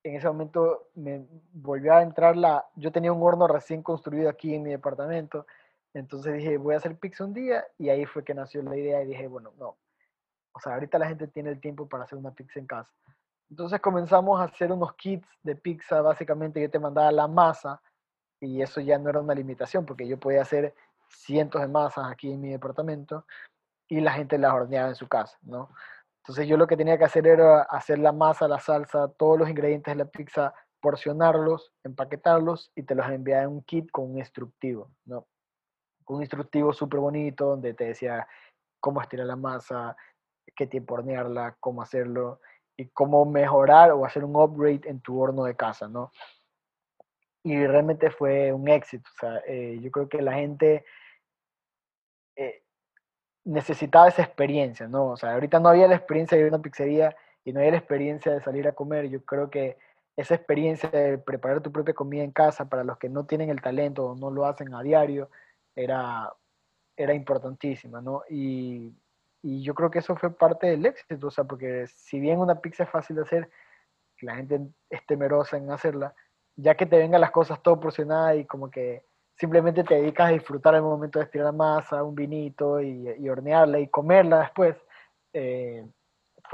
En 0.02 0.16
ese 0.16 0.26
momento 0.26 0.88
me 0.94 1.26
volvió 1.52 1.94
a 1.94 2.02
entrar 2.02 2.36
la... 2.36 2.66
Yo 2.76 2.92
tenía 2.92 3.12
un 3.12 3.22
horno 3.22 3.46
recién 3.46 3.82
construido 3.82 4.28
aquí 4.28 4.54
en 4.54 4.62
mi 4.62 4.70
departamento. 4.70 5.46
Entonces 5.94 6.34
dije, 6.34 6.58
voy 6.58 6.74
a 6.74 6.78
hacer 6.78 6.98
pizza 6.98 7.24
un 7.24 7.32
día. 7.32 7.64
Y 7.78 7.88
ahí 7.88 8.04
fue 8.04 8.24
que 8.24 8.34
nació 8.34 8.62
la 8.62 8.76
idea 8.76 9.02
y 9.02 9.06
dije, 9.06 9.26
bueno, 9.26 9.52
no. 9.58 9.76
O 10.52 10.60
sea, 10.60 10.74
ahorita 10.74 10.98
la 10.98 11.08
gente 11.08 11.26
tiene 11.28 11.50
el 11.50 11.60
tiempo 11.60 11.88
para 11.88 12.04
hacer 12.04 12.18
una 12.18 12.32
pizza 12.32 12.58
en 12.58 12.66
casa. 12.66 12.92
Entonces 13.50 13.80
comenzamos 13.80 14.40
a 14.40 14.44
hacer 14.44 14.72
unos 14.72 14.94
kits 14.94 15.28
de 15.42 15.56
pizza. 15.56 16.02
Básicamente 16.02 16.60
yo 16.60 16.70
te 16.70 16.78
mandaba 16.78 17.10
la 17.12 17.28
masa 17.28 17.80
y 18.40 18.60
eso 18.60 18.80
ya 18.80 18.98
no 18.98 19.10
era 19.10 19.20
una 19.20 19.34
limitación 19.34 19.86
porque 19.86 20.06
yo 20.06 20.18
podía 20.18 20.42
hacer 20.42 20.74
cientos 21.08 21.60
de 21.60 21.68
masas 21.68 22.10
aquí 22.10 22.32
en 22.32 22.40
mi 22.40 22.50
departamento 22.50 23.26
y 23.88 24.00
la 24.00 24.12
gente 24.12 24.38
las 24.38 24.52
horneaba 24.52 24.88
en 24.88 24.94
su 24.94 25.08
casa, 25.08 25.38
¿no? 25.42 25.70
Entonces 26.24 26.48
yo 26.48 26.56
lo 26.56 26.66
que 26.66 26.78
tenía 26.78 26.96
que 26.96 27.04
hacer 27.04 27.26
era 27.26 27.64
hacer 27.64 27.98
la 27.98 28.10
masa, 28.10 28.48
la 28.48 28.58
salsa, 28.58 29.08
todos 29.08 29.38
los 29.38 29.50
ingredientes 29.50 29.92
de 29.92 30.04
la 30.04 30.10
pizza, 30.10 30.54
porcionarlos, 30.80 31.70
empaquetarlos 31.84 32.72
y 32.74 32.82
te 32.82 32.94
los 32.94 33.06
enviaba 33.10 33.42
en 33.42 33.50
un 33.50 33.62
kit 33.62 33.90
con 33.90 34.10
un 34.10 34.18
instructivo, 34.18 34.90
¿no? 35.04 35.26
Un 36.06 36.22
instructivo 36.22 36.72
súper 36.72 37.00
bonito 37.00 37.50
donde 37.50 37.74
te 37.74 37.84
decía 37.84 38.26
cómo 38.80 39.02
estirar 39.02 39.26
la 39.26 39.36
masa, 39.36 39.96
qué 40.56 40.66
tiempo 40.66 40.94
hornearla, 40.94 41.56
cómo 41.60 41.82
hacerlo. 41.82 42.40
y 42.76 42.88
cómo 42.88 43.24
mejorar 43.24 43.92
o 43.92 44.04
hacer 44.04 44.24
un 44.24 44.34
upgrade 44.34 44.80
en 44.84 45.00
tu 45.00 45.20
horno 45.20 45.44
de 45.44 45.54
casa, 45.54 45.88
¿no? 45.88 46.10
Y 47.44 47.66
realmente 47.66 48.10
fue 48.10 48.52
un 48.52 48.68
éxito. 48.68 49.08
O 49.14 49.18
sea, 49.20 49.42
eh, 49.46 49.78
yo 49.80 49.90
creo 49.92 50.08
que 50.08 50.20
la 50.22 50.32
gente 50.32 50.84
eh, 52.36 52.63
necesitaba 53.44 54.08
esa 54.08 54.22
experiencia, 54.22 54.88
¿no? 54.88 55.10
O 55.10 55.16
sea, 55.16 55.34
ahorita 55.34 55.60
no 55.60 55.68
había 55.68 55.88
la 55.88 55.96
experiencia 55.96 56.36
de 56.36 56.42
ir 56.42 56.52
a 56.52 56.56
una 56.56 56.62
pizzería 56.62 57.16
y 57.44 57.52
no 57.52 57.60
había 57.60 57.72
la 57.72 57.78
experiencia 57.78 58.32
de 58.32 58.40
salir 58.40 58.66
a 58.66 58.72
comer. 58.72 59.08
Yo 59.08 59.24
creo 59.24 59.50
que 59.50 59.76
esa 60.16 60.34
experiencia 60.34 60.88
de 60.90 61.18
preparar 61.18 61.60
tu 61.60 61.72
propia 61.72 61.94
comida 61.94 62.22
en 62.22 62.30
casa 62.32 62.68
para 62.68 62.84
los 62.84 62.98
que 62.98 63.08
no 63.08 63.26
tienen 63.26 63.50
el 63.50 63.60
talento 63.60 64.06
o 64.06 64.16
no 64.16 64.30
lo 64.30 64.46
hacen 64.46 64.74
a 64.74 64.82
diario 64.82 65.30
era, 65.76 66.32
era 66.96 67.14
importantísima, 67.14 68.00
¿no? 68.00 68.22
Y, 68.30 68.94
y 69.42 69.62
yo 69.62 69.74
creo 69.74 69.90
que 69.90 69.98
eso 69.98 70.16
fue 70.16 70.34
parte 70.34 70.68
del 70.68 70.86
éxito, 70.86 71.26
o 71.26 71.30
sea, 71.30 71.44
porque 71.44 71.86
si 71.88 72.20
bien 72.20 72.38
una 72.38 72.60
pizza 72.60 72.84
es 72.84 72.90
fácil 72.90 73.16
de 73.16 73.22
hacer, 73.22 73.50
la 74.20 74.36
gente 74.36 74.60
es 74.88 75.04
temerosa 75.06 75.56
en 75.56 75.70
hacerla, 75.70 76.14
ya 76.56 76.76
que 76.76 76.86
te 76.86 76.96
vengan 76.96 77.20
las 77.20 77.30
cosas 77.30 77.62
todo 77.62 77.78
porcionadas 77.80 78.36
y 78.36 78.44
como 78.46 78.70
que 78.70 79.04
simplemente 79.36 79.84
te 79.84 79.94
dedicas 79.94 80.28
a 80.28 80.32
disfrutar 80.32 80.74
el 80.74 80.82
momento 80.82 81.18
de 81.18 81.24
estirar 81.24 81.52
masa, 81.52 82.02
un 82.02 82.14
vinito 82.14 82.80
y, 82.80 83.08
y 83.18 83.28
hornearla 83.28 83.80
y 83.80 83.88
comerla 83.88 84.40
después, 84.40 84.76
eh, 85.32 85.84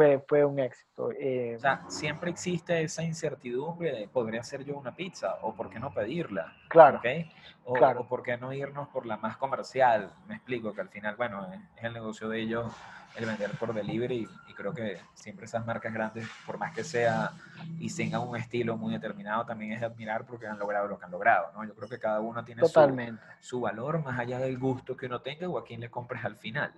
fue, 0.00 0.24
fue 0.26 0.44
un 0.46 0.58
éxito. 0.58 1.12
Eh, 1.12 1.56
o 1.56 1.60
sea, 1.60 1.84
siempre 1.88 2.30
existe 2.30 2.82
esa 2.82 3.02
incertidumbre 3.02 3.92
de 3.92 4.08
podría 4.08 4.40
hacer 4.40 4.64
yo 4.64 4.78
una 4.78 4.96
pizza 4.96 5.36
o 5.42 5.54
por 5.54 5.68
qué 5.68 5.78
no 5.78 5.92
pedirla. 5.92 6.54
Claro. 6.68 6.98
¿okay? 6.98 7.30
O, 7.64 7.74
claro. 7.74 8.00
o 8.00 8.08
por 8.08 8.22
qué 8.22 8.38
no 8.38 8.50
irnos 8.54 8.88
por 8.88 9.04
la 9.04 9.18
más 9.18 9.36
comercial. 9.36 10.10
Me 10.26 10.36
explico 10.36 10.72
que 10.72 10.80
al 10.80 10.88
final, 10.88 11.16
bueno, 11.16 11.46
es 11.76 11.84
el 11.84 11.92
negocio 11.92 12.30
de 12.30 12.40
ellos 12.40 12.72
el 13.16 13.26
vender 13.26 13.50
por 13.58 13.74
delivery 13.74 14.26
y 14.48 14.54
creo 14.54 14.72
que 14.72 14.98
siempre 15.12 15.44
esas 15.44 15.66
marcas 15.66 15.92
grandes, 15.92 16.26
por 16.46 16.56
más 16.56 16.72
que 16.72 16.84
sea 16.84 17.32
y 17.78 17.94
tengan 17.94 18.26
un 18.26 18.36
estilo 18.36 18.78
muy 18.78 18.94
determinado, 18.94 19.44
también 19.44 19.72
es 19.72 19.80
de 19.80 19.86
admirar 19.86 20.24
porque 20.24 20.46
han 20.46 20.58
logrado 20.58 20.88
lo 20.88 20.98
que 20.98 21.04
han 21.04 21.10
logrado, 21.10 21.52
¿no? 21.52 21.64
Yo 21.64 21.74
creo 21.74 21.88
que 21.88 21.98
cada 21.98 22.20
uno 22.20 22.42
tiene 22.44 22.64
su, 22.64 23.18
su, 23.40 23.60
valor 23.60 24.02
más 24.02 24.18
allá 24.18 24.38
del 24.38 24.58
gusto 24.58 24.96
que 24.96 25.06
uno 25.06 25.20
tenga 25.20 25.46
o 25.48 25.58
a 25.58 25.64
quién 25.64 25.80
le 25.80 25.90
compres 25.90 26.24
al 26.24 26.36
final 26.36 26.72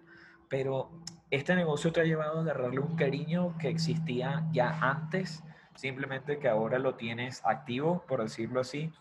pero 0.53 0.91
este 1.31 1.55
negocio 1.55 1.93
te 1.93 2.03
ha 2.03 2.05
llevado 2.05 2.37
a 2.37 2.43
agarrarle 2.43 2.79
un 2.79 2.95
cariño 2.95 3.57
que 3.59 3.71
existía 3.71 4.47
ya 4.53 4.79
antes, 4.83 5.43
simplemente 5.77 6.39
que 6.39 6.47
ahora 6.47 6.79
lo 6.79 6.95
tienes 6.95 7.41
activo, 7.47 8.05
por 8.07 8.23
decirlo 8.23 8.61
así. 8.61 8.93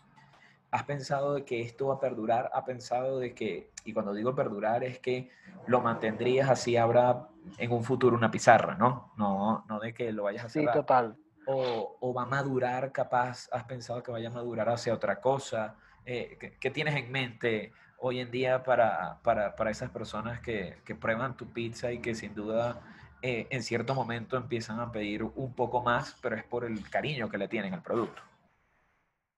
¿Has 0.70 0.84
pensado 0.84 1.34
de 1.34 1.44
que 1.44 1.60
esto 1.60 1.88
va 1.88 1.96
a 1.96 2.00
perdurar? 2.00 2.50
¿Has 2.54 2.64
pensado 2.64 3.18
de 3.18 3.34
que, 3.34 3.70
y 3.84 3.92
cuando 3.92 4.14
digo 4.14 4.34
perdurar 4.34 4.82
es 4.82 4.98
que 4.98 5.30
lo 5.66 5.82
mantendrías 5.82 6.48
así, 6.48 6.78
habrá 6.78 7.28
en 7.58 7.70
un 7.70 7.84
futuro 7.84 8.16
una 8.16 8.30
pizarra, 8.30 8.74
¿no? 8.76 9.12
No, 9.18 9.66
no 9.68 9.78
de 9.78 9.92
que 9.92 10.10
lo 10.10 10.22
vayas 10.22 10.44
a 10.44 10.46
hacer. 10.46 10.62
Sí, 10.62 10.72
total. 10.72 11.18
O, 11.46 11.98
o, 12.00 12.14
va 12.14 12.22
a 12.22 12.26
madurar, 12.26 12.92
capaz, 12.92 13.50
has 13.52 13.64
pensado 13.64 14.02
que 14.02 14.10
vaya 14.10 14.28
a 14.28 14.32
madurar 14.32 14.70
hacia 14.70 14.94
otra 14.94 15.20
cosa. 15.20 15.76
Eh, 16.06 16.38
¿qué, 16.40 16.56
¿qué, 16.58 16.70
tienes 16.70 16.96
en 16.96 17.12
mente 17.12 17.74
hoy 18.04 18.18
en 18.18 18.30
día 18.32 18.64
para, 18.64 19.18
para, 19.22 19.54
para 19.54 19.70
esas 19.70 19.88
personas 19.90 20.40
que, 20.40 20.76
prueban 21.00 21.36
tu 21.36 21.46
pizza 21.46 21.92
y 21.92 22.00
que 22.00 22.14
sin 22.14 22.34
duda 22.34 22.80
eh, 23.22 23.46
en 23.50 23.62
cierto 23.62 23.94
momento 23.94 24.36
empiezan 24.36 24.80
a 24.80 24.90
pedir 24.90 25.22
un 25.22 25.54
poco 25.54 25.82
más, 25.82 26.18
pero 26.20 26.34
es 26.34 26.42
por 26.42 26.64
el 26.64 26.88
cariño 26.90 27.30
que 27.30 27.38
le 27.38 27.46
tienen 27.46 27.72
al 27.72 27.82
producto? 27.82 28.20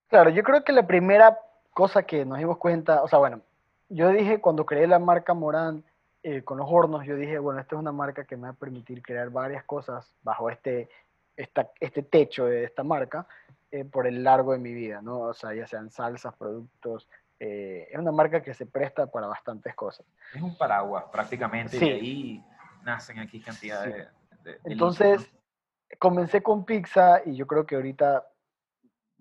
Claro, 0.09 0.31
yo 0.31 0.43
creo 0.43 0.65
que 0.65 0.73
la 0.73 0.87
primera 0.87 1.39
cosa 1.73 2.05
que 2.05 2.25
nos 2.25 2.39
dimos 2.39 2.57
cuenta, 2.57 3.03
o 3.03 3.09
sea, 3.09 3.19
bueno, 3.19 3.43
yo 3.91 4.09
dije 4.09 4.41
cuando 4.41 4.65
creé 4.65 4.87
la 4.87 4.99
marca 4.99 5.35
Morán 5.35 5.85
eh, 6.23 6.43
con 6.43 6.57
los 6.57 6.67
hornos, 6.71 7.05
yo 7.05 7.17
dije, 7.17 7.39
bueno, 7.39 7.61
esta 7.61 7.77
es 7.77 7.81
una 7.81 7.93
marca 7.93 8.25
que 8.25 8.37
me 8.37 8.45
va 8.45 8.49
a 8.51 8.55
permitir 8.55 9.03
crear 9.03 9.29
varias 9.29 9.65
cosas 9.65 10.17
bajo 10.23 10.49
este, 10.49 10.89
esta, 11.37 11.71
este 11.81 12.03
techo 12.03 12.47
de 12.47 12.65
esta 12.65 12.83
marca 12.83 13.27
eh, 13.71 13.85
por 13.85 14.07
el 14.07 14.25
largo 14.25 14.53
de 14.53 14.59
mi 14.59 14.73
vida, 14.73 15.03
¿no? 15.03 15.21
O 15.21 15.35
sea, 15.35 15.53
ya 15.53 15.67
sean 15.67 15.91
salsas, 15.91 16.35
productos, 16.37 17.07
eh, 17.47 17.89
es 17.91 17.99
una 17.99 18.11
marca 18.11 18.43
que 18.43 18.55
se 18.55 18.65
presta 18.65 19.07
para 19.07 19.27
bastantes 19.27 19.75
cosas. 19.75 20.07
Es 20.35 20.41
un 20.41 20.57
paraguas 20.57 21.05
prácticamente 21.13 21.77
y 21.77 21.91
ahí 21.91 22.45
nacen 22.83 23.19
aquí 23.19 23.39
cantidad 23.39 23.85
de, 23.85 24.09
Entonces, 24.65 25.31
comencé 25.99 26.43
con 26.43 26.65
pizza 26.65 27.21
y 27.27 27.37
yo 27.37 27.47
creo 27.47 27.67
que 27.67 27.75
ahorita 27.75 28.27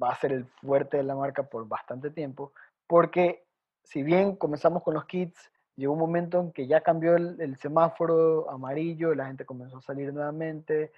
va 0.02 0.12
a 0.12 0.16
ser 0.16 0.32
el 0.32 0.46
fuerte 0.46 0.96
de 0.96 1.04
la 1.04 1.16
marca 1.16 1.44
por 1.44 1.68
bastante 1.68 2.12
tiempo, 2.12 2.54
porque 2.88 3.44
si 3.84 4.04
bien 4.04 4.38
comenzamos 4.38 4.84
con 4.84 4.94
los 4.94 5.04
kits, 5.04 5.52
llegó 5.76 5.92
un 5.92 6.00
momento 6.00 6.40
en 6.40 6.54
que 6.54 6.66
ya 6.66 6.80
cambió 6.80 7.18
el, 7.18 7.58
semáforo 7.58 8.50
amarillo, 8.50 9.14
la 9.14 9.26
gente 9.26 9.46
comenzó 9.46 9.80
a 9.80 9.82
salir 9.82 10.14
nuevamente, 10.14 10.94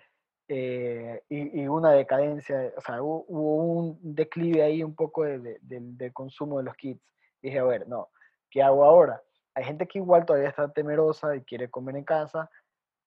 eh, 0.48 1.24
y, 1.28 1.66
una 1.66 1.90
decadencia, 1.90 2.72
o 2.78 2.82
sea, 2.82 3.02
hubo, 3.02 3.24
un 3.28 3.98
declive 4.16 4.62
ahí 4.62 4.84
un 4.84 4.94
poco 4.94 5.24
de, 5.24 5.58
del 5.60 6.14
consumo 6.14 6.60
de 6.60 6.66
los 6.66 6.76
kits. 6.76 7.15
Dije, 7.46 7.60
a 7.60 7.64
ver, 7.64 7.88
no, 7.88 8.10
¿qué 8.50 8.64
hago 8.64 8.84
ahora? 8.84 9.22
Hay 9.54 9.66
gente 9.66 9.88
que 9.88 10.00
igual 10.00 10.26
todavía 10.26 10.50
está 10.50 10.68
temerosa 10.74 11.36
y 11.36 11.44
quiere 11.44 11.70
comer 11.70 11.96
en 11.96 12.04
casa, 12.04 12.50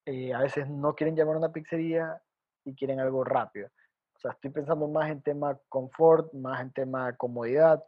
eh, 0.05 0.33
a 0.33 0.39
veces 0.39 0.69
no 0.69 0.95
quieren 0.95 1.17
llamar 1.17 1.35
a 1.35 1.39
una 1.39 1.51
pizzería 1.51 2.21
y 2.63 2.73
quieren 2.73 3.01
algo 3.01 3.25
rápido. 3.25 3.67
O 4.15 4.19
sea, 4.19 4.31
estoy 4.31 4.51
pensando 4.51 4.87
más 4.87 5.09
en 5.09 5.21
tema 5.21 5.59
confort, 5.67 6.31
más 6.33 6.61
en 6.61 6.71
tema 6.71 7.11
comodidad. 7.17 7.83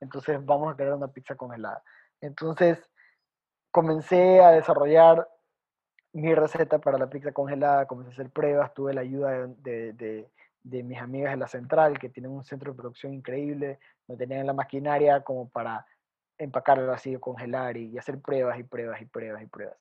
Entonces 0.00 0.42
vamos 0.42 0.72
a 0.72 0.76
crear 0.76 0.94
una 0.94 1.12
pizza 1.12 1.34
congelada. 1.34 1.82
Entonces 2.22 2.78
comencé 3.70 4.40
a 4.40 4.52
desarrollar 4.52 5.28
mi 6.14 6.34
receta 6.34 6.78
para 6.78 6.96
la 6.96 7.10
pizza 7.10 7.32
congelada, 7.32 7.86
comencé 7.86 8.10
a 8.10 8.14
hacer 8.14 8.30
pruebas, 8.30 8.72
tuve 8.72 8.94
la 8.94 9.02
ayuda 9.02 9.48
de, 9.48 10.30
mis 10.64 10.98
amigas 10.98 11.32
de 11.32 11.38
la 11.38 11.48
central, 11.48 11.98
que 11.98 12.08
tienen 12.08 12.32
un 12.32 12.44
centro 12.44 12.72
de 12.72 12.76
producción 12.76 13.14
increíble, 13.14 13.78
no 14.08 14.16
tenían 14.16 14.46
la 14.46 14.52
maquinaria 14.52 15.22
como 15.22 15.48
para 15.48 15.86
empacarlo 16.38 16.92
así, 16.92 17.16
congelar 17.16 17.76
y, 17.76 17.96
hacer 17.98 18.20
pruebas 18.20 18.58
y 18.58 18.64
pruebas 18.64 19.00
y 19.00 19.04
pruebas 19.06 19.42
y 19.42 19.46
pruebas. 19.46 19.76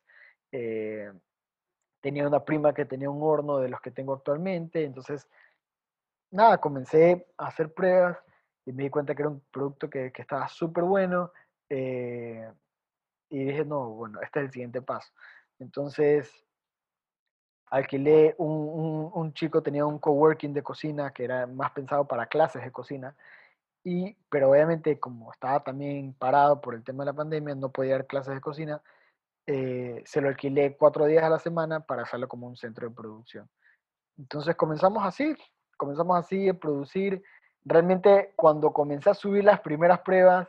Eh, 0.52 1.12
tenía 2.02 2.28
una 2.28 2.44
prima 2.44 2.74
que 2.74 2.86
tenía 2.86 3.10
un 3.10 3.22
horno 3.22 3.60
de 3.60 3.70
los 3.70 3.82
que 3.82 3.92
tengo 3.92 4.14
actualmente, 4.14 4.84
entonces, 4.84 5.28
nada, 6.32 6.58
comencé 6.60 7.28
a 7.38 7.48
hacer 7.48 7.74
pruebas 7.74 8.18
y 8.66 8.72
me 8.72 8.84
di 8.84 8.90
cuenta 8.90 9.16
que 9.16 9.22
era 9.22 9.30
un 9.30 9.42
producto 9.52 9.90
que, 9.90 10.12
que 10.12 10.22
estaba 10.22 10.48
súper 10.48 10.84
bueno 10.84 11.32
eh, 11.70 12.52
y 13.30 13.46
dije, 13.46 13.66
no, 13.66 13.90
bueno, 13.92 14.20
este 14.22 14.40
es 14.40 14.46
el 14.46 14.52
siguiente 14.52 14.82
paso. 14.82 15.12
Entonces, 15.60 16.32
alquilé, 17.70 18.36
un, 18.38 19.12
un, 19.14 19.34
chico 19.34 19.62
tenía 19.62 19.86
un 19.86 20.00
coworking 20.00 20.54
de 20.54 20.64
cocina 20.64 21.12
que 21.12 21.24
era 21.24 21.48
más 21.48 21.72
pensado 21.72 22.08
para 22.08 22.28
clases 22.28 22.64
de 22.64 22.72
cocina, 22.72 23.16
y, 23.84 24.16
pero 24.30 24.50
obviamente 24.52 25.00
como 25.00 25.32
estaba 25.32 25.64
también 25.64 26.14
parado 26.14 26.62
por 26.62 26.76
el 26.76 26.84
tema 26.84 27.04
de 27.04 27.12
la 27.12 27.16
pandemia, 27.16 27.56
no 27.56 27.72
podía 27.72 27.94
dar 27.94 28.08
clases 28.08 28.34
de 28.36 28.42
cocina, 28.42 28.82
eh, 29.48 30.04
se 30.06 30.22
lo 30.22 30.28
alquilé 30.28 30.78
cuatro 30.78 31.06
días 31.06 31.24
a 31.24 31.30
la 31.30 31.40
semana 31.40 31.80
para 31.80 32.04
hacerlo 32.04 32.28
como 32.28 32.48
un 32.48 32.58
centro 32.58 32.88
de 32.88 32.96
producción. 32.96 33.50
Entonces 34.18 34.56
comenzamos 34.56 35.04
así, 35.06 35.36
comenzamos 35.78 36.18
así 36.20 36.50
a 36.50 36.54
producir. 36.54 37.24
Realmente 37.66 38.34
cuando 38.36 38.74
comencé 38.74 39.10
a 39.10 39.14
subir 39.14 39.44
las 39.44 39.62
primeras 39.62 40.02
pruebas, 40.02 40.48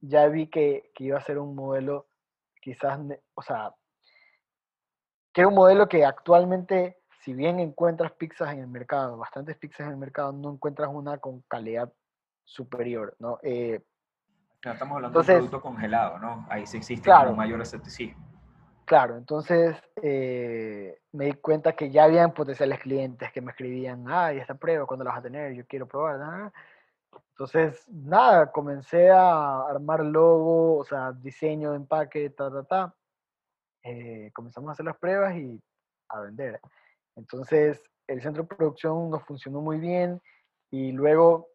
ya 0.00 0.28
vi 0.28 0.48
que, 0.48 0.92
que 0.94 1.04
iba 1.04 1.18
a 1.18 1.22
ser 1.22 1.38
un 1.38 1.54
modelo 1.54 2.06
quizás, 2.60 3.00
o 3.34 3.42
sea, 3.42 3.74
que 5.36 5.42
era 5.42 5.48
un 5.48 5.54
modelo 5.54 5.86
que 5.86 6.02
actualmente, 6.02 6.96
si 7.20 7.34
bien 7.34 7.60
encuentras 7.60 8.10
pizzas 8.12 8.54
en 8.54 8.60
el 8.60 8.68
mercado, 8.68 9.18
bastantes 9.18 9.54
pizzas 9.58 9.80
en 9.80 9.88
el 9.88 9.98
mercado, 9.98 10.32
no 10.32 10.50
encuentras 10.50 10.88
una 10.90 11.18
con 11.18 11.42
calidad 11.42 11.92
superior, 12.42 13.14
¿no? 13.18 13.38
Eh, 13.42 13.82
estamos 14.64 14.96
hablando 14.96 15.22
de 15.22 15.32
un 15.32 15.36
producto 15.36 15.60
congelado, 15.60 16.18
¿no? 16.18 16.46
Ahí 16.48 16.66
sí 16.66 16.78
existe 16.78 17.10
un 17.28 17.36
mayor 17.36 17.60
escepticismo. 17.60 18.26
Claro, 18.86 19.18
entonces 19.18 19.76
eh, 20.02 21.02
me 21.12 21.26
di 21.26 21.32
cuenta 21.34 21.74
que 21.74 21.90
ya 21.90 22.04
habían 22.04 22.32
potenciales 22.32 22.78
clientes 22.78 23.30
que 23.30 23.42
me 23.42 23.50
escribían, 23.50 24.06
ay, 24.08 24.38
esta 24.38 24.54
prueba, 24.54 24.86
¿cuándo 24.86 25.04
la 25.04 25.10
vas 25.10 25.20
a 25.20 25.24
tener? 25.24 25.52
Yo 25.52 25.66
quiero 25.66 25.86
probar. 25.86 26.50
Entonces, 27.32 27.86
nada, 27.90 28.50
comencé 28.50 29.10
a 29.10 29.68
armar 29.68 30.02
logo, 30.02 30.78
o 30.78 30.84
sea, 30.86 31.12
diseño, 31.12 31.74
empaque, 31.74 32.30
ta, 32.30 32.50
ta, 32.50 32.62
ta. 32.62 32.94
Eh, 33.86 34.30
comenzamos 34.34 34.68
a 34.68 34.72
hacer 34.72 34.84
las 34.84 34.98
pruebas 34.98 35.36
y 35.36 35.62
a 36.08 36.20
vender. 36.20 36.60
Entonces, 37.14 37.80
el 38.08 38.20
centro 38.20 38.42
de 38.42 38.48
producción 38.48 39.10
nos 39.10 39.22
funcionó 39.24 39.60
muy 39.60 39.78
bien 39.78 40.20
y 40.72 40.90
luego, 40.90 41.48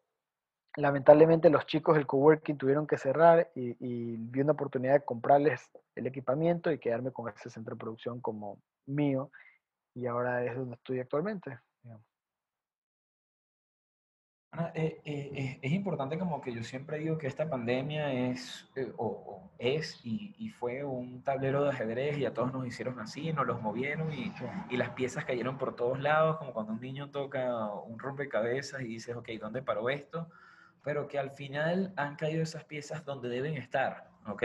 lamentablemente, 0.78 1.50
los 1.50 1.66
chicos 1.66 1.96
del 1.96 2.08
coworking 2.08 2.58
tuvieron 2.58 2.88
que 2.88 2.98
cerrar 2.98 3.52
y, 3.54 3.76
y 3.80 4.16
vi 4.18 4.42
una 4.42 4.54
oportunidad 4.54 4.94
de 4.94 5.06
comprarles 5.06 5.70
el 5.96 6.08
equipamiento 6.08 6.72
y 6.72 6.80
quedarme 6.80 7.12
con 7.12 7.28
ese 7.30 7.50
centro 7.50 7.76
de 7.76 7.80
producción 7.80 8.22
como 8.22 8.60
mío 8.86 9.30
y 9.94 10.06
ahora 10.06 10.46
es 10.46 10.56
donde 10.56 10.76
estoy 10.76 11.00
actualmente. 11.00 11.60
Eh, 14.74 15.00
eh, 15.06 15.60
es 15.62 15.72
importante 15.72 16.20
como 16.20 16.42
que 16.42 16.54
yo 16.54 16.62
siempre 16.62 16.98
digo 16.98 17.18
que 17.18 17.26
esta 17.26 17.50
pandemia 17.50 18.12
es, 18.12 18.68
eh, 18.76 18.92
o, 18.98 19.50
es 19.58 20.02
y, 20.04 20.50
fue 20.60 20.84
un 20.84 21.24
tablero 21.24 21.64
de 21.64 21.70
ajedrez 21.70 22.18
y 22.18 22.26
a 22.26 22.34
todos 22.34 22.52
nos 22.52 22.68
hicieron 22.68 23.00
así, 23.00 23.32
nos 23.32 23.48
los 23.48 23.62
movieron 23.62 24.12
y, 24.12 24.34
y, 24.70 24.76
las 24.76 24.90
piezas 24.90 25.24
cayeron 25.24 25.58
por 25.58 25.76
todos 25.78 26.00
lados, 26.02 26.36
como 26.38 26.52
cuando 26.52 26.74
un 26.74 26.82
niño 26.82 27.10
toca 27.12 27.66
un 27.66 27.98
rompecabezas 27.98 28.82
y 28.82 28.88
dices, 28.88 29.16
ok, 29.16 29.30
¿dónde 29.40 29.62
paró 29.62 29.90
esto? 29.90 30.28
Pero 30.84 31.08
que 31.08 31.18
al 31.18 31.32
final 31.32 31.94
han 31.96 32.18
caído 32.18 32.44
esas 32.44 32.66
piezas 32.66 33.06
donde 33.06 33.30
deben 33.30 33.56
estar, 33.56 34.10
¿ok? 34.28 34.44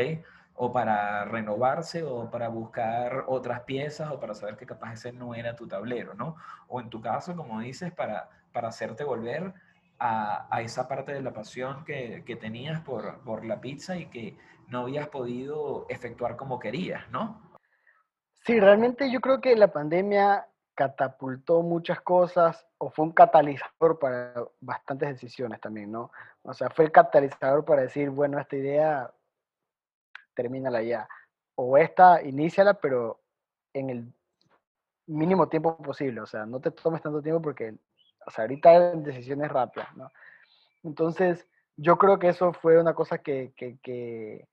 O 0.54 0.72
para 0.72 1.24
renovarse 1.24 2.04
o 2.04 2.30
para 2.30 2.48
buscar 2.48 3.24
otras 3.26 3.62
piezas 3.62 4.12
o 4.12 4.20
para 4.20 4.34
saber 4.34 4.56
que 4.56 4.66
capaz 4.66 4.92
ese 4.94 5.12
no 5.12 5.34
era 5.34 5.56
tu 5.56 5.66
tablero, 5.66 6.14
¿no? 6.14 6.36
O 6.68 6.80
en 6.80 6.90
tu 6.90 7.00
caso, 7.00 7.34
como 7.34 7.60
dices, 7.60 7.92
para, 7.92 8.30
para 8.52 8.68
hacerte 8.68 9.02
volver 9.02 9.52
a, 9.98 10.60
esa 10.62 10.88
parte 10.88 11.12
de 11.12 11.22
la 11.22 11.32
pasión 11.32 11.84
que, 11.84 12.22
tenías 12.40 12.80
por, 12.82 13.20
por, 13.24 13.44
la 13.44 13.60
pizza 13.60 13.96
y 13.96 14.06
que 14.06 14.36
no 14.68 14.80
habías 14.80 15.08
podido 15.08 15.86
efectuar 15.88 16.36
como 16.36 16.58
querías, 16.58 17.08
¿no? 17.10 17.40
Sí, 18.44 18.60
realmente 18.60 19.10
yo 19.10 19.20
creo 19.20 19.40
que 19.40 19.56
la 19.56 19.72
pandemia 19.72 20.46
catapultó 20.74 21.62
muchas 21.62 22.00
cosas 22.02 22.66
o 22.78 22.90
fue 22.90 23.06
un 23.06 23.12
catalizador 23.12 23.98
para 23.98 24.34
bastantes 24.60 25.08
decisiones 25.08 25.60
también, 25.60 25.90
¿no? 25.90 26.12
O 26.42 26.52
sea, 26.52 26.68
fue 26.70 26.84
el 26.84 26.92
catalizador 26.92 27.64
para 27.64 27.82
decir, 27.82 28.10
bueno, 28.10 28.38
esta 28.38 28.56
idea, 28.56 29.12
termínala 30.34 30.82
ya. 30.82 31.08
O 31.54 31.78
esta, 31.78 32.22
iníciala, 32.22 32.74
pero 32.74 33.20
en 33.72 33.90
el 33.90 34.12
mínimo 35.06 35.48
tiempo 35.48 35.76
posible. 35.78 36.20
O 36.20 36.26
sea, 36.26 36.46
no 36.46 36.60
te 36.60 36.70
tomes 36.70 37.02
tanto 37.02 37.22
tiempo 37.22 37.40
porque 37.40 37.74
o 38.26 38.30
sea, 38.30 38.44
ahorita 38.44 38.92
decisiones 38.96 39.50
rápidas, 39.50 39.94
¿no? 39.96 40.12
Entonces, 40.82 41.46
yo 41.76 41.96
creo 41.96 42.18
que 42.18 42.28
eso 42.28 42.52
fue 42.52 42.80
una 42.80 42.94
cosa 42.94 43.18
que, 43.18 43.52
que, 43.56 44.46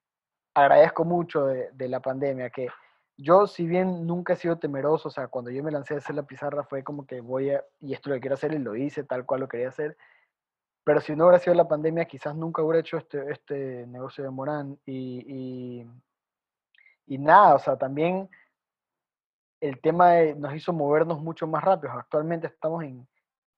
agradezco 0.53 1.03
mucho 1.03 1.47
de, 1.47 1.71
de, 1.71 1.87
la 1.87 1.99
pandemia, 1.99 2.51
que 2.51 2.69
yo, 3.17 3.47
si 3.47 3.65
bien 3.65 4.05
nunca 4.05 4.33
he 4.33 4.35
sido 4.35 4.59
temeroso, 4.59 5.07
o 5.07 5.11
sea, 5.11 5.27
cuando 5.27 5.49
yo 5.51 5.63
me 5.63 5.71
lancé 5.71 5.95
a 5.95 5.97
hacer 5.97 6.15
la 6.15 6.23
pizarra 6.23 6.63
fue 6.63 6.83
como 6.83 7.05
que 7.07 7.21
voy 7.21 7.49
a, 7.51 7.63
y 7.79 7.93
esto 7.93 8.09
lo 8.09 8.19
quiero 8.19 8.35
hacer 8.35 8.53
y 8.53 8.59
lo 8.59 8.75
hice 8.75 9.03
tal 9.03 9.25
cual 9.25 9.41
lo 9.41 9.47
quería 9.47 9.69
hacer, 9.69 9.97
pero 10.83 10.99
si 11.01 11.15
no 11.15 11.25
hubiera 11.25 11.39
sido 11.39 11.55
la 11.55 11.67
pandemia, 11.67 12.05
quizás 12.05 12.35
nunca 12.35 12.61
hubiera 12.61 12.81
hecho 12.81 12.97
este, 12.97 13.31
este 13.31 13.87
negocio 13.87 14.23
de 14.23 14.29
Morán 14.29 14.77
y, 14.85 15.23
y, 15.27 15.87
y 17.07 17.17
nada, 17.17 17.55
o 17.55 17.59
sea, 17.59 17.77
también 17.77 18.29
el 19.61 19.79
tema 19.79 20.21
nos 20.35 20.53
hizo 20.55 20.73
movernos 20.73 21.21
mucho 21.21 21.47
más 21.47 21.63
rápido. 21.63 21.93
Actualmente 21.93 22.47
estamos 22.47 22.83
en 22.83 23.07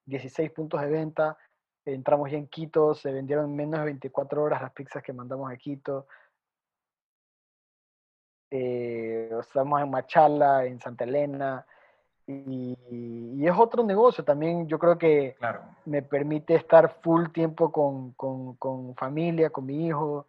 16 0.06 0.52
puntos 0.52 0.82
de 0.82 0.88
venta. 0.88 1.38
Entramos 1.86 2.32
ya 2.32 2.38
en 2.38 2.48
Quito, 2.48 2.94
se 2.96 3.12
vendieron 3.12 3.46
en 3.46 3.56
menos 3.56 3.80
de 3.80 3.86
24 3.86 4.42
horas 4.42 4.62
las 4.62 4.72
pizzas 4.72 5.04
que 5.04 5.14
mandamos 5.14 5.52
a 5.52 5.58
Quito. 5.58 6.08
Eh, 8.50 9.30
estamos 9.40 9.82
en 9.82 9.90
Machala, 9.90 10.66
en 10.66 10.80
Santa 10.80 11.04
Elena. 11.04 11.66
Y, 12.28 13.46
es 13.46 13.54
otro 13.56 13.84
negocio 13.84 14.24
también. 14.24 14.68
Yo 14.68 14.80
creo 14.80 14.98
que 14.98 15.36
me 15.86 16.02
permite 16.02 16.56
estar 16.56 16.90
full 17.02 17.28
tiempo 17.28 17.72
con, 17.72 18.14
con, 18.14 18.56
con, 18.56 18.96
familia, 18.96 19.52
con 19.52 19.66
mi 19.68 19.86
hijo, 19.86 20.26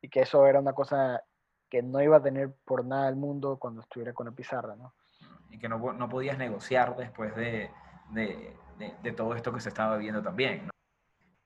y 0.00 0.08
que 0.08 0.20
eso 0.20 0.46
era 0.46 0.60
una 0.60 0.72
cosa 0.72 1.24
que 1.68 1.82
no 1.82 2.00
iba 2.00 2.18
a 2.18 2.22
tener 2.22 2.52
por 2.64 2.84
nada 2.84 3.08
el 3.08 3.16
mundo 3.16 3.58
cuando 3.58 3.80
estuviera 3.80 4.12
con 4.12 4.26
la 4.26 4.32
pizarra, 4.32 4.76
¿no? 4.76 4.92
Y 5.50 5.58
que 5.58 5.68
no, 5.68 5.78
no 5.92 6.08
podías 6.08 6.38
negociar 6.38 6.96
después 6.96 7.34
de, 7.34 7.70
de, 8.10 8.56
de, 8.80 9.12
todo 9.12 9.34
esto 9.34 9.52
que 9.52 9.60
se 9.60 9.68
estaba 9.68 9.96
viendo 9.96 10.22
también. 10.22 10.70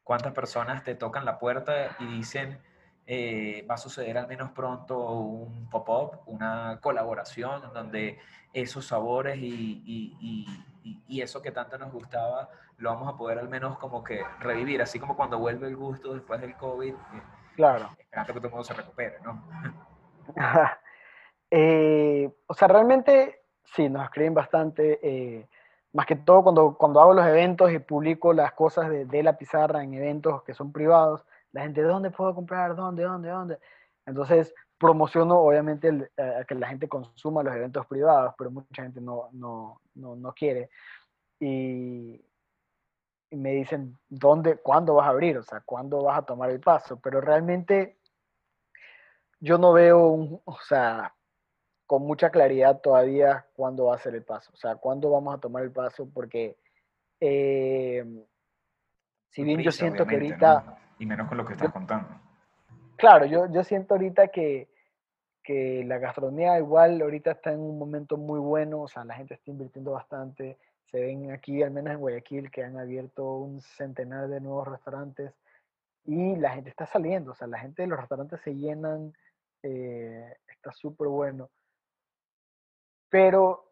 ¿Cuántas 0.03 0.33
personas 0.33 0.85
te 0.85 0.95
tocan 0.95 1.25
la 1.25 1.39
puerta 1.39 1.97
y 1.99 2.07
dicen, 2.07 2.61
eh, 3.07 3.67
va 3.69 3.75
a 3.75 3.79
suceder 3.79 4.17
al 4.19 4.29
menos 4.29 4.51
pronto 4.53 4.99
un 4.99 5.69
pop-up, 5.69 6.21
una 6.27 6.79
colaboración 6.81 7.63
donde 7.73 8.19
esos 8.53 8.87
sabores 8.87 9.37
y, 9.39 9.83
y, 9.85 10.47
y, 11.09 11.21
eso 11.21 11.41
que 11.41 11.51
tanto 11.51 11.79
nos 11.79 11.91
gustaba 11.91 12.51
lo 12.77 12.91
vamos 12.91 13.13
a 13.13 13.17
poder 13.17 13.39
al 13.39 13.49
menos 13.49 13.79
como 13.79 14.05
que 14.05 14.23
revivir, 14.41 14.83
así 14.83 14.99
como 14.99 15.17
cuando 15.17 15.39
vuelve 15.39 15.67
el 15.69 15.77
gusto 15.77 16.13
después 16.13 16.41
del 16.41 16.55
COVID. 16.57 16.93
Eh, 16.93 17.23
claro. 17.57 17.89
Esperando 17.99 18.35
que 18.35 18.41
todo 18.41 18.49
el 18.49 18.53
mundo 18.53 18.65
se 18.65 18.75
recupere, 18.75 19.19
¿no? 19.23 19.43
Eh, 21.57 22.29
o 22.49 22.55
sea, 22.55 22.67
realmente 22.67 23.45
sí, 23.63 23.89
nos 23.89 24.03
escriben 24.03 24.35
bastante 24.35 25.47
más 25.95 26.07
que 26.07 26.17
todo 26.17 26.43
cuando, 26.43 26.77
cuando 26.77 27.01
hago 27.01 27.15
los 27.15 27.27
eventos 27.27 27.73
y 27.73 27.79
publico 27.79 28.33
las 28.35 28.53
cosas 28.53 28.91
de, 28.91 29.07
de, 29.07 29.23
la 29.23 29.39
pizarra 29.39 29.83
en 29.83 29.95
eventos 29.95 30.43
que 30.43 30.53
son 30.53 30.73
privados, 30.73 31.25
la 31.53 31.63
gente, 31.63 31.83
¿de 31.83 31.89
dónde 31.89 32.11
puedo 32.11 32.35
comprar? 32.35 32.77
¿Dónde? 32.77 33.05
¿Dónde? 33.05 33.29
¿Dónde? 33.29 33.59
Entonces 34.05 34.53
promociono 34.79 35.39
obviamente 35.39 36.11
a 36.19 36.45
que 36.45 36.55
la 36.55 36.69
gente 36.69 36.89
consuma 36.89 37.43
los 37.43 37.55
eventos 37.55 37.87
privados, 37.87 38.35
pero 38.37 38.51
mucha 38.51 38.83
gente 38.83 39.01
no, 39.01 39.29
no, 39.33 39.81
no, 39.95 40.17
no 40.17 40.33
quiere. 40.35 40.69
Y, 41.41 42.23
y, 43.31 43.37
me 43.37 43.53
dicen, 43.53 43.97
¿dónde, 44.09 44.59
cuándo 44.59 44.95
vas 44.95 45.07
a 45.07 45.11
abrir? 45.11 45.39
O 45.39 45.43
sea, 45.43 45.61
¿cuándo 45.61 46.03
vas 46.03 46.19
a 46.19 46.27
tomar 46.27 46.51
el 46.51 46.61
paso? 46.61 47.01
Pero 47.01 47.21
realmente 47.21 47.99
yo 49.41 49.59
no 49.59 49.73
veo 49.73 50.09
un, 50.09 50.41
o 50.45 50.59
sea, 50.61 51.15
con 51.87 52.03
mucha 52.03 52.31
claridad 52.31 52.81
todavía 52.81 53.47
cuándo 53.55 53.87
va 53.87 53.97
a 53.97 53.99
ser 53.99 54.15
el 54.15 54.25
paso, 54.25 54.51
o 54.55 54.57
sea, 54.57 54.77
cuándo 54.77 55.11
vamos 55.11 55.35
a 55.35 55.39
tomar 55.39 55.63
el 55.63 55.73
paso, 55.73 56.09
porque 56.13 56.57
eh, 57.21 58.05
si 59.31 59.43
bien 59.43 59.61
yo 59.61 59.73
siento 59.73 60.07
que 60.07 60.15
ahorita... 60.15 60.79
Y 60.99 61.07
menos 61.07 61.29
con 61.29 61.37
lo 61.37 61.45
que 61.45 61.55
estás 61.55 61.73
contando. 61.73 62.09
Claro, 62.97 63.27
yo, 63.27 63.51
yo 63.51 63.65
siento 63.65 63.95
ahorita 63.95 64.29
que, 64.29 64.69
que 65.43 65.85
la 65.85 65.99
gastronomía 65.99 66.59
igual 66.59 67.03
ahorita 67.03 67.33
está 67.33 67.53
en 67.53 67.61
un 67.61 67.79
momento 67.79 68.17
muy 68.17 68.39
bueno, 68.39 68.83
o 68.83 68.89
sea, 68.89 69.05
la 69.05 69.15
gente 69.15 69.35
está 69.35 69.51
invirtiendo 69.51 69.93
bastante, 69.93 70.59
se 70.87 71.01
ven 71.01 71.33
aquí, 71.33 71.63
al 71.63 71.73
menos 71.73 71.93
en 71.93 72.01
Guayaquil, 72.01 72.51
que 72.51 72.63
han 72.63 72.79
abierto 72.79 73.37
un 73.37 73.61
centenar 73.61 74.29
de 74.29 74.41
nuevos 74.41 74.69
restaurantes 74.69 75.33
y 76.05 76.37
la 76.37 76.51
gente 76.51 76.71
está 76.71 76.87
saliendo, 76.87 77.33
o 77.33 77.35
sea, 77.35 77.49
la 77.49 77.59
gente 77.59 77.83
de 77.83 77.89
los 77.89 77.99
restaurantes 77.99 78.41
se 78.43 78.55
llenan, 78.55 79.13
eh, 79.63 80.37
está 80.47 80.73
súper 80.73 81.09
bueno. 81.09 81.51
Pero 83.15 83.71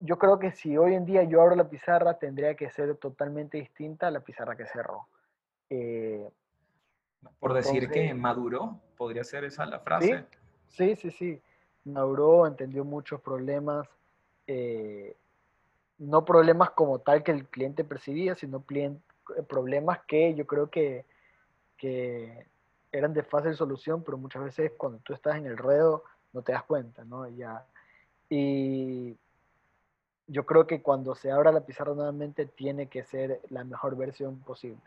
yo 0.00 0.18
creo 0.18 0.38
que 0.38 0.52
si 0.52 0.76
hoy 0.76 0.92
en 0.92 1.06
día 1.06 1.22
yo 1.22 1.40
abro 1.40 1.56
la 1.56 1.70
pizarra, 1.70 2.18
tendría 2.18 2.54
que 2.54 2.68
ser 2.68 2.94
totalmente 2.96 3.56
distinta 3.56 4.08
a 4.08 4.10
la 4.10 4.20
pizarra 4.20 4.54
que 4.54 4.66
cerró. 4.66 5.08
Eh, 5.70 6.30
Por 7.40 7.54
decir 7.54 7.88
que 7.88 8.12
maduró, 8.12 8.78
podría 8.98 9.24
ser 9.24 9.44
esa 9.44 9.64
la 9.64 9.80
frase. 9.80 10.26
Sí, 10.68 10.94
sí, 10.94 11.10
sí. 11.10 11.40
Maduró, 11.86 12.46
entendió 12.46 12.84
muchos 12.84 13.18
problemas. 13.22 13.88
Eh, 14.46 15.16
no 15.96 16.22
problemas 16.22 16.68
como 16.72 16.98
tal 16.98 17.22
que 17.22 17.32
el 17.32 17.48
cliente 17.48 17.82
percibía, 17.82 18.34
sino 18.34 18.62
problemas 19.48 20.00
que 20.06 20.34
yo 20.34 20.46
creo 20.46 20.68
que, 20.68 21.06
que 21.78 22.46
eran 22.92 23.14
de 23.14 23.22
fácil 23.22 23.54
solución, 23.54 24.04
pero 24.04 24.18
muchas 24.18 24.44
veces 24.44 24.72
cuando 24.76 24.98
tú 24.98 25.14
estás 25.14 25.36
en 25.36 25.46
el 25.46 25.56
ruedo 25.56 26.04
no 26.34 26.42
te 26.42 26.52
das 26.52 26.64
cuenta, 26.64 27.06
¿no? 27.06 27.26
Ya 27.28 27.66
y 28.34 29.18
yo 30.26 30.46
creo 30.46 30.66
que 30.66 30.80
cuando 30.80 31.14
se 31.14 31.30
abra 31.30 31.52
la 31.52 31.66
pizarra 31.66 31.92
nuevamente 31.92 32.46
tiene 32.46 32.86
que 32.86 33.04
ser 33.04 33.42
la 33.50 33.62
mejor 33.62 33.94
versión 33.94 34.40
posible. 34.40 34.80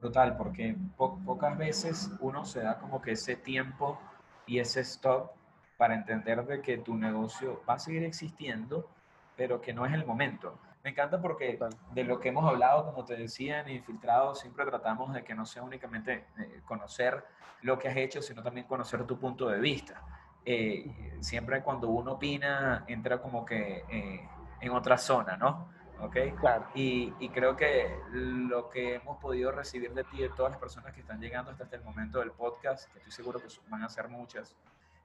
Brutal, 0.00 0.36
porque 0.36 0.74
pocas 0.96 1.56
veces 1.56 2.10
uno 2.18 2.44
se 2.44 2.62
da 2.62 2.80
como 2.80 3.00
que 3.00 3.12
ese 3.12 3.36
tiempo 3.36 3.96
y 4.44 4.58
ese 4.58 4.80
stop 4.80 5.30
para 5.76 5.94
entender 5.94 6.44
de 6.46 6.60
que 6.60 6.78
tu 6.78 6.96
negocio 6.96 7.62
va 7.68 7.74
a 7.74 7.78
seguir 7.78 8.02
existiendo, 8.02 8.88
pero 9.36 9.60
que 9.60 9.72
no 9.72 9.86
es 9.86 9.92
el 9.92 10.04
momento. 10.04 10.58
Me 10.82 10.90
encanta 10.90 11.22
porque 11.22 11.60
de 11.92 12.02
lo 12.02 12.18
que 12.18 12.30
hemos 12.30 12.44
hablado, 12.44 12.86
como 12.86 13.04
te 13.04 13.14
decía, 13.14 13.60
en 13.60 13.68
Infiltrado, 13.68 14.34
siempre 14.34 14.64
tratamos 14.64 15.14
de 15.14 15.22
que 15.22 15.36
no 15.36 15.46
sea 15.46 15.62
únicamente 15.62 16.24
eh, 16.38 16.60
conocer 16.64 17.24
lo 17.60 17.78
que 17.78 17.86
has 17.86 17.96
hecho, 17.96 18.20
sino 18.20 18.42
también 18.42 18.66
conocer 18.66 19.06
tu 19.06 19.16
punto 19.16 19.48
de 19.48 19.60
vista. 19.60 20.02
Eh, 20.44 21.18
siempre 21.20 21.62
cuando 21.62 21.88
uno 21.88 22.12
opina 22.12 22.84
entra 22.88 23.20
como 23.22 23.44
que 23.44 23.84
eh, 23.88 24.28
en 24.60 24.70
otra 24.72 24.98
zona, 24.98 25.36
¿no? 25.36 25.70
¿Ok? 26.00 26.16
Claro. 26.40 26.66
Y, 26.74 27.12
y, 27.20 27.28
creo 27.28 27.56
que 27.56 27.96
lo 28.12 28.68
que 28.68 28.96
hemos 28.96 29.18
podido 29.18 29.52
recibir 29.52 29.94
de 29.94 30.02
ti, 30.02 30.18
de 30.18 30.30
todas 30.30 30.50
las 30.52 30.60
personas 30.60 30.92
que 30.92 31.00
están 31.00 31.20
llegando 31.20 31.52
hasta 31.52 31.64
este 31.64 31.78
momento 31.78 32.18
del 32.18 32.32
podcast, 32.32 32.90
que 32.90 32.98
estoy 32.98 33.12
seguro 33.12 33.38
que 33.38 33.46
van 33.68 33.84
a 33.84 33.88
ser 33.88 34.08
muchas, 34.08 34.56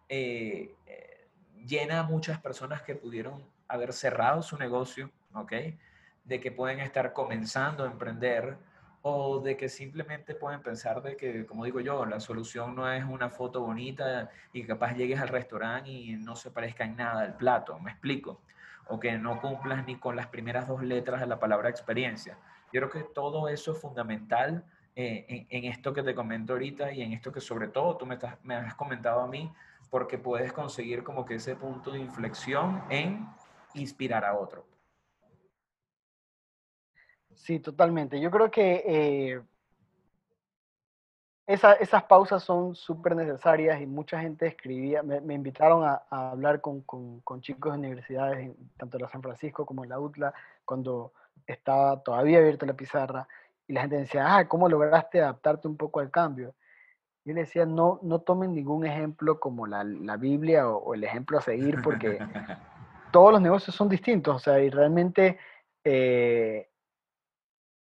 eh, 0.09 0.75
llena 1.65 1.99
a 1.99 2.03
muchas 2.03 2.39
personas 2.39 2.81
que 2.81 2.95
pudieron 2.95 3.43
haber 3.67 3.93
cerrado 3.93 4.41
su 4.41 4.57
negocio, 4.57 5.11
¿ok? 5.33 5.53
De 6.23 6.39
que 6.39 6.51
pueden 6.51 6.79
estar 6.79 7.13
comenzando 7.13 7.83
a 7.83 7.87
emprender, 7.87 8.57
o 9.09 9.39
de 9.39 9.55
que 9.55 9.69
simplemente 9.69 10.35
pueden 10.35 10.61
pensar 10.61 11.01
de 11.01 11.15
que, 11.15 11.45
como 11.45 11.63
digo 11.63 11.79
yo, 11.79 12.05
la 12.05 12.19
solución 12.19 12.75
no 12.75 12.91
es 12.91 13.03
una 13.05 13.29
foto 13.29 13.61
bonita 13.61 14.29
y 14.51 14.65
capaz 14.65 14.95
llegues 14.95 15.21
al 15.21 15.29
restaurante 15.29 15.89
y 15.89 16.15
no 16.17 16.35
se 16.35 16.51
parezca 16.51 16.83
en 16.83 16.97
nada 16.97 17.25
el 17.25 17.33
plato, 17.33 17.79
me 17.79 17.91
explico. 17.91 18.41
o 18.89 18.99
que 18.99 19.17
no 19.17 19.41
cumplas 19.41 19.85
ni 19.85 19.97
con 19.97 20.15
las 20.15 20.27
primeras 20.27 20.67
dos 20.67 20.81
letras 20.81 21.19
de 21.19 21.27
la 21.27 21.39
palabra 21.39 21.69
experiencia. 21.69 22.37
Yo 22.71 22.79
creo 22.79 22.89
que 22.89 23.03
todo 23.13 23.49
eso 23.49 23.73
es 23.73 23.81
fundamental 23.81 24.63
eh, 24.95 25.45
en, 25.49 25.65
esto 25.65 25.93
que 25.93 26.03
te 26.03 26.15
comento 26.15 26.53
ahorita 26.53 26.93
y 26.93 27.01
en 27.01 27.11
esto 27.11 27.31
que 27.31 27.41
sobre 27.41 27.67
todo 27.67 27.97
tú 27.97 28.05
me, 28.05 28.17
me 28.43 28.55
has 28.55 28.75
comentado 28.75 29.21
a 29.21 29.27
mí, 29.27 29.51
porque 29.89 30.17
puedes 30.17 30.53
conseguir 30.53 31.03
como 31.03 31.25
que 31.25 31.35
ese 31.35 31.55
punto 31.55 31.91
de 31.91 31.99
inflexión 31.99 32.81
en 32.89 33.27
inspirar 33.73 34.23
a 34.23 34.37
otro. 34.37 34.65
Sí, 37.37 37.59
totalmente. 37.59 38.19
Yo 38.19 38.29
creo 38.31 38.51
que 38.51 38.83
eh, 38.85 39.41
esas 41.47 42.03
pausas 42.03 42.43
son 42.43 42.75
súper 42.75 43.15
necesarias 43.15 43.79
y 43.79 43.85
mucha 43.85 44.19
gente 44.19 44.47
escribía, 44.47 45.01
me, 45.01 45.33
invitaron 45.33 45.85
a, 45.85 46.03
hablar 46.09 46.59
con, 46.59 46.83
chicos 47.39 47.71
de 47.71 47.79
universidades, 47.79 48.55
tanto 48.75 48.97
en 48.97 49.03
la 49.03 49.09
San 49.09 49.21
Francisco 49.21 49.65
como 49.65 49.83
en 49.83 49.91
la 49.91 49.99
UTLA, 49.99 50.33
cuando 50.65 51.13
estaba 51.45 52.03
todavía 52.03 52.39
abierta 52.39 52.65
la 52.65 52.73
pizarra, 52.73 53.27
y 53.67 53.73
la 53.73 53.81
gente 53.81 53.97
decía, 53.97 54.35
ah, 54.35 54.47
¿cómo 54.47 54.67
lograste 54.67 55.21
adaptarte 55.21 55.67
un 55.67 55.77
poco 55.77 55.99
al 55.99 56.11
cambio? 56.11 56.53
Yo 57.23 57.33
le 57.33 57.41
decía, 57.41 57.65
no, 57.65 57.99
no 58.01 58.19
tomen 58.19 58.53
ningún 58.53 58.85
ejemplo 58.85 59.39
como 59.39 59.67
la, 59.67 59.83
Biblia 60.17 60.67
o, 60.69 60.93
el 60.93 61.03
ejemplo 61.03 61.37
a 61.37 61.41
seguir, 61.41 61.81
porque 61.81 62.19
todos 63.11 63.31
los 63.31 63.41
negocios 63.41 63.75
son 63.75 63.87
distintos, 63.87 64.35
o 64.35 64.39
sea, 64.39 64.59
y 64.59 64.69
realmente 64.69 65.37
eh, 65.83 66.69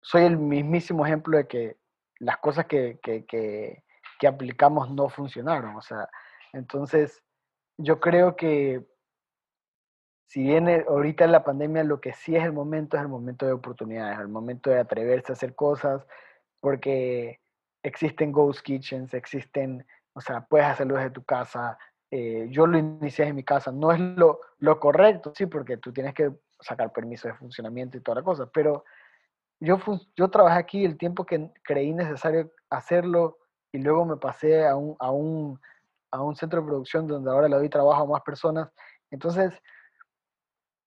soy 0.00 0.24
el 0.24 0.36
mismísimo 0.36 1.04
ejemplo 1.04 1.36
de 1.38 1.46
que 1.46 1.76
las 2.18 2.38
cosas 2.38 2.66
que, 2.66 2.98
aplicamos 4.26 4.90
no 4.90 5.08
funcionaron. 5.08 5.76
O 5.76 5.82
sea, 5.82 6.08
entonces 6.52 7.22
yo 7.76 8.00
creo 8.00 8.36
que 8.36 8.84
si 10.26 10.42
bien 10.42 10.68
ahorita 10.86 11.24
en 11.24 11.32
la 11.32 11.44
pandemia 11.44 11.84
lo 11.84 12.00
que 12.00 12.12
sí 12.12 12.36
es 12.36 12.44
el 12.44 12.52
momento 12.52 12.96
es 12.96 13.02
el 13.02 13.08
momento 13.08 13.46
de 13.46 13.52
oportunidades, 13.52 14.18
el 14.18 14.28
momento 14.28 14.70
de 14.70 14.80
atreverse 14.80 15.32
a 15.32 15.34
hacer 15.34 15.54
cosas, 15.54 16.06
porque 16.60 17.40
existen 17.82 18.32
ghost 18.32 18.60
kitchens, 18.62 19.14
existen, 19.14 19.86
o 20.12 20.20
sea, 20.20 20.42
puedes 20.42 20.66
hacerlo 20.66 20.96
desde 20.96 21.10
tu 21.10 21.24
casa. 21.24 21.78
Eh, 22.10 22.48
yo 22.50 22.66
lo 22.66 22.78
inicié 22.78 23.26
en 23.26 23.36
mi 23.36 23.44
casa, 23.44 23.70
no 23.70 23.92
es 23.92 24.00
lo, 24.00 24.40
lo 24.58 24.80
correcto, 24.80 25.32
sí, 25.34 25.46
porque 25.46 25.76
tú 25.76 25.92
tienes 25.92 26.14
que 26.14 26.32
sacar 26.60 26.92
permiso 26.92 27.28
de 27.28 27.34
funcionamiento 27.34 27.96
y 27.96 28.00
toda 28.00 28.16
la 28.16 28.22
cosa, 28.22 28.50
pero 28.52 28.84
yo, 29.60 29.78
yo 30.16 30.28
trabajé 30.28 30.58
aquí 30.58 30.84
el 30.84 30.96
tiempo 30.96 31.24
que 31.24 31.50
creí 31.62 31.92
necesario 31.92 32.50
hacerlo 32.70 33.38
y 33.72 33.78
luego 33.78 34.04
me 34.04 34.16
pasé 34.16 34.66
a 34.66 34.76
un, 34.76 34.96
a 34.98 35.10
un, 35.10 35.60
a 36.10 36.22
un 36.22 36.36
centro 36.36 36.60
de 36.60 36.66
producción 36.66 37.06
donde 37.06 37.30
ahora 37.30 37.48
le 37.48 37.56
doy 37.56 37.68
trabajo 37.68 38.02
a 38.02 38.06
más 38.06 38.22
personas. 38.22 38.70
Entonces, 39.10 39.52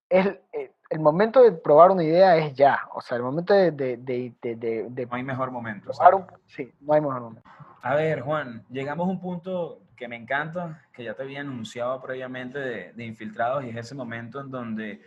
el, 0.10 0.42
eh, 0.54 0.72
el 0.90 1.00
momento 1.00 1.42
de 1.42 1.52
probar 1.52 1.92
una 1.92 2.04
idea 2.04 2.36
es 2.38 2.54
ya, 2.54 2.82
o 2.94 3.02
sea, 3.02 3.18
el 3.18 3.24
momento 3.24 3.54
de... 3.54 3.72
de, 3.72 3.98
de, 3.98 4.36
de 4.36 5.06
no 5.06 5.16
hay 5.16 5.24
mejor 5.24 5.52
momento. 5.52 5.92
sí, 6.48 6.74
no 6.82 6.94
hay 6.94 7.02
mejor 7.02 7.22
momento. 7.22 7.50
A 7.82 7.96
ver, 7.96 8.22
Juan, 8.22 8.64
llegamos 8.70 9.08
a 9.08 9.12
un 9.12 9.20
punto 9.20 9.80
que 9.96 10.08
me 10.08 10.16
encanta, 10.16 10.82
que 10.94 11.04
ya 11.04 11.14
te 11.14 11.24
había 11.24 11.42
anunciado 11.42 12.02
previamente 12.02 12.60
de, 12.60 13.06
Infiltrados, 13.06 13.64
y 13.64 13.70
es 13.70 13.76
ese 13.78 13.96
momento 13.96 14.42
en 14.42 14.52
donde 14.52 15.02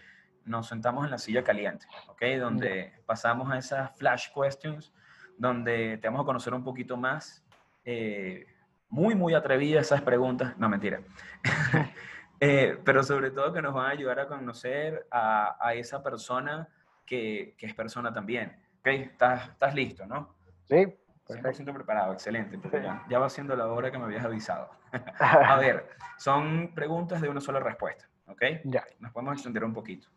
nos 0.45 0.69
sentamos 0.69 1.05
en 1.05 1.11
la 1.11 1.19
silla 1.19 1.43
caliente, 1.43 1.87
¿ok? 2.09 2.23
Donde 2.41 2.93
pasamos 3.07 3.51
a 3.51 3.59
esas 3.59 3.97
flash 3.97 4.29
questions, 4.33 4.93
donde 5.39 5.99
te 5.99 6.09
vamos 6.09 6.23
a 6.23 6.27
conocer 6.27 6.55
un 6.55 6.65
poquito 6.65 6.97
más. 6.97 7.45
Eh, 7.85 8.47
muy, 8.89 9.15
muy 9.15 9.35
atrevidas 9.35 9.87
esas 9.87 10.03
preguntas. 10.03 10.57
No, 10.59 10.69
mentira. 10.69 11.01
Eh, 12.41 12.79
pero 12.85 13.03
sobre 13.05 13.31
todo 13.31 13.55
que 13.55 13.63
nos 13.63 13.73
van 13.73 13.87
a 13.87 13.91
ayudar 13.91 14.19
a 14.19 14.27
conocer 14.27 15.07
a, 15.11 15.57
a 15.59 15.73
esa 15.75 16.03
persona 16.03 16.69
que, 17.07 17.55
que, 17.57 17.65
es 17.65 17.75
persona 17.75 18.13
también. 18.13 18.61
¿Ok? 18.81 18.89
¿Estás, 18.89 19.49
estás 19.51 19.75
listo, 19.75 20.05
no? 20.05 20.35
Sí. 20.65 20.95
100% 21.29 21.73
preparado, 21.73 22.13
excelente. 22.13 22.59
Ya, 22.71 23.05
ya, 23.09 23.19
va 23.19 23.31
siendo 23.31 23.57
la 23.57 23.67
hora 23.69 23.91
que 23.91 23.99
me 23.99 24.05
habías 24.05 24.25
avisado. 24.25 24.69
a 25.21 25.57
ver, 25.57 25.89
son 26.19 26.75
preguntas 26.75 27.23
de 27.23 27.29
una 27.29 27.41
sola 27.41 27.61
respuesta, 27.61 28.09
¿ok? 28.27 28.43
Ya. 28.65 28.85
Nos 28.99 29.13
podemos 29.13 29.35
extender 29.35 29.65
un 29.65 29.73
poquito. 29.73 30.09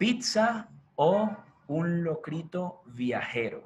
¿Pizza 0.00 0.66
o 0.96 1.28
un 1.66 2.02
locrito 2.02 2.80
viajero? 2.86 3.62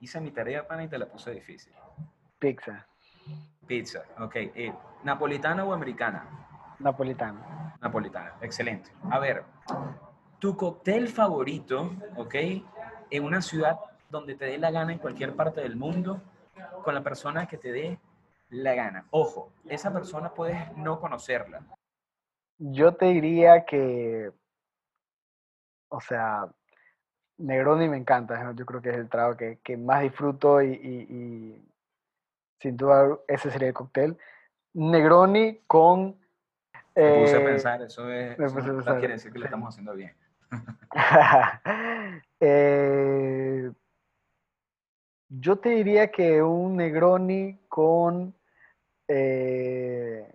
Hice 0.00 0.20
mi 0.20 0.32
tarea, 0.32 0.66
pana, 0.66 0.82
y 0.82 0.88
te 0.88 0.98
la 0.98 1.06
puse 1.06 1.30
difícil. 1.30 1.72
Pizza. 2.40 2.84
Pizza, 3.64 4.02
ok. 4.18 4.34
Eh, 4.34 4.74
¿Napolitana 5.04 5.64
o 5.64 5.72
americana? 5.72 6.74
Napolitana. 6.80 7.76
Napolitana, 7.80 8.34
excelente. 8.40 8.90
A 9.08 9.20
ver, 9.20 9.44
tu 10.40 10.56
cóctel 10.56 11.06
favorito, 11.06 11.92
ok, 12.16 12.34
en 13.10 13.22
una 13.22 13.40
ciudad 13.40 13.78
donde 14.10 14.34
te 14.34 14.46
dé 14.46 14.58
la 14.58 14.72
gana 14.72 14.92
en 14.92 14.98
cualquier 14.98 15.36
parte 15.36 15.60
del 15.60 15.76
mundo, 15.76 16.20
con 16.82 16.96
la 16.96 17.04
persona 17.04 17.46
que 17.46 17.58
te 17.58 17.70
dé 17.70 18.00
la 18.48 18.74
gana. 18.74 19.06
Ojo, 19.10 19.52
esa 19.68 19.92
persona 19.92 20.34
puedes 20.34 20.76
no 20.76 20.98
conocerla. 20.98 21.64
Yo 22.58 22.96
te 22.96 23.06
diría 23.06 23.64
que 23.64 24.32
o 25.88 26.00
sea, 26.00 26.48
Negroni 27.38 27.88
me 27.88 27.96
encanta, 27.96 28.52
yo 28.52 28.66
creo 28.66 28.80
que 28.80 28.90
es 28.90 28.96
el 28.96 29.08
trago 29.08 29.36
que, 29.36 29.76
más 29.76 30.02
disfruto 30.02 30.62
y, 30.62 31.62
sin 32.60 32.76
duda 32.76 33.18
ese 33.28 33.50
sería 33.50 33.68
el 33.68 33.74
cóctel. 33.74 34.16
Negroni 34.74 35.60
con... 35.66 36.18
me 36.94 37.20
puse 37.20 37.36
a 37.36 37.40
eh, 37.40 37.44
pensar, 37.44 37.82
eso 37.82 38.10
es... 38.10 38.36
quiere 38.36 39.14
decir 39.14 39.32
que 39.32 39.38
lo 39.38 39.44
estamos 39.44 39.68
haciendo 39.70 39.94
bien. 39.94 40.14
Eh, 42.46 43.72
yo 45.28 45.56
te 45.56 45.70
diría 45.70 46.10
que 46.10 46.42
un 46.42 46.76
Negroni 46.76 47.58
con... 47.68 48.34
Eh, 49.08 50.30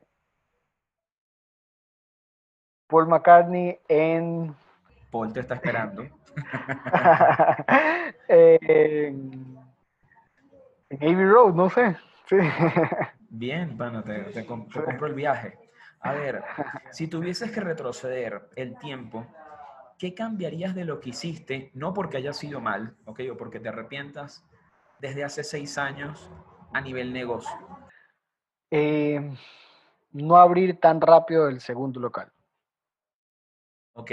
Paul 2.89 3.08
McCartney 3.08 3.80
en 3.88 4.56
Paul 5.12 5.34
te 5.34 5.39
está 5.41 5.55
esperando. 5.55 6.03
en 8.28 9.57
Abbey 10.91 11.26
Road, 11.26 11.53
no 11.53 11.70
sé. 11.70 11.97
Bien, 13.30 13.78
bueno, 13.78 14.03
te, 14.03 14.45
compro 14.45 15.07
el 15.07 15.14
viaje. 15.14 15.57
A 16.01 16.14
ver, 16.14 16.43
si 16.91 17.07
tuvieses 17.07 17.51
que 17.51 17.60
retroceder 17.60 18.49
el 18.55 18.78
tiempo, 18.78 19.26
¿qué 19.97 20.14
cambiarías 20.14 20.74
de 20.76 20.86
lo 20.86 20.99
que 20.99 21.10
hiciste? 21.10 21.72
No 21.74 21.93
porque 21.93 22.18
haya 22.18 22.34
sido 22.34 22.62
mal, 22.62 22.95
¿ok? 23.05 23.22
O 23.32 23.38
porque 23.38 23.60
te 23.60 23.70
arrepientas 23.70 24.45
desde 24.99 25.24
hace 25.24 25.43
seis 25.43 25.78
años 25.78 26.30
a 26.74 26.82
nivel 26.82 27.12
negocio. 27.12 27.57
Eh, 28.72 29.36
no 30.12 30.38
abrir 30.38 30.80
tan 30.80 31.01
rápido 31.01 31.47
el 31.47 31.60
segundo 31.60 31.99
local. 31.99 32.32
Ok. 33.93 34.12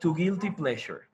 Tu 0.00 0.14
guilty 0.14 0.50
pleasure. 0.50 1.08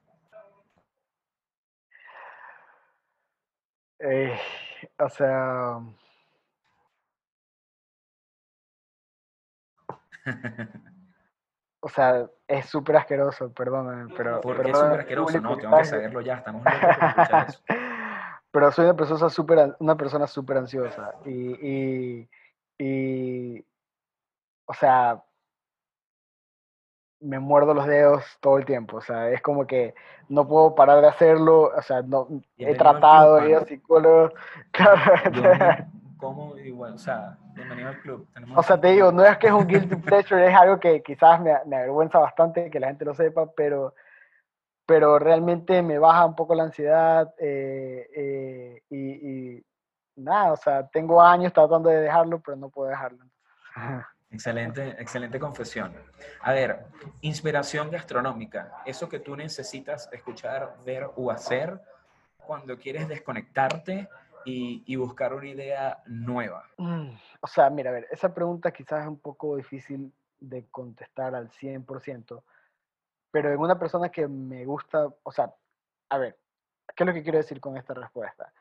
Eh, 3.98 4.38
o 4.98 5.08
sea. 5.08 5.80
o 11.80 11.88
sea, 11.88 12.28
es 12.48 12.66
súper 12.66 12.96
asqueroso, 12.96 13.52
perdóname, 13.52 14.12
pero... 14.16 14.40
¿Por 14.40 14.62
qué 14.62 14.70
es 14.70 14.78
súper 14.78 15.00
asqueroso? 15.00 15.40
No, 15.40 15.56
tengo 15.56 15.76
que 15.76 15.84
saberlo 15.84 16.20
ya, 16.20 16.36
estamos 16.36 16.64
escuchar 16.66 17.48
eso. 17.48 17.62
Pero 18.50 18.70
soy 18.70 18.84
una 18.84 18.94
persona 18.94 19.28
súper 19.30 19.76
una 19.80 19.96
persona 19.96 20.26
súper 20.28 20.58
ansiosa 20.58 21.12
y, 21.24 21.30
y, 21.60 22.28
y, 22.78 23.66
o 24.64 24.74
sea, 24.74 25.20
me 27.20 27.38
muerdo 27.38 27.74
los 27.74 27.86
dedos 27.86 28.24
todo 28.40 28.58
el 28.58 28.64
tiempo, 28.64 28.98
o 28.98 29.00
sea, 29.00 29.30
es 29.30 29.40
como 29.40 29.66
que 29.66 29.94
no 30.28 30.46
puedo 30.46 30.74
parar 30.74 31.00
de 31.00 31.08
hacerlo, 31.08 31.72
o 31.76 31.82
sea, 31.82 32.02
no, 32.02 32.28
he 32.56 32.74
tratado, 32.74 33.40
he 33.40 33.50
ido 33.50 33.60
a 33.60 33.64
psicólogos, 33.64 34.32
claro. 34.70 35.86
¿Cómo? 36.18 36.56
Igual, 36.58 36.94
o 36.94 36.98
sea, 36.98 37.36
bienvenido 37.54 37.88
al 37.88 38.00
club. 38.00 38.28
o 38.56 38.62
sea, 38.62 38.80
te 38.80 38.88
digo, 38.88 39.12
no 39.12 39.24
es 39.24 39.36
que 39.38 39.48
es 39.48 39.52
un 39.52 39.66
guilty 39.66 39.96
pleasure, 39.96 40.46
es 40.46 40.54
algo 40.54 40.78
que 40.80 41.02
quizás 41.02 41.40
me, 41.40 41.52
me, 41.66 41.76
avergüenza 41.76 42.18
bastante 42.18 42.70
que 42.70 42.80
la 42.80 42.88
gente 42.88 43.04
lo 43.04 43.14
sepa, 43.14 43.50
pero, 43.54 43.94
pero 44.86 45.18
realmente 45.18 45.82
me 45.82 45.98
baja 45.98 46.24
un 46.26 46.34
poco 46.34 46.54
la 46.54 46.64
ansiedad 46.64 47.34
eh, 47.38 48.08
eh, 48.14 48.82
y, 48.90 49.56
y, 49.56 49.66
nada, 50.16 50.52
o 50.52 50.56
sea, 50.56 50.86
tengo 50.88 51.20
años 51.20 51.52
tratando 51.52 51.88
de 51.88 52.00
dejarlo, 52.00 52.40
pero 52.40 52.56
no 52.56 52.70
puedo 52.70 52.88
dejarlo. 52.88 53.24
Excelente, 54.34 54.96
excelente 54.98 55.38
confesión. 55.38 55.94
A 56.40 56.52
ver, 56.52 56.86
inspiración 57.20 57.88
gastronómica, 57.88 58.82
eso 58.84 59.08
que 59.08 59.20
tú 59.20 59.36
necesitas 59.36 60.08
escuchar, 60.10 60.74
ver 60.84 61.08
o 61.14 61.30
hacer 61.30 61.80
cuando 62.36 62.76
quieres 62.76 63.06
desconectarte 63.06 64.08
y, 64.44 64.96
buscar 64.96 65.32
una 65.32 65.46
idea 65.46 66.02
nueva. 66.06 66.68
Mm, 66.78 67.10
o 67.40 67.46
sea, 67.46 67.70
mira, 67.70 67.90
a 67.90 67.92
ver, 67.94 68.08
esa 68.10 68.34
pregunta 68.34 68.72
quizás 68.72 69.02
es 69.02 69.08
un 69.08 69.20
poco 69.20 69.56
difícil 69.56 70.12
de 70.40 70.66
contestar 70.66 71.36
al 71.36 71.48
100%, 71.50 72.42
pero 73.30 73.52
en 73.52 73.58
una 73.60 73.78
persona 73.78 74.08
que 74.08 74.26
me 74.26 74.64
gusta, 74.64 75.08
o 75.22 75.30
sea, 75.30 75.54
a 76.08 76.18
ver, 76.18 76.36
¿qué 76.94 77.04
es 77.04 77.06
lo 77.06 77.14
que 77.14 77.22
quiero 77.22 77.38
decir 77.38 77.60
con 77.60 77.76
esta 77.76 77.94
respuesta? 77.94 78.52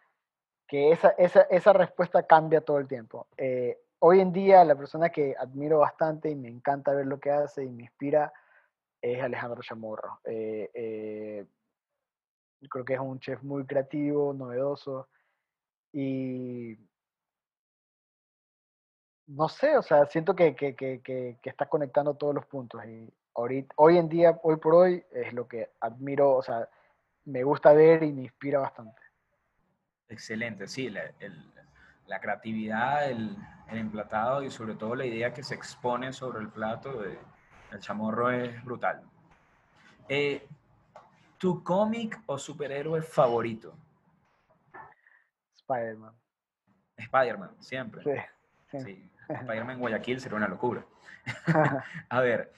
Que 0.67 0.91
esa, 0.91 1.09
esa, 1.17 1.41
esa 1.49 1.73
respuesta 1.73 2.21
cambia 2.23 2.61
todo 2.61 2.77
el 2.77 2.87
tiempo. 2.87 3.27
Eh, 3.35 3.82
hoy 4.05 4.19
en 4.19 4.33
día 4.33 4.65
la 4.65 4.75
persona 4.75 5.09
que 5.09 5.33
admiro 5.39 5.79
bastante 5.79 6.29
y 6.29 6.35
me 6.35 6.49
encanta 6.49 6.93
ver 6.93 7.07
lo 7.07 7.21
que 7.21 7.31
hace 7.31 7.63
y 7.63 7.69
me 7.69 7.83
inspira 7.83 8.33
es 9.01 9.23
Alejandro 9.23 9.61
Chamorro. 9.63 10.19
Eh, 10.25 10.69
eh, 10.73 11.45
creo 12.69 12.83
que 12.83 12.95
es 12.95 12.99
un 12.99 13.19
chef 13.19 13.41
muy 13.43 13.65
creativo, 13.65 14.33
novedoso 14.33 15.07
y 15.93 16.77
no 19.27 19.47
sé, 19.47 19.77
o 19.77 19.81
sea, 19.81 20.05
siento 20.05 20.35
que, 20.35 20.53
que, 20.53 20.75
que, 20.75 21.01
que, 21.01 21.37
está 21.49 21.69
conectando 21.69 22.15
todos 22.15 22.35
los 22.35 22.45
puntos 22.45 22.83
y 22.85 23.09
ahorita, 23.35 23.73
hoy 23.77 23.97
en 23.97 24.09
día, 24.09 24.37
hoy 24.43 24.57
por 24.57 24.75
hoy, 24.75 25.01
es 25.13 25.31
lo 25.31 25.47
que 25.47 25.69
admiro, 25.79 26.35
o 26.35 26.43
sea, 26.43 26.67
me 27.23 27.41
gusta 27.43 27.71
ver 27.71 28.03
y 28.03 28.11
me 28.11 28.23
inspira 28.23 28.59
bastante. 28.59 29.01
Excelente, 30.09 30.67
sí, 30.67 30.89
la, 30.89 31.03
el, 31.21 31.52
la 32.07 32.19
creatividad, 32.19 33.09
el, 33.09 33.35
el, 33.69 33.77
emplatado 33.77 34.43
y 34.43 34.51
sobre 34.51 34.75
todo 34.75 34.95
la 34.95 35.05
idea 35.05 35.33
que 35.33 35.43
se 35.43 35.55
expone 35.55 36.13
sobre 36.13 36.41
el 36.41 36.49
plato 36.49 37.01
de, 37.01 37.17
el 37.71 37.79
chamorro 37.79 38.29
es 38.29 38.63
brutal. 38.63 39.01
Eh, 40.07 40.47
¿Tu 41.37 41.63
cómic 41.63 42.21
o 42.25 42.37
superhéroe 42.37 43.01
favorito? 43.01 43.75
Spider-Man. 45.55 46.13
Spider-Man, 46.97 47.55
siempre. 47.59 48.03
Sí. 48.71 48.79
sí. 48.79 49.09
Spider-Man 49.29 49.79
Guayaquil 49.79 50.21
sería 50.21 50.37
una 50.37 50.47
locura. 50.47 50.85
A 52.09 52.19
ver, 52.19 52.53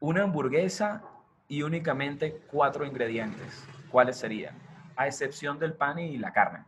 una 0.00 0.22
hamburguesa 0.22 1.02
y 1.48 1.62
únicamente 1.62 2.42
cuatro 2.50 2.84
ingredientes. 2.84 3.64
¿Cuáles 3.90 4.16
serían? 4.16 4.54
A 4.94 5.06
excepción 5.06 5.58
del 5.58 5.72
pan 5.72 5.98
y 5.98 6.18
la 6.18 6.32
carne. 6.32 6.64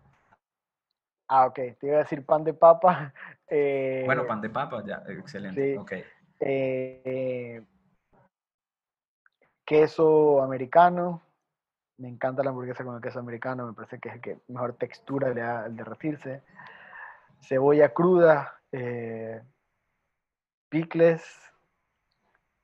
Ah, 1.35 1.47
ok. 1.47 1.55
Te 1.55 1.87
iba 1.87 1.97
a 1.97 2.01
decir 2.01 2.25
pan 2.27 2.45
de 2.45 2.55
papa. 2.55 3.13
Eh, 3.55 4.05
bueno, 4.07 4.27
pan 4.27 4.41
de 4.41 4.49
papa, 4.49 4.83
ya, 4.83 5.03
excelente. 5.09 5.79
Sí. 5.91 6.05
Eh, 6.41 7.63
queso 9.63 10.43
americano. 10.43 11.21
Me 11.99 12.09
encanta 12.09 12.43
la 12.43 12.49
hamburguesa 12.49 12.83
con 12.83 12.95
el 12.95 13.03
queso 13.03 13.19
americano. 13.19 13.67
Me 13.67 13.75
parece 13.75 13.99
que 13.99 14.09
es 14.09 14.15
el 14.15 14.21
que 14.23 14.39
mejor 14.49 14.73
textura 14.79 15.29
le 15.35 15.43
da 15.43 15.65
al 15.65 15.77
derretirse. 15.77 16.41
Cebolla 17.43 17.91
cruda. 17.93 18.59
Eh, 18.73 19.43
picles, 20.71 21.23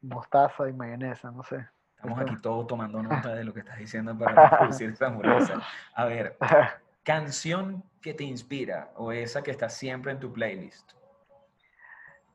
mostaza 0.01 0.71
y 0.71 0.73
mayonesa, 0.73 1.31
no 1.31 1.43
sé. 1.43 1.69
Estamos 1.97 2.19
aquí 2.21 2.41
todos 2.41 2.67
tomando 2.67 3.03
nota 3.03 3.35
de 3.35 3.45
lo 3.45 3.53
que 3.53 3.61
estás 3.61 3.77
diciendo 3.77 4.17
para 4.19 4.59
producir 4.59 4.89
esta 4.89 5.09
hamburguesa. 5.09 5.61
A 5.95 6.07
ver, 6.07 6.39
canción 7.09 7.83
que 8.03 8.13
te 8.13 8.23
inspira 8.23 8.93
o 8.97 9.13
esa 9.13 9.43
que 9.43 9.51
está 9.51 9.71
siempre 9.71 10.13
en 10.13 10.21
tu 10.21 10.31
playlist. 10.31 10.93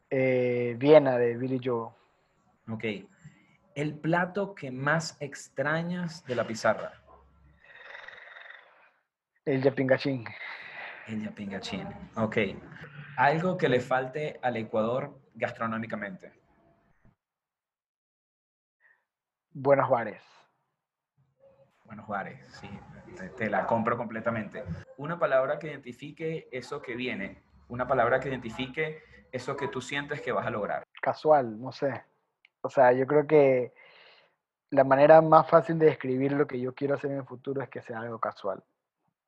Eh, 0.09 0.75
Viena 0.79 1.15
de 1.19 1.37
Billy 1.37 1.61
Joe. 1.63 1.91
Ok. 2.67 2.83
El 3.75 3.99
plato 3.99 4.55
que 4.55 4.71
más 4.71 5.15
extrañas 5.19 6.25
de 6.25 6.35
la 6.35 6.47
pizarra. 6.47 6.91
El 9.45 9.61
yapingachín. 9.61 10.25
El 11.05 11.23
yapingachín. 11.23 11.87
Ok. 12.15 12.37
Algo 13.17 13.55
que 13.59 13.69
le 13.69 13.79
falte 13.79 14.39
al 14.41 14.57
Ecuador 14.57 15.21
gastronómicamente. 15.35 16.33
Buenos 19.51 19.87
bares. 19.87 20.23
Buenos 21.85 22.07
bares, 22.07 22.39
sí, 22.59 22.67
te, 23.13 23.49
la 23.49 23.65
compro 23.65 23.97
completamente. 23.97 24.63
Una 24.97 25.17
palabra 25.17 25.59
que 25.59 25.67
identifique 25.67 26.47
eso 26.51 26.81
que 26.81 26.95
viene, 26.95 27.41
una 27.69 27.87
palabra 27.87 28.19
que 28.19 28.29
identifique 28.29 29.03
eso 29.31 29.55
que 29.55 29.67
tú 29.67 29.81
sientes 29.81 30.21
que 30.21 30.31
vas 30.31 30.45
a 30.45 30.51
lograr. 30.51 30.83
Casual, 31.01 31.59
no 31.59 31.71
sé. 31.71 32.03
O 32.61 32.69
sea, 32.69 32.91
yo 32.93 33.05
creo 33.07 33.25
que 33.27 33.73
la 34.69 34.83
manera 34.83 35.21
más 35.21 35.49
fácil 35.49 35.77
de 35.77 35.87
describir 35.87 36.33
lo 36.33 36.47
que 36.47 36.59
yo 36.59 36.73
quiero 36.73 36.95
hacer 36.95 37.11
en 37.11 37.17
el 37.17 37.25
futuro 37.25 37.61
es 37.61 37.69
que 37.69 37.81
sea 37.81 37.99
algo 37.99 38.19
casual. 38.19 38.63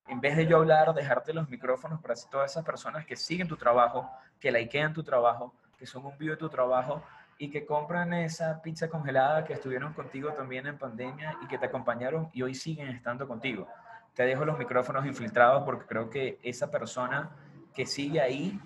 En 0.08 0.22
vez 0.22 0.38
de 0.38 0.46
yo 0.46 0.58
hablar, 0.58 0.94
dejarte 0.94 1.34
los 1.34 1.50
micrófonos 1.50 2.00
para 2.02 2.14
todas 2.30 2.52
esas 2.52 2.64
personas 2.64 3.06
que 3.06 3.16
siguen 3.16 3.48
tu 3.48 3.58
trabajo, 3.58 4.10
que 4.40 4.52
likean 4.52 4.94
tu 4.94 5.04
trabajo, 5.04 5.54
que 5.78 5.86
son 5.86 6.06
un 6.06 6.18
vivo 6.18 6.32
de 6.32 6.38
tu 6.38 6.50
trabajo 6.50 7.04
y 7.38 7.50
que 7.52 7.66
compran 7.66 8.14
esa 8.14 8.62
pizza 8.62 8.90
congelada 8.90 9.44
que 9.44 9.54
estuvieron 9.54 9.94
contigo 9.94 10.32
también 10.34 10.68
en 10.68 10.78
pandemia 10.78 11.38
y 11.44 11.48
que 11.48 11.58
te 11.58 11.66
acompañaron 11.66 12.30
y 12.34 12.42
hoy 12.42 12.56
siguen 12.56 12.90
estando 12.90 13.28
contigo. 13.28 13.68
Te 14.14 14.24
dejo 14.24 14.46
los 14.46 14.58
micrófonos 14.58 15.06
infiltrados 15.06 15.64
porque 15.64 15.86
creo 15.86 16.10
que 16.10 16.40
esa 16.42 16.72
persona 16.72 17.32
que 17.74 17.86
sigue 17.86 18.22
ahí 18.22 18.60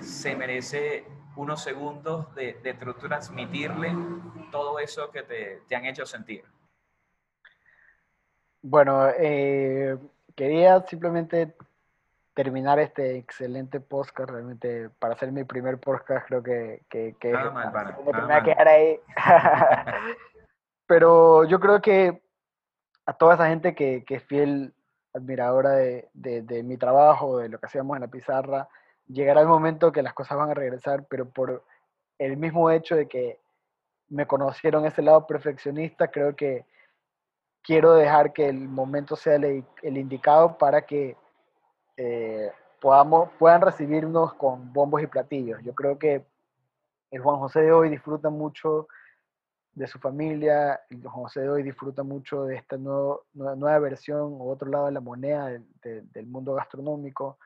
se 0.00 0.36
merece 0.36 1.04
unos 1.34 1.62
segundos 1.62 2.32
de, 2.34 2.54
de 2.62 2.74
transmitirle 2.74 3.92
todo 4.52 4.78
eso 4.78 5.10
que 5.10 5.22
te, 5.22 5.62
te 5.66 5.74
han 5.74 5.86
hecho 5.86 6.06
sentir. 6.06 6.44
Bueno, 8.60 9.08
eh, 9.18 9.98
quería 10.36 10.80
simplemente 10.86 11.56
terminar 12.34 12.78
este 12.78 13.16
excelente 13.16 13.80
podcast. 13.80 14.30
Realmente, 14.30 14.90
para 14.98 15.14
hacer 15.14 15.32
mi 15.32 15.44
primer 15.44 15.78
podcast, 15.78 16.26
creo 16.26 16.42
que, 16.42 16.82
que, 16.88 17.14
que 17.20 17.32
nada 17.32 17.50
mal, 17.50 17.72
para, 17.72 17.96
me 17.98 18.02
voy 18.02 18.32
a 18.32 18.42
quedar 18.42 18.68
ahí. 18.68 19.00
Pero 20.86 21.44
yo 21.44 21.60
creo 21.60 21.80
que 21.80 22.22
a 23.06 23.12
toda 23.12 23.34
esa 23.34 23.48
gente 23.48 23.74
que, 23.74 24.04
que 24.04 24.16
es 24.16 24.22
fiel 24.24 24.74
admiradora 25.14 25.70
de, 25.70 26.08
de, 26.14 26.42
de, 26.42 26.62
mi 26.62 26.76
trabajo, 26.76 27.38
de 27.38 27.48
lo 27.48 27.58
que 27.58 27.66
hacíamos 27.66 27.96
en 27.96 28.02
la 28.02 28.08
pizarra, 28.08 28.68
llegará 29.06 29.40
el 29.42 29.48
momento 29.48 29.92
que 29.92 30.02
las 30.02 30.14
cosas 30.14 30.38
van 30.38 30.50
a 30.50 30.54
regresar, 30.54 31.04
pero 31.08 31.28
por 31.28 31.64
el 32.18 32.36
mismo 32.36 32.70
hecho 32.70 32.96
de 32.96 33.08
que 33.08 33.40
me 34.08 34.26
conocieron 34.26 34.86
ese 34.86 35.02
lado 35.02 35.26
perfeccionista, 35.26 36.08
creo 36.08 36.36
que 36.36 36.66
quiero 37.62 37.94
dejar 37.94 38.32
que 38.32 38.48
el 38.48 38.68
momento 38.68 39.16
sea 39.16 39.36
el, 39.36 39.64
el 39.82 39.96
indicado 39.96 40.58
para 40.58 40.82
que 40.82 41.16
eh, 41.96 42.50
podamos, 42.80 43.30
puedan 43.38 43.60
recibirnos 43.60 44.34
con 44.34 44.72
bombos 44.72 45.02
y 45.02 45.06
platillos. 45.06 45.62
Yo 45.62 45.74
creo 45.74 45.98
que 45.98 46.26
el 47.10 47.20
Juan 47.20 47.38
José 47.38 47.60
de 47.62 47.72
hoy 47.72 47.90
disfruta 47.90 48.30
mucho 48.30 48.88
de 49.74 49.86
su 49.86 49.98
familia, 49.98 50.80
el 50.90 51.00
Juan 51.02 51.24
José 51.24 51.40
de 51.40 51.48
hoy 51.48 51.62
disfruta 51.62 52.02
mucho 52.02 52.44
de 52.44 52.56
esta 52.56 52.76
nuevo, 52.76 53.24
nueva, 53.32 53.78
versión 53.78 54.34
o 54.38 54.50
otro 54.50 54.68
lado 54.68 54.86
de 54.86 54.92
la 54.92 55.00
moneda 55.00 55.58
del 55.82 56.26
mundo 56.26 56.54
gastronómico, 56.54 57.38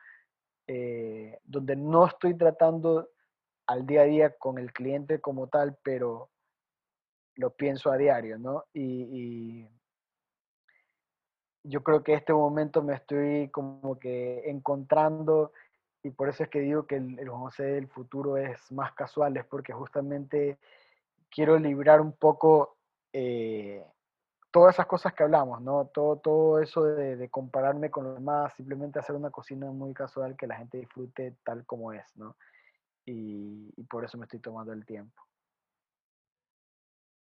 eh, 0.67 1.39
donde 1.45 1.75
no 1.75 2.05
estoy 2.05 2.35
tratando 2.35 3.09
al 3.67 3.85
día 3.85 4.01
a 4.01 4.05
día 4.05 4.37
con 4.37 4.57
el 4.57 4.73
cliente 4.73 5.21
como 5.21 5.47
tal, 5.47 5.77
pero 5.83 6.29
lo 7.35 7.51
pienso 7.51 7.91
a 7.91 7.97
diario, 7.97 8.37
¿no? 8.39 8.65
y 8.73 9.67
yo 11.63 11.83
creo 11.83 12.03
que 12.03 12.13
este 12.13 12.33
momento 12.33 12.83
me 12.83 12.95
estoy 12.95 13.49
como 13.49 13.99
que 13.99 14.49
encontrando 14.49 15.51
y 16.03 16.11
por 16.11 16.29
eso 16.29 16.43
es 16.43 16.49
que 16.49 16.59
digo 16.59 16.85
que 16.85 16.95
el, 16.95 17.19
el 17.19 17.29
José 17.29 17.63
del 17.63 17.87
futuro 17.87 18.37
es 18.37 18.71
más 18.71 18.93
casual, 18.93 19.35
es 19.37 19.45
porque 19.45 19.73
justamente 19.73 20.57
quiero 21.29 21.57
librar 21.59 22.01
un 22.01 22.13
poco 22.13 22.77
eh, 23.13 23.85
todas 24.51 24.75
esas 24.75 24.85
cosas 24.85 25.13
que 25.13 25.23
hablamos, 25.23 25.61
¿no? 25.61 25.85
Todo, 25.87 26.17
todo 26.17 26.59
eso 26.59 26.83
de, 26.83 27.29
compararme 27.29 27.91
con 27.91 28.05
los 28.05 28.15
demás, 28.15 28.53
simplemente 28.55 28.99
hacer 28.99 29.15
una 29.15 29.29
cocina 29.29 29.69
muy 29.71 29.93
casual 29.93 30.35
que 30.35 30.47
la 30.47 30.55
gente 30.55 30.77
disfrute 30.77 31.35
tal 31.43 31.65
como 31.65 31.93
es, 31.93 32.05
¿no? 32.15 32.35
Y 33.05 33.71
por 33.89 34.03
eso 34.03 34.17
me 34.17 34.25
estoy 34.25 34.39
tomando 34.39 34.73
el 34.73 34.85
tiempo. 34.85 35.21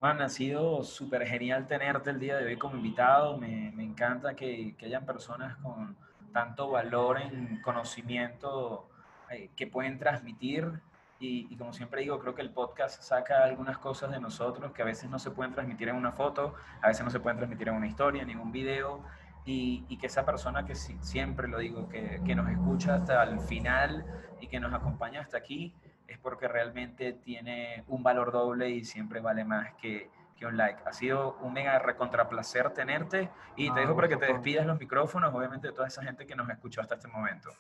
Ha 0.05 0.29
sido 0.29 0.85
súper 0.85 1.27
genial 1.27 1.67
tenerte 1.67 2.11
el 2.11 2.21
día 2.21 2.37
de 2.37 2.45
hoy 2.45 2.59
como 2.59 2.77
invitado. 2.77 3.39
Me, 3.39 3.73
me 3.75 3.83
encanta 3.83 4.37
que, 4.37 4.75
que, 4.77 4.85
hayan 4.85 5.07
personas 5.07 5.57
con 5.57 5.97
tanto 6.31 6.69
valor 6.69 7.19
en 7.23 7.63
conocimiento 7.63 8.87
eh, 9.31 9.49
que 9.57 9.67
pueden 9.67 9.99
transmitir. 9.99 10.71
Y, 11.19 11.49
y, 11.51 11.57
como 11.57 11.73
siempre 11.73 12.03
digo, 12.03 12.19
creo 12.19 12.35
que 12.35 12.43
el 12.43 12.51
podcast 12.51 13.03
saca 13.03 13.45
algunas 13.45 13.79
cosas 13.79 14.11
de 14.11 14.21
nosotros 14.21 14.73
que 14.73 14.83
a 14.83 14.85
veces 14.85 15.09
no 15.09 15.19
se 15.19 15.31
pueden 15.31 15.55
transmitir 15.55 15.89
en 15.89 15.97
una 15.97 16.13
foto, 16.13 16.55
a 16.83 16.89
veces 16.89 17.03
no 17.03 17.11
se 17.11 17.21
pueden 17.21 17.39
transmitir 17.39 17.69
en 17.69 17.75
una 17.75 17.87
historia, 17.87 18.21
en 18.21 18.29
ningún 18.29 18.53
video. 18.53 19.03
Y, 19.47 19.87
y, 19.89 19.97
que 19.97 20.09
esa 20.09 20.27
persona 20.27 20.67
que 20.67 20.75
siempre 20.75 21.49
lo 21.49 21.59
digo, 21.59 21.89
que, 21.89 22.21
que, 22.27 22.35
nos 22.35 22.51
escucha 22.51 22.97
hasta 22.97 23.23
el 23.23 23.41
final 23.41 24.05
y 24.39 24.49
que 24.49 24.61
nos 24.61 24.75
acompaña 24.75 25.23
hasta 25.23 25.39
aquí, 25.39 25.75
es 26.15 26.21
porque 26.21 26.49
realmente 26.49 27.13
tiene 27.13 27.85
un 27.89 28.03
valor 28.03 28.33
doble 28.33 28.71
y 28.71 28.85
siempre 28.85 29.21
vale 29.21 29.45
más 29.45 29.75
que, 29.75 30.11
que 30.37 30.47
un 30.47 30.57
like. 30.57 30.81
Ha 30.87 30.93
sido 30.93 31.37
un 31.43 31.53
mega 31.53 31.79
recontraplacer 31.79 32.71
tenerte 32.71 33.31
y 33.57 33.73
te 33.73 33.81
dejo 33.81 33.95
para 33.95 34.09
que 34.09 34.17
te 34.17 34.27
despidas 34.27 34.67
los 34.67 34.79
micrófonos, 34.79 35.35
obviamente, 35.35 35.69
de 35.69 35.73
toda 35.73 35.89
esa 35.89 36.03
gente 36.03 36.27
que 36.27 36.35
nos 36.35 36.49
escuchó 36.49 36.81
hasta 36.81 36.95
este 36.95 37.09
momento. 37.09 37.51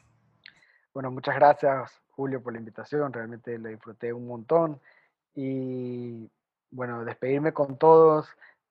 Bueno, 0.92 1.10
muchas 1.10 1.34
gracias, 1.34 2.00
Julio, 2.10 2.42
por 2.42 2.52
la 2.52 2.60
invitación. 2.60 3.12
Realmente 3.12 3.58
lo 3.58 3.68
disfruté 3.68 4.12
un 4.12 4.26
montón. 4.26 4.80
Y 5.34 6.30
bueno, 6.70 7.04
despedirme 7.04 7.52
con 7.52 7.76
todos. 7.76 8.28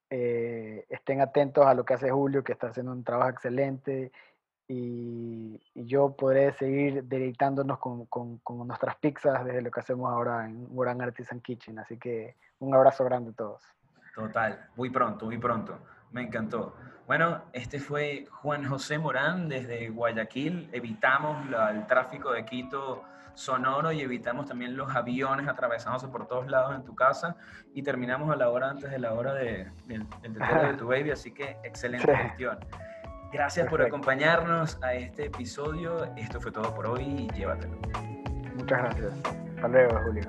eh, 0.09 0.85
estén 0.89 1.21
atentos 1.21 1.65
a 1.65 1.73
lo 1.73 1.83
que 1.83 1.95
hace 1.95 2.11
Julio, 2.11 2.43
que 2.43 2.51
está 2.53 2.67
haciendo 2.67 2.91
un 2.91 3.03
trabajo 3.03 3.31
excelente 3.31 4.11
y, 4.67 5.59
yo 5.75 6.15
podré 6.15 6.53
seguir 6.53 7.03
deleitándonos 7.03 7.79
con, 7.79 8.05
con, 8.05 8.67
nuestras 8.67 8.95
pizzas 8.97 9.43
desde 9.43 9.61
lo 9.61 9.71
que 9.71 9.79
hacemos 9.79 10.11
ahora 10.11 10.45
en 10.45 10.73
Gran 10.75 11.01
Artisan 11.01 11.41
Kitchen. 11.41 11.79
Así 11.79 11.97
que 11.97 12.35
un 12.59 12.73
abrazo 12.73 13.03
grande 13.03 13.31
a 13.31 13.33
todos. 13.33 13.63
Total, 14.15 14.69
muy 14.75 14.89
pronto, 14.89 15.25
muy 15.25 15.37
pronto. 15.37 15.79
Me 16.11 16.21
encantó. 16.21 16.75
Bueno, 17.07 17.41
este 17.51 17.79
fue 17.79 18.25
Juan 18.29 18.63
José 18.65 18.97
Morán 18.97 19.49
desde 19.49 19.89
Guayaquil. 19.89 20.69
Evitamos 20.71 21.47
el 21.71 21.85
tráfico 21.87 22.31
de 22.31 22.45
Quito 22.45 23.03
sonoro 23.33 23.91
y 23.91 24.01
evitamos 24.01 24.45
también 24.45 24.77
los 24.77 24.95
aviones 24.95 25.47
atravesándose 25.47 26.07
por 26.07 26.27
todos 26.27 26.47
lados 26.47 26.75
en 26.75 26.83
tu 26.83 26.95
casa 26.95 27.35
y 27.73 27.81
terminamos 27.81 28.31
a 28.31 28.35
la 28.35 28.49
hora 28.49 28.69
antes 28.69 28.91
de 28.91 28.99
la 28.99 29.13
hora 29.13 29.33
de, 29.33 29.71
del 29.87 30.07
de 30.21 30.73
tu 30.77 30.87
baby, 30.87 31.11
así 31.11 31.31
que 31.31 31.57
excelente 31.63 32.15
gestión. 32.15 32.59
Gracias 33.33 33.67
por 33.67 33.81
acompañarnos 33.81 34.77
a 34.83 34.93
este 34.93 35.25
episodio. 35.25 36.05
Esto 36.15 36.39
fue 36.39 36.51
todo 36.51 36.73
por 36.75 36.85
hoy 36.85 37.01
y 37.03 37.27
llévatelo. 37.33 37.75
Muchas 38.55 38.77
gracias. 38.77 39.13
Hasta 39.55 39.67
luego, 39.67 39.99
Julio. 40.05 40.23